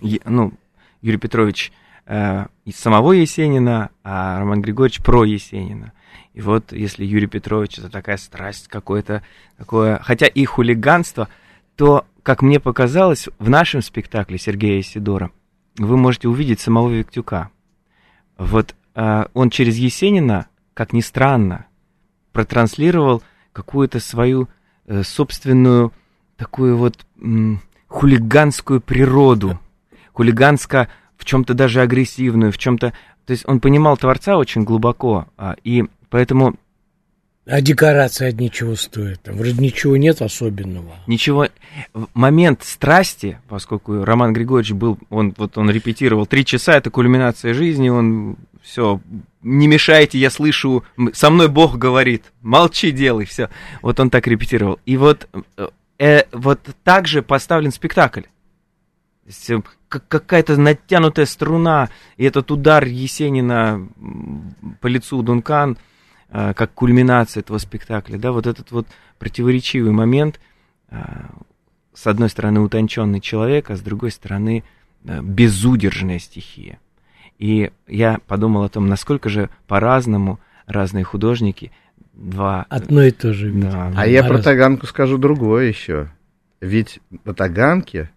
ну, 0.00 0.52
Юрий 1.02 1.18
Петрович 1.18 1.72
э, 2.06 2.46
из 2.64 2.76
самого 2.76 3.10
Есенина, 3.10 3.90
а 4.04 4.38
Роман 4.38 4.62
Григорьевич 4.62 5.02
про 5.02 5.24
Есенина. 5.24 5.90
И 6.34 6.40
вот 6.40 6.70
если 6.72 7.04
Юрий 7.04 7.26
Петрович 7.26 7.78
это 7.80 7.90
такая 7.90 8.16
страсть 8.16 8.68
какое-то 8.68 9.24
такое, 9.56 9.98
хотя 10.04 10.26
и 10.26 10.44
хулиганство, 10.44 11.28
то, 11.74 12.06
как 12.22 12.42
мне 12.42 12.60
показалось, 12.60 13.28
в 13.40 13.50
нашем 13.50 13.82
спектакле 13.82 14.38
Сергея 14.38 14.82
Сидора 14.82 15.32
вы 15.78 15.96
можете 15.96 16.28
увидеть 16.28 16.60
самого 16.60 16.90
Виктюка. 16.90 17.50
Вот 18.36 18.74
э, 18.94 19.24
он 19.32 19.50
через 19.50 19.76
Есенина, 19.76 20.46
как 20.74 20.92
ни 20.92 21.00
странно, 21.00 21.66
протранслировал 22.32 23.22
какую-то 23.52 24.00
свою 24.00 24.48
э, 24.86 25.02
собственную 25.02 25.92
такую 26.36 26.76
вот 26.76 27.06
м, 27.20 27.60
хулиганскую 27.88 28.80
природу, 28.80 29.58
хулиганско 30.12 30.88
в 31.16 31.24
чем-то 31.24 31.54
даже 31.54 31.80
агрессивную, 31.80 32.52
в 32.52 32.58
чем-то, 32.58 32.92
то 33.26 33.30
есть 33.30 33.46
он 33.46 33.60
понимал 33.60 33.96
творца 33.96 34.36
очень 34.36 34.62
глубоко, 34.62 35.26
а, 35.36 35.56
и 35.64 35.84
поэтому 36.10 36.54
А 37.50 37.62
декорации 37.62 38.26
одни 38.26 38.50
чего 38.50 38.76
стоят? 38.76 39.22
Там 39.22 39.36
вроде 39.36 39.54
ничего 39.54 39.96
нет 39.96 40.20
особенного. 40.20 40.96
ничего, 41.06 41.48
момент 42.12 42.62
страсти, 42.62 43.40
поскольку 43.48 44.04
Роман 44.04 44.34
Григорьевич 44.34 44.72
был, 44.72 44.98
он 45.08 45.32
вот 45.36 45.56
он 45.56 45.70
репетировал 45.70 46.26
три 46.26 46.44
часа, 46.44 46.74
это 46.74 46.90
кульминация 46.90 47.54
жизни, 47.54 47.88
он 47.88 48.36
все, 48.62 49.00
не 49.42 49.66
мешайте, 49.66 50.18
я 50.18 50.28
слышу, 50.28 50.84
со 51.14 51.30
мной 51.30 51.48
Бог 51.48 51.76
говорит, 51.78 52.24
молчи, 52.42 52.90
делай, 52.90 53.24
все. 53.24 53.48
Вот 53.80 53.98
он 53.98 54.10
так 54.10 54.26
репетировал. 54.26 54.78
И 54.84 54.98
вот, 54.98 55.26
э, 55.56 55.68
э, 55.98 56.22
вот 56.32 56.60
так 56.84 57.06
же 57.06 57.22
поставлен 57.22 57.72
спектакль. 57.72 58.24
Э, 59.48 59.60
как- 59.88 60.06
какая-то 60.08 60.58
натянутая 60.58 61.24
струна, 61.24 61.88
и 62.18 62.24
этот 62.24 62.50
удар 62.50 62.84
Есенина 62.84 63.88
по 64.80 64.86
лицу 64.86 65.22
Дункан, 65.22 65.78
как 66.54 66.74
кульминация 66.74 67.40
этого 67.40 67.58
спектакля, 67.58 68.18
да, 68.18 68.32
вот 68.32 68.46
этот 68.46 68.70
вот 68.70 68.86
противоречивый 69.18 69.92
момент, 69.92 70.40
э, 70.90 70.96
с 71.94 72.06
одной 72.06 72.28
стороны 72.28 72.60
утонченный 72.60 73.20
человек, 73.20 73.70
а 73.70 73.76
с 73.76 73.80
другой 73.80 74.10
стороны 74.10 74.62
э, 75.04 75.20
безудержная 75.22 76.18
стихия. 76.18 76.78
И 77.38 77.70
я 77.86 78.18
подумал 78.26 78.64
о 78.64 78.68
том, 78.68 78.88
насколько 78.88 79.28
же 79.28 79.48
по-разному 79.66 80.38
разные 80.66 81.04
художники 81.04 81.72
два... 82.12 82.66
Одно 82.68 83.02
и 83.02 83.10
то 83.10 83.32
же. 83.32 83.50
Да, 83.52 83.92
А 83.96 84.06
я 84.06 84.22
про 84.24 84.34
Раз- 84.34 84.44
Таганку 84.44 84.86
скажу 84.86 85.18
другое 85.18 85.66
еще. 85.66 86.10
Ведь 86.60 87.00
на 87.24 87.34
Таганке 87.34 88.10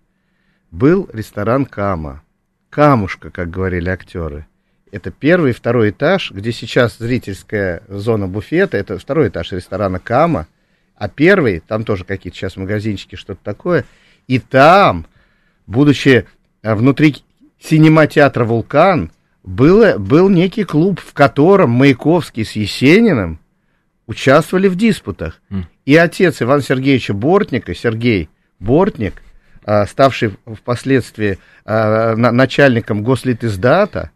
был 0.71 1.09
ресторан 1.13 1.65
Кама. 1.65 2.23
Камушка, 2.69 3.29
как 3.29 3.49
говорили 3.49 3.89
актеры. 3.89 4.47
Это 4.91 5.09
первый 5.09 5.51
и 5.51 5.53
второй 5.53 5.91
этаж, 5.91 6.31
где 6.31 6.51
сейчас 6.51 6.97
зрительская 6.97 7.81
зона 7.87 8.27
буфета. 8.27 8.77
Это 8.77 8.99
второй 8.99 9.29
этаж 9.29 9.51
ресторана 9.53 9.99
Кама. 9.99 10.47
А 10.95 11.07
первый, 11.07 11.61
там 11.65 11.83
тоже 11.83 12.03
какие-то 12.03 12.37
сейчас 12.37 12.57
магазинчики, 12.57 13.15
что-то 13.15 13.39
такое. 13.43 13.85
И 14.27 14.37
там, 14.39 15.07
будучи 15.65 16.25
э, 16.61 16.75
внутри 16.75 17.15
синема-театра 17.59 18.45
«Вулкан», 18.45 19.11
было, 19.43 19.97
был 19.97 20.29
некий 20.29 20.63
клуб, 20.65 20.99
в 20.99 21.13
котором 21.13 21.71
Маяковский 21.71 22.45
с 22.45 22.51
Есениным 22.51 23.39
участвовали 24.05 24.67
в 24.67 24.75
диспутах. 24.75 25.41
М. 25.49 25.67
И 25.85 25.95
отец 25.95 26.41
Ивана 26.43 26.61
Сергеевича 26.61 27.13
Бортника, 27.15 27.73
Сергей 27.73 28.29
Бортник, 28.59 29.23
а, 29.65 29.87
ставший 29.87 30.33
впоследствии 30.45 31.39
на- 31.65 32.31
начальником 32.31 33.03
Гослитиздата, 33.03 34.11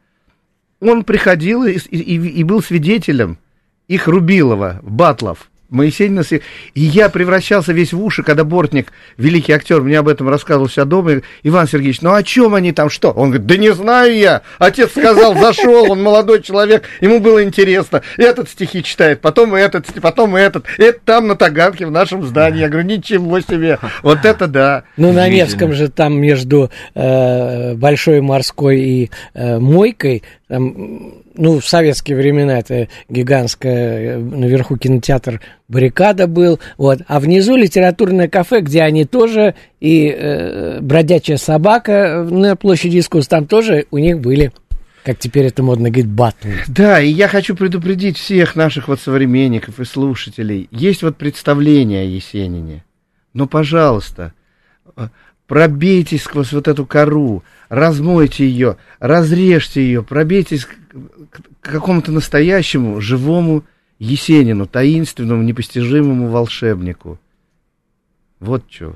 он 0.82 1.04
приходил 1.04 1.64
и, 1.64 1.74
и- 1.78 2.16
и 2.40 2.44
был 2.44 2.62
свидетелем 2.62 3.38
их 3.88 4.08
Рубилова, 4.08 4.80
Батлов, 4.84 5.50
Моисенина. 5.70 6.24
с- 6.24 6.32
И 6.32 6.42
я 6.76 7.10
превращался 7.10 7.74
весь 7.74 7.92
в 7.92 8.02
уши, 8.02 8.22
когда 8.24 8.44
Бортник, 8.44 8.92
великий 9.18 9.52
актер, 9.52 9.82
мне 9.82 9.98
об 10.00 10.08
этом 10.08 10.30
рассказывал 10.30 10.68
вся 10.68 10.86
дома. 10.86 11.14
и, 11.14 11.22
Иван 11.44 11.68
Сергеевич, 11.68 12.02
ну 12.02 12.14
о 12.14 12.22
чем 12.24 12.54
они 12.54 12.72
там, 12.72 12.90
что? 12.90 13.10
Он 13.12 13.30
говорит, 13.30 13.48
да 13.48 13.58
не 13.58 13.74
знаю 13.74 14.16
я. 14.16 14.42
Отец 14.60 14.92
сказал, 14.92 15.36
зашел, 15.36 15.92
он 15.92 16.02
молодой 16.04 16.42
человек, 16.44 16.84
ему 17.02 17.20
было 17.20 17.44
интересно. 17.44 18.04
Этот 18.18 18.48
стихи 18.50 18.84
читает, 18.84 19.22
потом 19.22 19.56
этот, 19.56 19.88
потом 20.02 20.36
этот. 20.36 20.66
Это 20.78 21.00
там 21.04 21.28
на 21.28 21.36
Таганке 21.36 21.88
в 21.88 21.92
нашем 21.92 22.24
здании. 22.24 22.60
Я 22.62 22.70
говорю, 22.70 22.88
ничего 22.88 23.40
себе. 23.42 23.80
Вот 24.04 24.24
это 24.24 24.48
да. 24.48 24.84
Ну, 24.98 25.12
на 25.14 25.28
Невском 25.28 25.74
же 25.74 25.90
там 25.90 26.20
между 26.22 26.70
э, 26.94 27.74
Большой 27.76 28.22
морской 28.22 28.80
и 28.82 29.12
э, 29.34 29.58
Мойкой, 29.60 30.24
там, 30.48 31.24
ну, 31.34 31.60
в 31.60 31.68
советские 31.68 32.18
времена 32.18 32.60
это 32.60 32.88
гигантская, 33.10 34.18
э, 34.18 34.20
наверху 34.20 34.78
кинотеатр 34.78 35.42
«Баррикада» 35.68 36.28
был, 36.28 36.60
вот, 36.78 37.00
а 37.08 37.20
внизу 37.20 37.56
литературное 37.56 38.28
кафе, 38.28 38.62
где 38.62 38.84
они 38.84 39.06
тоже, 39.06 39.56
и 39.80 40.08
э, 40.08 40.80
«Бродячая 40.82 41.38
собака» 41.38 42.28
на 42.30 42.56
площади 42.56 43.00
искусств, 43.00 43.32
там 43.32 43.48
тоже 43.48 43.88
у 43.90 43.98
них 43.98 44.20
были, 44.20 44.52
как 45.04 45.18
теперь 45.18 45.46
это 45.46 45.64
модно 45.64 45.90
говорить, 45.90 46.12
батлы. 46.12 46.54
Да, 46.68 47.02
и 47.02 47.10
я 47.10 47.28
хочу 47.28 47.56
предупредить 47.56 48.18
всех 48.18 48.56
наших 48.56 48.88
вот 48.88 49.00
современников 49.00 49.80
и 49.80 49.86
слушателей. 49.86 50.68
Есть 50.72 51.02
вот 51.02 51.18
представление 51.18 52.04
о 52.04 52.06
Есенине. 52.06 52.84
Но, 53.34 53.48
пожалуйста, 53.48 54.34
э, 54.96 55.08
пробейтесь 55.48 56.24
сквозь 56.24 56.54
вот 56.54 56.68
эту 56.68 56.86
кору, 56.86 57.44
размойте 57.70 58.48
ее, 58.48 58.78
разрежьте 59.00 59.82
ее, 59.82 60.04
пробейтесь 60.04 60.66
к, 60.66 60.76
какому-то 61.62 62.12
настоящему, 62.12 63.02
живому 63.02 63.64
Есенину, 64.00 64.66
таинственному, 64.66 65.44
непостижимому 65.44 66.28
волшебнику. 66.28 67.20
Вот 68.40 68.64
что 68.70 68.96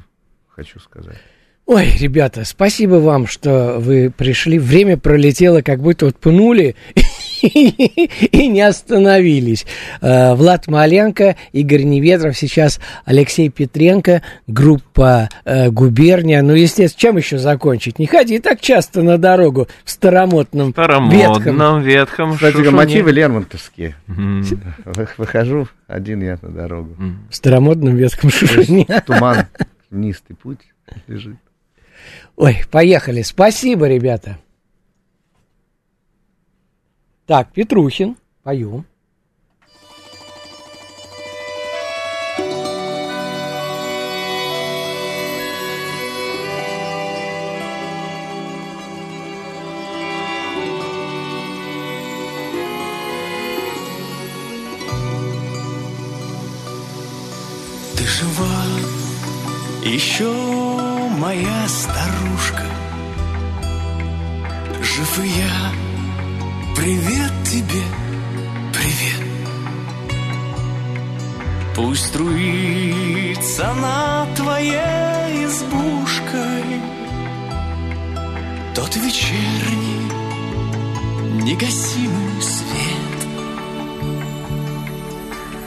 хочу 0.50 0.80
сказать. 0.80 1.18
Ой, 1.66 1.92
ребята, 2.00 2.46
спасибо 2.46 2.96
вам, 2.96 3.28
что 3.28 3.78
вы 3.80 4.12
пришли. 4.16 4.58
Время 4.58 4.98
пролетело, 4.98 5.62
как 5.62 5.80
будто 5.82 6.08
вот 6.08 6.18
пнули 6.18 6.76
и 7.48 8.48
не 8.48 8.62
остановились. 8.62 9.66
Э, 10.02 10.34
Влад 10.36 10.68
Маленко, 10.68 11.36
Игорь 11.52 11.84
Неведров, 11.84 12.38
сейчас 12.38 12.80
Алексей 13.06 13.50
Петренко, 13.50 14.22
группа 14.48 15.30
э, 15.46 15.70
«Губерния». 15.70 16.42
Ну, 16.42 16.54
естественно, 16.54 17.00
чем 17.00 17.18
еще 17.18 17.38
закончить? 17.38 18.00
Не 18.00 18.08
ходи 18.08 18.40
так 18.40 18.62
часто 18.62 19.02
на 19.02 19.18
дорогу 19.18 19.68
в 19.84 19.92
старомодном, 19.92 20.68
ветхом. 20.68 21.42
Старомодном, 21.42 21.82
ветхом 21.82 22.34
Кстати, 22.34 22.54
шушуне. 22.54 22.72
мотивы 22.72 23.12
лермонтовские. 23.12 23.96
Выхожу 25.18 25.68
один 25.88 26.22
я 26.22 26.38
на 26.42 26.50
дорогу. 26.50 26.96
В 27.30 27.36
старомодном 27.36 27.96
ветхом 27.96 28.30
шушуне. 28.30 28.86
Туман, 29.06 29.46
низкий 29.92 30.34
путь 30.34 30.60
лежит. 31.08 31.36
Ой, 32.36 32.64
поехали. 32.72 33.22
Спасибо, 33.22 33.88
ребята. 33.88 34.38
Так, 37.30 37.52
Петрухин, 37.52 38.18
пою. 38.42 38.84
Ты 57.96 58.08
жива, 58.08 58.64
еще 59.86 60.34
моя 61.20 61.68
старушка. 61.68 62.64
Жив 64.82 65.20
и 65.24 65.28
я, 65.28 65.89
привет 66.80 67.34
тебе, 67.44 67.84
привет. 68.74 69.28
Пусть 71.76 72.08
струится 72.08 73.74
над 73.74 74.34
твоей 74.36 75.46
избушкой 75.46 76.64
Тот 78.76 78.96
вечерний 78.96 80.10
негасимый 81.44 82.42
свет. 82.42 83.20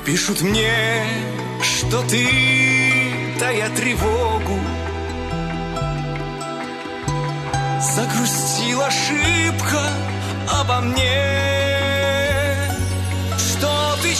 Пишут 0.06 0.40
мне, 0.40 1.04
что 1.62 2.02
ты, 2.08 2.26
тая 3.38 3.68
тревогу 3.76 4.58
Загрустила 7.80 8.90
шибко 8.90 10.11
обо 10.48 10.80
мне. 10.80 11.22
Что 13.38 13.96
ты 14.02 14.14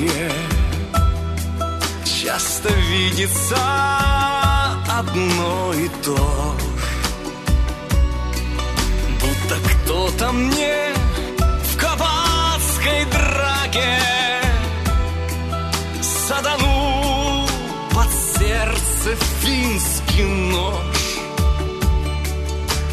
мраке 0.00 0.32
Часто 2.04 2.68
видится 2.68 3.56
одно 4.98 5.72
и 5.74 5.88
то 6.04 6.16
ж 6.16 6.62
Будто 9.20 9.56
кто-то 9.68 10.32
мне 10.32 10.92
в 11.64 11.76
кабацкой 11.76 13.04
драке 13.12 13.98
Саданул 16.02 17.48
под 17.92 18.08
сердце 18.38 19.16
финский 19.42 20.22
нож. 20.22 20.76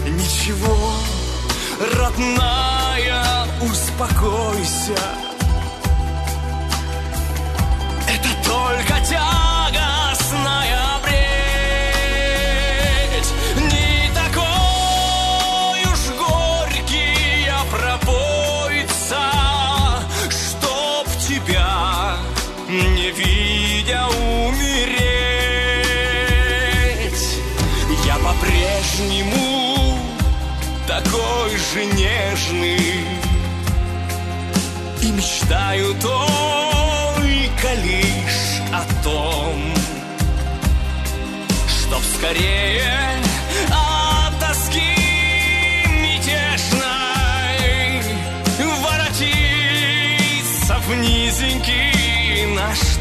Ничего, 0.05 0.75
родная, 1.93 3.45
успокойся 3.61 5.26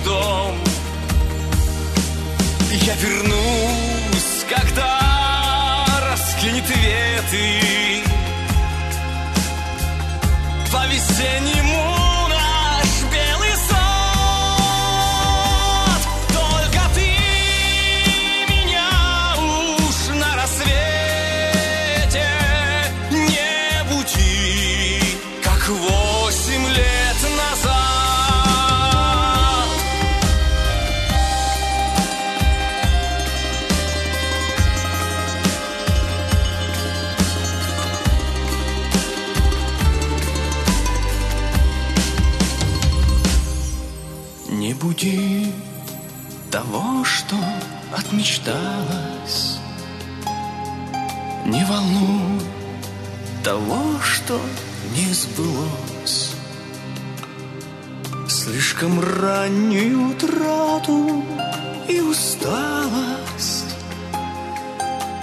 дом. 0.06 0.54
Я 2.70 2.94
вернусь, 2.94 4.46
когда 4.48 5.84
раскинет 6.08 6.68
ветви 6.68 7.65
отмечталось 48.46 49.58
Не 51.46 51.64
волнуй 51.64 52.40
того, 53.44 54.00
что 54.02 54.40
не 54.96 55.12
сбылось. 55.12 56.32
Слишком 58.28 59.00
раннюю 59.00 60.10
утрату 60.10 61.24
и 61.88 62.00
усталость 62.00 63.74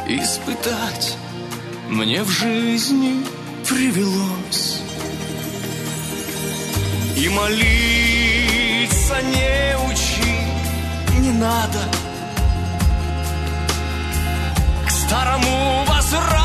Испытать 0.07 1.17
мне 1.89 2.23
в 2.23 2.29
жизни 2.29 3.25
привелось. 3.67 4.81
И 7.17 7.29
молиться 7.29 9.21
не 9.21 9.77
учи, 9.89 11.19
не 11.19 11.31
надо 11.31 11.79
старому 15.13 15.85
возврата 15.85 16.42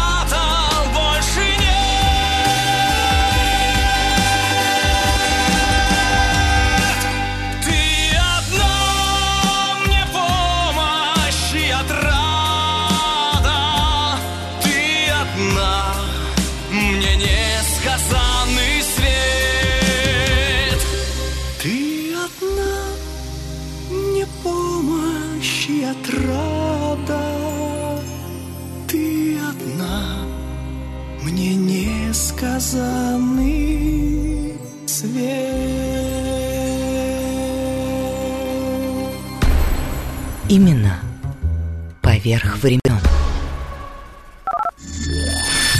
поверх 42.28 42.58
времен. 42.58 43.00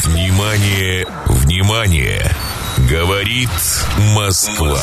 Внимание, 0.05 1.07
внимание! 1.27 2.23
Говорит 2.91 3.51
Москва. 4.15 4.81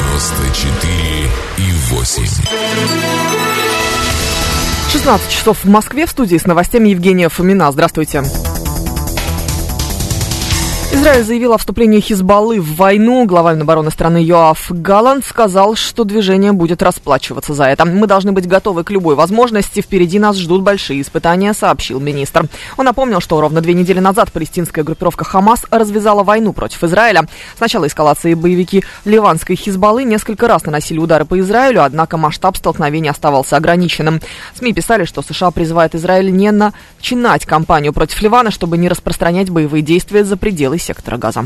94 0.00 1.28
и 1.58 1.72
8. 1.90 2.26
16 4.90 5.30
часов 5.30 5.58
в 5.62 5.68
Москве 5.68 6.06
в 6.06 6.10
студии 6.10 6.38
с 6.38 6.46
новостями 6.46 6.88
Евгения 6.88 7.28
Фомина. 7.28 7.70
Здравствуйте. 7.70 8.22
Израиль 11.04 11.22
заявил 11.22 11.52
о 11.52 11.58
вступлении 11.58 12.00
Хизбаллы 12.00 12.62
в 12.62 12.76
войну. 12.76 13.26
Глава 13.26 13.52
Минобороны 13.52 13.90
страны 13.90 14.24
Йоаф 14.24 14.68
Галланд 14.70 15.26
сказал, 15.26 15.74
что 15.74 16.04
движение 16.04 16.52
будет 16.52 16.82
расплачиваться 16.82 17.52
за 17.52 17.64
это. 17.64 17.84
Мы 17.84 18.06
должны 18.06 18.32
быть 18.32 18.48
готовы 18.48 18.84
к 18.84 18.90
любой 18.90 19.14
возможности. 19.14 19.82
Впереди 19.82 20.18
нас 20.18 20.38
ждут 20.38 20.62
большие 20.62 21.02
испытания, 21.02 21.52
сообщил 21.52 22.00
министр. 22.00 22.46
Он 22.78 22.86
напомнил, 22.86 23.20
что 23.20 23.38
ровно 23.38 23.60
две 23.60 23.74
недели 23.74 24.00
назад 24.00 24.32
палестинская 24.32 24.82
группировка 24.82 25.26
Хамас 25.26 25.66
развязала 25.70 26.22
войну 26.22 26.54
против 26.54 26.82
Израиля. 26.82 27.28
С 27.54 27.60
начала 27.60 27.86
эскалации 27.86 28.32
боевики 28.32 28.82
ливанской 29.04 29.56
Хизбаллы 29.56 30.04
несколько 30.04 30.48
раз 30.48 30.64
наносили 30.64 30.96
удары 30.96 31.26
по 31.26 31.38
Израилю, 31.38 31.84
однако 31.84 32.16
масштаб 32.16 32.56
столкновений 32.56 33.10
оставался 33.10 33.58
ограниченным. 33.58 34.22
СМИ 34.54 34.72
писали, 34.72 35.04
что 35.04 35.20
США 35.20 35.50
призывают 35.50 35.94
Израиль 35.94 36.34
не 36.34 36.50
начинать 36.50 37.44
кампанию 37.44 37.92
против 37.92 38.22
Ливана, 38.22 38.50
чтобы 38.50 38.78
не 38.78 38.88
распространять 38.88 39.50
боевые 39.50 39.82
действия 39.82 40.24
за 40.24 40.38
пределы 40.38 40.78
сектора 40.94 41.18
газа. 41.18 41.44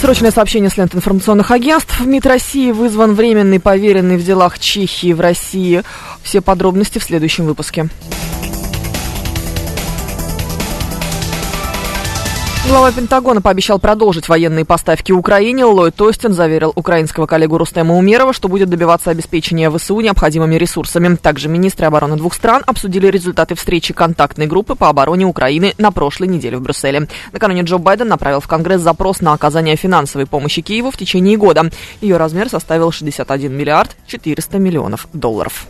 Срочное 0.00 0.30
сообщение 0.30 0.70
с 0.70 0.76
ленты 0.76 0.96
информационных 0.96 1.50
агентств. 1.50 2.00
В 2.00 2.06
МИД 2.06 2.26
России 2.26 2.70
вызван 2.70 3.14
временный 3.14 3.58
поверенный 3.58 4.16
в 4.16 4.24
делах 4.24 4.58
Чехии 4.58 5.12
в 5.12 5.20
России. 5.20 5.82
Все 6.22 6.40
подробности 6.40 6.98
в 6.98 7.04
следующем 7.04 7.46
выпуске. 7.46 7.88
Глава 12.68 12.92
Пентагона 12.92 13.40
пообещал 13.40 13.78
продолжить 13.78 14.28
военные 14.28 14.66
поставки 14.66 15.10
Украине. 15.10 15.64
Ллойд 15.64 15.98
Остин 16.02 16.34
заверил 16.34 16.70
украинского 16.76 17.24
коллегу 17.24 17.56
Рустема 17.56 17.96
Умерова, 17.96 18.34
что 18.34 18.48
будет 18.48 18.68
добиваться 18.68 19.10
обеспечения 19.10 19.70
ВСУ 19.70 19.98
необходимыми 20.00 20.56
ресурсами. 20.56 21.16
Также 21.16 21.48
министры 21.48 21.86
обороны 21.86 22.16
двух 22.16 22.34
стран 22.34 22.62
обсудили 22.66 23.06
результаты 23.06 23.54
встречи 23.54 23.94
контактной 23.94 24.46
группы 24.46 24.74
по 24.74 24.90
обороне 24.90 25.24
Украины 25.24 25.72
на 25.78 25.92
прошлой 25.92 26.28
неделе 26.28 26.58
в 26.58 26.60
Брюсселе. 26.60 27.08
Накануне 27.32 27.62
Джо 27.62 27.78
Байден 27.78 28.08
направил 28.08 28.40
в 28.40 28.46
Конгресс 28.46 28.82
запрос 28.82 29.22
на 29.22 29.32
оказание 29.32 29.76
финансовой 29.76 30.26
помощи 30.26 30.60
Киеву 30.60 30.90
в 30.90 30.98
течение 30.98 31.38
года. 31.38 31.70
Ее 32.02 32.18
размер 32.18 32.50
составил 32.50 32.92
61 32.92 33.50
миллиард 33.50 33.96
400 34.06 34.58
миллионов 34.58 35.08
долларов. 35.14 35.66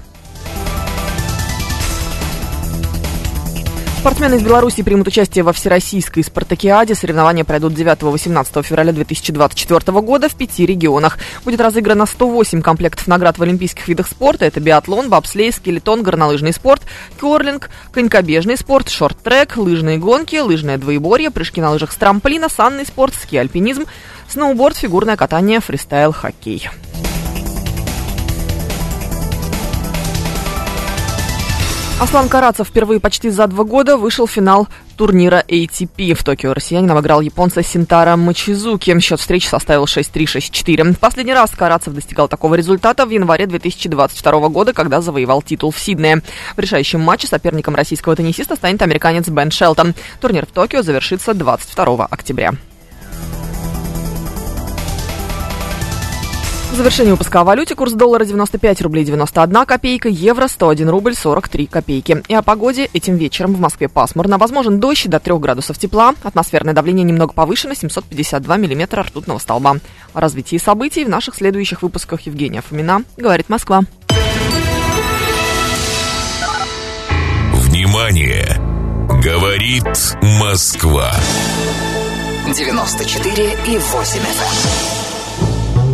Спортсмены 3.99 4.37
из 4.37 4.43
Беларуси 4.45 4.85
примут 4.85 5.09
участие 5.09 5.43
во 5.43 5.53
Всероссийской 5.53 6.23
спартакиаде. 6.23 6.95
Соревнования 6.95 7.43
пройдут 7.43 7.73
9-18 7.73 8.63
февраля 8.63 8.93
2024 8.93 10.01
года 10.03 10.29
в 10.29 10.37
пяти 10.37 10.65
регионах. 10.65 11.19
Будет 11.45 11.61
разыграно 11.61 12.07
108 12.07 12.63
комплектов 12.63 13.09
наград 13.09 13.39
в 13.39 13.43
олимпийских 13.43 13.89
видах 13.89 14.07
спорта. 14.07 14.45
Это 14.45 14.61
биатлон, 14.61 15.11
бобслей, 15.11 15.51
скелетон, 15.51 16.05
горнолыжный 16.05 16.53
спорт, 16.53 16.83
керлинг, 17.21 17.71
конькобежный 17.91 18.57
спорт, 18.57 18.89
шорт-трек, 18.89 19.57
лыжные 19.57 19.99
гонки, 19.99 20.37
лыжное 20.37 20.79
двоеборье, 20.79 21.33
прыжки 21.33 21.61
на 21.61 21.73
лыжах 21.73 21.91
с 21.91 21.97
трамплина, 21.97 22.49
санный 22.49 22.87
спорт, 22.87 23.15
ски-альпинизм, 23.21 23.87
сноуборд, 24.29 24.77
фигурное 24.77 25.17
катание, 25.17 25.59
фристайл, 25.59 26.13
хоккей. 26.13 26.71
Аслан 32.01 32.29
Карацев 32.29 32.69
впервые 32.69 33.01
почти 33.01 33.29
за 33.29 33.49
два 33.49 33.65
года 33.65 33.97
вышел 33.97 34.27
в 34.27 34.31
финал 34.31 34.69
турнира 34.97 35.45
ATP. 35.49 36.15
В 36.15 36.23
Токио 36.23 36.55
россиянин 36.55 36.89
обыграл 36.93 37.21
японца 37.21 37.65
Синтара 37.65 38.15
Мачизуки. 38.15 39.01
Счет 39.01 39.19
встречи 39.19 39.49
составил 39.49 39.83
6-3, 39.83 40.13
6-4. 40.13 40.97
Последний 40.97 41.35
раз 41.35 41.51
Карацев 41.51 41.93
достигал 41.93 42.29
такого 42.29 42.55
результата 42.55 43.05
в 43.05 43.11
январе 43.11 43.49
2022 43.49 44.49
года, 44.49 44.73
когда 44.73 45.01
завоевал 45.01 45.43
титул 45.43 45.73
в 45.73 45.79
Сиднее. 45.81 46.23
В 46.57 46.61
решающем 46.61 47.01
матче 47.01 47.27
соперником 47.27 47.75
российского 47.75 48.15
теннисиста 48.15 48.55
станет 48.55 48.81
американец 48.81 49.27
Бен 49.29 49.51
Шелтон. 49.51 49.95
Турнир 50.21 50.47
в 50.47 50.53
Токио 50.53 50.83
завершится 50.83 51.35
22 51.35 52.07
октября. 52.07 52.53
В 56.71 56.75
завершении 56.75 57.11
выпуска 57.11 57.41
о 57.41 57.45
валюте 57.45 57.75
курс 57.75 57.95
доллара 57.95 58.25
95 58.25 58.83
рублей 58.83 59.05
91 59.05 59.65
копейка, 59.65 60.09
евро 60.09 60.49
101 60.49 60.89
рубль 60.91 61.15
43 61.15 61.67
копейки. 61.67 62.23
И 62.29 62.35
о 62.35 62.43
погоде 62.43 62.91
этим 62.93 63.17
вечером 63.17 63.55
в 63.55 63.61
Москве 63.61 63.89
пасмурно. 63.89 64.37
Возможен 64.37 64.79
дождь 64.79 65.09
до 65.09 65.19
3 65.19 65.39
градусов 65.39 65.79
тепла. 65.79 66.15
Атмосферное 66.23 66.75
давление 66.75 67.05
немного 67.05 67.33
повышено, 67.33 67.75
752 67.75 68.57
миллиметра 68.59 69.03
ртутного 69.03 69.39
столба. 69.39 69.77
О 70.13 70.21
развитии 70.21 70.59
событий 70.59 71.05
в 71.05 71.09
наших 71.09 71.35
следующих 71.37 71.83
выпусках 71.83 72.21
Евгения 72.23 72.61
Фомина 72.61 73.03
говорит 73.17 73.49
Москва. 73.49 73.83
Внимание! 77.55 78.57
Говорит 79.23 79.85
Москва. 80.39 81.13
94 82.47 83.57
и 83.67 83.79
8 83.79 84.98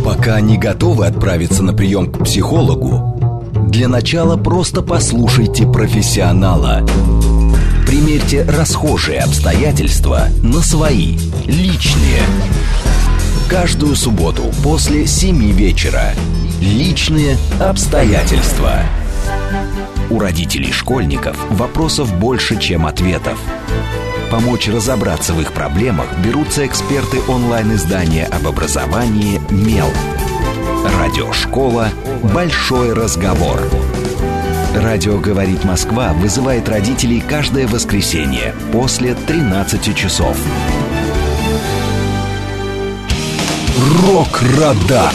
Пока 0.05 0.39
не 0.39 0.59
готовы 0.59 1.07
отправиться 1.07 1.63
на 1.63 1.73
прием 1.73 2.11
к 2.11 2.23
психологу, 2.23 3.41
для 3.67 3.87
начала 3.87 4.37
просто 4.37 4.83
послушайте 4.83 5.65
профессионала. 5.65 6.85
Примерьте 7.87 8.43
расхожие 8.43 9.21
обстоятельства 9.21 10.27
на 10.43 10.61
свои, 10.61 11.17
личные. 11.47 12.21
Каждую 13.49 13.95
субботу 13.95 14.43
после 14.63 15.07
7 15.07 15.51
вечера. 15.51 16.13
Личные 16.61 17.35
обстоятельства. 17.59 18.73
У 20.11 20.19
родителей 20.19 20.71
школьников 20.71 21.35
вопросов 21.49 22.13
больше, 22.19 22.59
чем 22.59 22.85
ответов. 22.85 23.39
Помочь 24.35 24.67
разобраться 24.67 25.33
в 25.33 25.39
их 25.39 25.53
проблемах 25.53 26.07
берутся 26.19 26.65
эксперты 26.65 27.21
онлайн-издания 27.29 28.25
об 28.25 28.49
образовании 28.49 29.39
«Мел». 29.49 29.87
Радиошкола 30.99 31.87
«Большой 32.21 32.91
разговор». 32.91 33.61
Радио 34.75 35.19
«Говорит 35.19 35.63
Москва» 35.63 36.11
вызывает 36.11 36.67
родителей 36.67 37.21
каждое 37.21 37.65
воскресенье 37.65 38.53
после 38.73 39.15
13 39.15 39.95
часов. 39.95 40.35
Рок-Радар. 43.77 45.13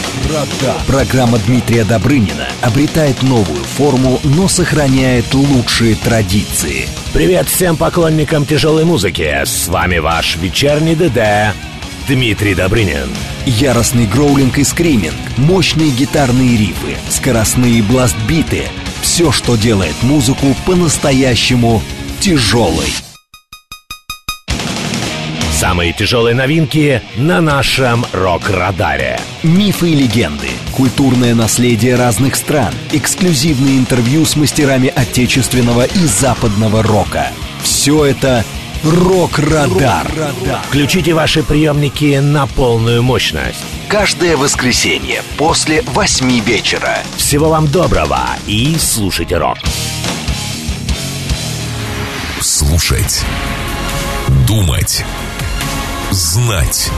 Программа 0.85 1.39
Дмитрия 1.39 1.83
Добрынина 1.83 2.47
обретает 2.61 3.23
новую 3.23 3.63
форму, 3.63 4.19
но 4.23 4.47
сохраняет 4.47 5.33
лучшие 5.33 5.95
традиции. 5.95 6.87
Привет 7.13 7.49
всем 7.49 7.75
поклонникам 7.75 8.45
тяжелой 8.45 8.85
музыки. 8.85 9.41
С 9.43 9.67
вами 9.67 9.97
ваш 9.97 10.37
вечерний 10.37 10.95
ДД 10.95 11.55
Дмитрий 12.07 12.53
Добрынин. 12.53 13.09
Яростный 13.45 14.05
гроулинг 14.05 14.57
и 14.59 14.63
скриминг, 14.63 15.15
мощные 15.37 15.89
гитарные 15.89 16.57
рифы, 16.57 16.97
скоростные 17.09 17.81
бластбиты– 17.81 18.65
все, 19.01 19.31
что 19.31 19.55
делает 19.55 19.95
музыку 20.03 20.55
по-настоящему 20.65 21.81
тяжелой. 22.19 22.93
Самые 25.61 25.93
тяжелые 25.93 26.33
новинки 26.33 27.03
на 27.17 27.39
нашем 27.39 28.03
рок-радаре. 28.13 29.19
Мифы 29.43 29.91
и 29.91 29.95
легенды, 29.95 30.47
культурное 30.71 31.35
наследие 31.35 31.93
разных 31.93 32.35
стран, 32.35 32.73
эксклюзивные 32.91 33.77
интервью 33.77 34.25
с 34.25 34.35
мастерами 34.35 34.87
отечественного 34.87 35.85
и 35.85 36.05
западного 36.07 36.81
рока. 36.81 37.27
Все 37.61 38.05
это 38.05 38.43
Рок-Радар. 38.83 40.11
Включите 40.67 41.13
ваши 41.13 41.43
приемники 41.43 42.17
на 42.17 42.47
полную 42.47 43.03
мощность. 43.03 43.63
Каждое 43.87 44.37
воскресенье 44.37 45.21
после 45.37 45.83
восьми 45.83 46.41
вечера. 46.41 46.97
Всего 47.17 47.49
вам 47.49 47.67
доброго 47.67 48.21
и 48.47 48.75
слушайте 48.79 49.37
рок. 49.37 49.59
Слушать. 52.39 53.23
Думать. 54.47 55.05
Знать. 56.11 56.91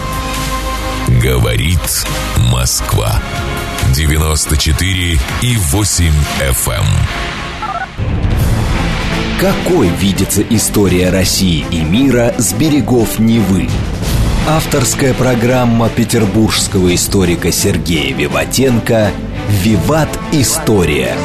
Говорит 1.22 2.08
Москва. 2.52 3.22
94 3.94 5.20
и 5.44 5.56
8 5.56 6.14
FM. 6.40 6.86
Какой 9.40 9.90
видится 9.90 10.42
история 10.42 11.12
России 11.12 11.64
и 11.70 11.82
мира 11.82 12.34
с 12.40 12.54
берегов 12.54 13.20
Невы? 13.20 13.70
Авторская 14.48 15.14
программа 15.14 15.90
петербургского 15.90 16.96
историка 16.96 17.52
Сергея 17.52 18.16
Виватенко 18.16 19.12
«Виват. 19.48 20.10
История». 20.32 21.16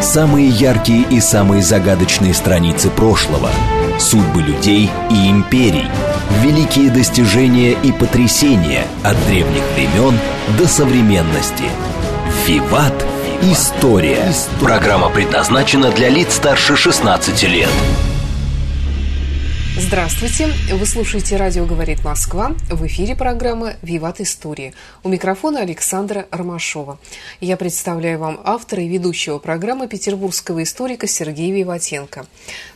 Самые 0.00 0.48
яркие 0.48 1.04
и 1.08 1.20
самые 1.20 1.62
загадочные 1.62 2.34
страницы 2.34 2.90
прошлого. 2.90 3.50
Судьбы 3.98 4.42
людей 4.42 4.90
и 5.10 5.30
империй. 5.30 5.86
Великие 6.42 6.90
достижения 6.90 7.72
и 7.72 7.92
потрясения 7.92 8.86
от 9.02 9.16
древних 9.26 9.62
времен 9.74 10.18
до 10.58 10.66
современности. 10.66 11.64
Виват. 12.46 13.06
История. 13.42 14.32
Программа 14.60 15.08
предназначена 15.08 15.90
для 15.90 16.08
лиц 16.08 16.34
старше 16.34 16.76
16 16.76 17.42
лет. 17.44 17.70
Здравствуйте! 19.74 20.48
Вы 20.70 20.84
слушаете 20.84 21.38
«Радио 21.38 21.64
говорит 21.64 22.04
Москва». 22.04 22.54
В 22.68 22.86
эфире 22.86 23.16
программа 23.16 23.76
«Виват 23.80 24.20
Истории». 24.20 24.74
У 25.02 25.08
микрофона 25.08 25.60
Александра 25.60 26.26
Ромашова. 26.30 26.98
Я 27.40 27.56
представляю 27.56 28.18
вам 28.18 28.38
автора 28.44 28.82
и 28.82 28.88
ведущего 28.88 29.38
программы 29.38 29.88
петербургского 29.88 30.62
историка 30.62 31.06
Сергея 31.06 31.54
Виватенко. 31.54 32.26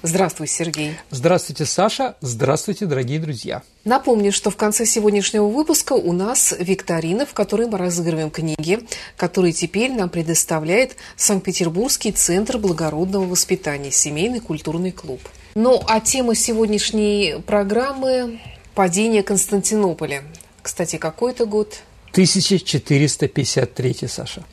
Здравствуй, 0.03 0.47
Сергей. 0.47 0.93
Здравствуйте, 1.11 1.67
Саша. 1.67 2.17
Здравствуйте, 2.23 2.87
дорогие 2.87 3.19
друзья. 3.19 3.63
Напомню, 3.85 4.33
что 4.33 4.51
в 4.51 4.57
конце 4.57 4.87
сегодняшнего 4.87 5.49
выпуска 5.49 5.93
у 5.93 6.15
нас 6.15 6.55
викторина, 6.59 7.27
в 7.27 7.35
которой 7.35 7.69
мы 7.69 7.77
разыгрываем 7.77 8.31
книги, 8.31 8.81
которые 9.19 9.53
теперь 9.53 9.93
нам 9.93 10.09
предоставляет 10.09 10.97
Санкт-Петербургский 11.17 12.13
центр 12.13 12.57
благородного 12.57 13.27
воспитания, 13.27 13.91
семейный 13.91 14.41
культурный 14.41 14.93
клуб. 14.93 15.21
Ну, 15.59 15.81
а 15.89 16.01
тема 16.01 16.35
сегодняшней 16.35 17.37
программы– 17.47 18.41
падение 18.75 19.23
Константинополя. 19.23 20.23
Кстати, 20.61 20.97
какой 20.97 21.33
это 21.33 21.47
год? 21.47 21.79
1453, 22.11 23.97
Саша. 24.07 24.45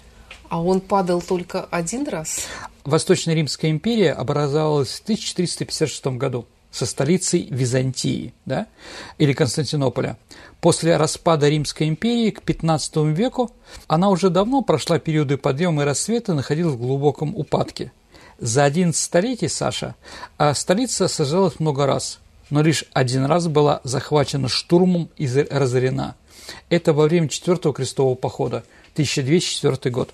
А 0.47 0.63
он 0.63 0.79
падал 0.79 1.21
только 1.21 1.63
один 1.65 2.07
раз? 2.07 2.47
Восточная 2.85 3.35
Римская 3.35 3.69
империя 3.69 4.13
образовалась 4.13 4.93
в 4.93 5.03
1456 5.03 6.05
году 6.15 6.45
со 6.71 6.85
столицей 6.85 7.49
Византии, 7.51 8.33
да, 8.45 8.67
или 9.17 9.33
Константинополя. 9.33 10.15
После 10.61 10.95
распада 10.95 11.49
Римской 11.49 11.89
империи 11.89 12.29
к 12.29 12.43
XV 12.43 13.11
веку 13.11 13.51
она 13.87 14.07
уже 14.07 14.29
давно 14.29 14.61
прошла 14.61 14.99
периоды 14.99 15.35
подъема 15.35 15.81
и 15.81 15.85
рассвета 15.85 16.31
и 16.31 16.35
находилась 16.35 16.75
в 16.75 16.79
глубоком 16.79 17.35
упадке– 17.35 17.91
за 18.43 18.65
11 18.65 19.01
столетий, 19.01 19.47
Саша, 19.47 19.95
а 20.37 20.53
столица 20.53 21.07
сажалась 21.07 21.61
много 21.61 21.85
раз, 21.85 22.19
но 22.49 22.61
лишь 22.61 22.83
один 22.91 23.23
раз 23.23 23.47
была 23.47 23.79
захвачена 23.85 24.49
штурмом 24.49 25.09
и 25.15 25.27
разорена. 25.49 26.15
Это 26.69 26.91
во 26.91 27.05
время 27.05 27.29
Четвертого 27.29 27.73
крестового 27.73 28.15
похода, 28.15 28.65
1204 28.95 29.89
год. 29.93 30.13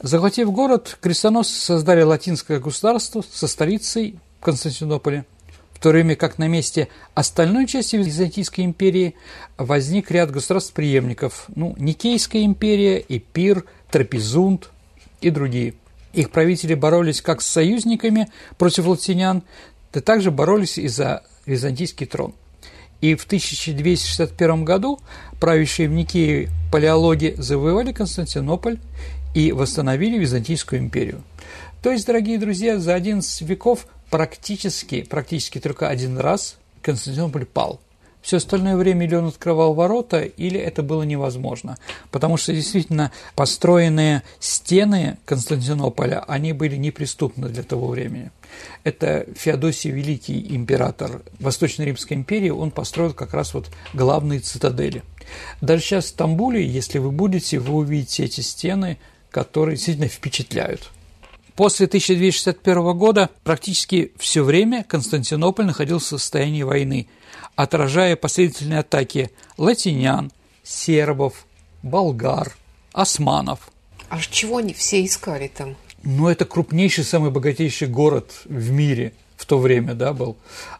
Захватив 0.00 0.52
город, 0.52 0.96
крестоносцы 1.00 1.60
создали 1.60 2.02
латинское 2.02 2.60
государство 2.60 3.24
со 3.28 3.48
столицей 3.48 4.14
в 4.38 4.44
Константинополе, 4.44 5.26
в 5.72 5.80
то 5.80 5.88
время 5.88 6.14
как 6.14 6.38
на 6.38 6.46
месте 6.46 6.86
остальной 7.14 7.66
части 7.66 7.96
Византийской 7.96 8.64
империи 8.64 9.16
возник 9.58 10.12
ряд 10.12 10.30
государств-преемников, 10.30 11.46
ну, 11.48 11.74
Никейская 11.78 12.44
империя, 12.44 13.04
Эпир, 13.08 13.64
Трапезунд 13.90 14.70
и 15.20 15.30
другие– 15.30 15.74
их 16.12 16.30
правители 16.30 16.74
боролись 16.74 17.20
как 17.22 17.42
с 17.42 17.46
союзниками 17.46 18.28
против 18.58 18.86
латинян, 18.86 19.42
да 19.92 20.00
также 20.00 20.30
боролись 20.30 20.78
и 20.78 20.88
за 20.88 21.22
византийский 21.46 22.06
трон. 22.06 22.34
И 23.00 23.14
в 23.14 23.24
1261 23.24 24.64
году 24.64 25.00
правящие 25.40 25.88
в 25.88 25.92
Никее 25.92 26.50
палеологи 26.70 27.34
завоевали 27.38 27.92
Константинополь 27.92 28.78
и 29.34 29.52
восстановили 29.52 30.18
Византийскую 30.18 30.80
империю. 30.80 31.22
То 31.82 31.90
есть, 31.90 32.06
дорогие 32.06 32.38
друзья, 32.38 32.78
за 32.78 32.94
11 32.94 33.40
веков 33.42 33.86
практически, 34.10 35.02
практически 35.02 35.60
только 35.60 35.88
один 35.88 36.18
раз 36.18 36.56
Константинополь 36.82 37.46
пал– 37.46 37.80
все 38.22 38.36
остальное 38.36 38.76
время 38.76 39.06
или 39.06 39.14
он 39.14 39.26
открывал 39.28 39.74
ворота, 39.74 40.20
или 40.22 40.58
это 40.58 40.82
было 40.82 41.02
невозможно. 41.02 41.78
Потому 42.10 42.36
что 42.36 42.52
действительно 42.52 43.12
построенные 43.34 44.22
стены 44.38 45.18
Константинополя, 45.24 46.24
они 46.26 46.52
были 46.52 46.76
неприступны 46.76 47.48
для 47.48 47.62
того 47.62 47.88
времени. 47.88 48.30
Это 48.84 49.26
Феодосий 49.36 49.90
Великий, 49.90 50.54
император 50.54 51.22
Восточной 51.38 51.86
Римской 51.86 52.16
империи, 52.16 52.50
он 52.50 52.70
построил 52.70 53.14
как 53.14 53.32
раз 53.32 53.54
вот 53.54 53.70
главные 53.94 54.40
цитадели. 54.40 55.02
Даже 55.60 55.82
сейчас 55.82 56.06
в 56.06 56.08
Стамбуле, 56.08 56.66
если 56.66 56.98
вы 56.98 57.10
будете, 57.10 57.58
вы 57.58 57.74
увидите 57.74 58.24
эти 58.24 58.40
стены, 58.40 58.98
которые 59.30 59.76
действительно 59.76 60.08
впечатляют. 60.08 60.90
После 61.60 61.84
1261 61.84 62.96
года 62.96 63.28
практически 63.44 64.14
все 64.16 64.42
время 64.42 64.82
Константинополь 64.82 65.66
находился 65.66 66.16
в 66.16 66.20
состоянии 66.22 66.62
войны– 66.62 67.06
отражая 67.54 68.16
последовательные 68.16 68.78
атаки 68.78 69.30
латинян, 69.58 70.32
сербов, 70.62 71.44
болгар, 71.82 72.56
османов. 72.94 73.70
А 74.08 74.18
чего 74.20 74.56
они 74.56 74.72
все 74.72 75.04
искали 75.04 75.48
там? 75.54 75.76
Ну, 76.02 76.28
это 76.28 76.46
крупнейший, 76.46 77.04
самый 77.04 77.30
богатейший 77.30 77.88
город 77.88 78.40
в 78.46 78.70
мире 78.70 79.12
в 79.40 79.46
то 79.46 79.58
время, 79.58 79.94
да, 79.94 80.12
был. 80.12 80.36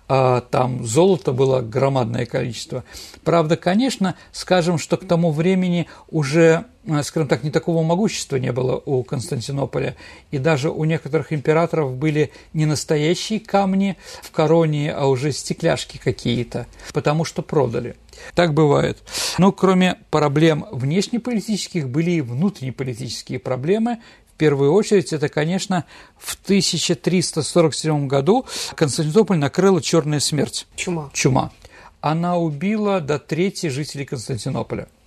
А 0.07 0.43
там 0.43 0.85
золота 0.85 1.33
было 1.33 1.63
громадное 1.63 2.27
количество. 2.27 2.85
Правда, 3.25 3.57
конечно, 3.57 4.17
скажем, 4.33 4.77
что 4.77 4.99
к 4.99 5.07
тому 5.07 5.33
времени 5.33 5.87
уже 6.11 6.67
Э, 6.87 7.03
скажем 7.03 7.29
так, 7.29 7.43
не 7.45 7.51
такого 7.51 7.83
могущества 7.83 8.37
не 8.37 8.53
было 8.53 8.83
у 8.85 9.03
Константинополя, 9.03 9.97
и 10.31 10.39
даже 10.39 10.71
у 10.71 10.85
некоторых 10.85 11.33
императоров 11.33 11.95
были 11.97 12.33
не 12.53 12.65
настоящие 12.65 13.41
камни 13.41 13.97
в 14.23 14.31
короне, 14.31 14.93
а 14.93 15.07
уже 15.07 15.33
стекляшки 15.33 15.99
какие-то, 15.99 16.67
потому 16.93 17.25
что 17.25 17.43
продали. 17.43 17.97
Так 18.35 18.55
бывает. 18.55 18.99
Но 19.39 19.53
кроме 19.53 19.99
проблем 20.11 20.67
внешнеполитических 20.71 21.89
были 21.89 22.13
и 22.13 22.21
внутреннеполитические 22.21 23.39
проблемы, 23.39 23.99
первую 24.41 24.73
очередь, 24.73 25.13
это, 25.13 25.29
конечно, 25.29 25.85
в 26.19 26.35
1347 26.35 28.07
году 28.07 28.47
Константинополь 28.75 29.37
накрыла 29.37 29.83
черная 29.83 30.21
смерть. 30.21 30.67
Чума. 30.77 31.11
Чума. 31.13 31.53
Она 32.01 32.39
убила 32.39 33.01
до 33.01 33.19
трети 33.19 33.69
жителей 33.69 34.07
Константинополя– 34.07 34.89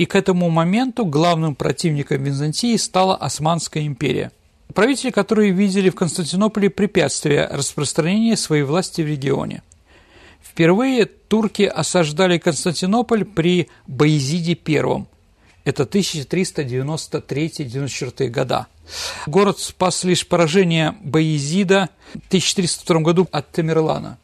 и 0.00 0.06
к 0.06 0.14
этому 0.14 0.48
моменту 0.48 1.04
главным 1.04 1.54
противником 1.54 2.24
Византии 2.24 2.74
стала 2.78 3.14
Османская 3.16 3.84
империя. 3.84 4.32
Правители, 4.74 5.10
которые 5.10 5.50
видели 5.50 5.90
в 5.90 5.94
Константинополе 5.94 6.70
препятствия 6.70 7.46
распространения 7.52 8.38
своей 8.38 8.62
власти 8.62 9.02
в 9.02 9.06
регионе. 9.06 9.62
Впервые 10.42 11.04
турки 11.04 11.64
осаждали 11.64 12.38
Константинополь 12.38 13.26
при 13.26 13.68
Баизиде 13.86 14.56
I. 14.66 15.04
Это 15.70 15.84
1393-94 15.84 18.28
года. 18.28 18.66
Город 19.26 19.60
спас 19.60 20.02
лишь 20.02 20.26
поражение 20.26 20.96
Баизида 21.00 21.90
в 22.12 22.26
1302 22.26 23.00
году 23.02 23.28
от 23.30 23.52
Тамерлана. 23.52 24.18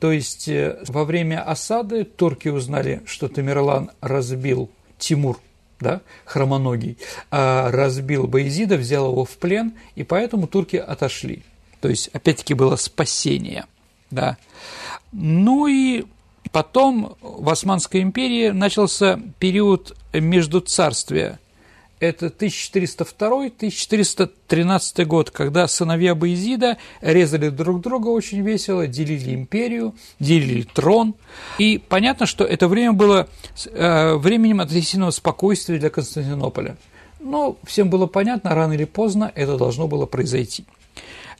То 0.00 0.10
есть 0.10 0.48
э, 0.48 0.82
во 0.88 1.04
время 1.04 1.44
осады 1.44 2.02
турки 2.02 2.48
узнали, 2.48 3.02
что 3.06 3.28
Тамерлан 3.28 3.92
разбил 4.00 4.68
Тимур, 4.98 5.38
да, 5.78 6.00
хромоногий, 6.24 6.98
а 7.30 7.70
разбил 7.70 8.26
Баезида, 8.26 8.76
взял 8.76 9.12
его 9.12 9.24
в 9.24 9.38
плен, 9.38 9.74
и 9.94 10.02
поэтому 10.02 10.48
турки 10.48 10.74
отошли. 10.74 11.44
То 11.80 11.88
есть, 11.88 12.08
опять-таки, 12.08 12.54
было 12.54 12.74
спасение. 12.74 13.66
Да. 14.10 14.38
Ну 15.12 15.68
и 15.68 16.06
потом 16.52 17.16
в 17.20 17.48
Османской 17.48 18.02
империи 18.02 18.48
начался 18.48 19.20
период 19.38 19.96
между 20.12 20.60
царствия 20.60 21.38
это 22.00 22.26
1402-1413 22.26 25.04
год, 25.04 25.30
когда 25.30 25.68
сыновья 25.68 26.14
Баизида 26.14 26.78
резали 27.02 27.50
друг 27.50 27.82
друга 27.82 28.08
очень 28.08 28.40
весело, 28.40 28.86
делили 28.86 29.34
империю, 29.34 29.94
делили 30.18 30.62
трон. 30.62 31.14
И 31.58 31.76
понятно, 31.78 32.24
что 32.26 32.44
это 32.44 32.68
время 32.68 32.94
было 32.94 33.28
э, 33.66 34.14
временем 34.14 34.60
относительного 34.60 35.10
спокойствия 35.10 35.78
для 35.78 35.90
Константинополя. 35.90 36.78
Но 37.20 37.58
всем 37.64 37.90
было 37.90 38.06
понятно, 38.06 38.54
рано 38.54 38.72
или 38.72 38.84
поздно 38.84 39.30
это 39.34 39.58
должно 39.58 39.86
было 39.86 40.06
произойти. 40.06 40.64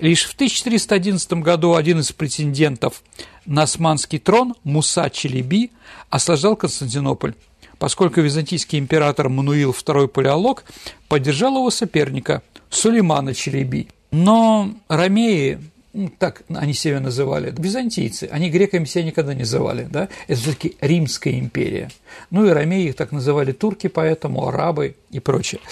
Лишь 0.01 0.25
в 0.25 0.35
1411 0.35 1.33
году 1.35 1.75
один 1.75 2.01
из 2.01 2.11
претендентов 2.11 3.03
на 3.45 3.63
османский 3.63 4.19
трон, 4.19 4.55
Муса 4.65 5.11
Челеби, 5.11 5.71
осаждал 6.09 6.57
Константинополь 6.57 7.35
поскольку 7.81 8.21
византийский 8.21 8.79
император 8.79 9.31
Мануил 9.31 9.71
II 9.73 10.07
Палеолог 10.07 10.65
поддержал 11.09 11.57
его 11.57 11.71
соперника 11.71 12.43
Сулеймана 12.69 13.35
Челеби. 13.35 13.89
Но 14.11 14.75
ромеи, 14.89 15.59
ну, 15.95 16.13
так 16.19 16.43
они 16.49 16.75
себя 16.75 17.01
называли, 17.01 17.55
византийцы, 17.57 18.29
они 18.31 18.51
греками 18.51 18.85
себя 18.85 19.05
никогда 19.05 19.33
не 19.33 19.41
называли, 19.41 19.89
да, 19.91 20.09
это 20.29 20.41
все-таки 20.41 20.77
Римская 20.81 21.39
империя. 21.39 21.91
Ну 22.31 22.45
и 22.45 22.51
ромеи 22.51 22.89
их 22.89 22.97
так 22.97 23.13
называли 23.13 23.53
турки, 23.53 23.87
поэтому 23.87 24.47
арабы 24.47 24.97
и 25.11 25.19
прочее. 25.19 25.63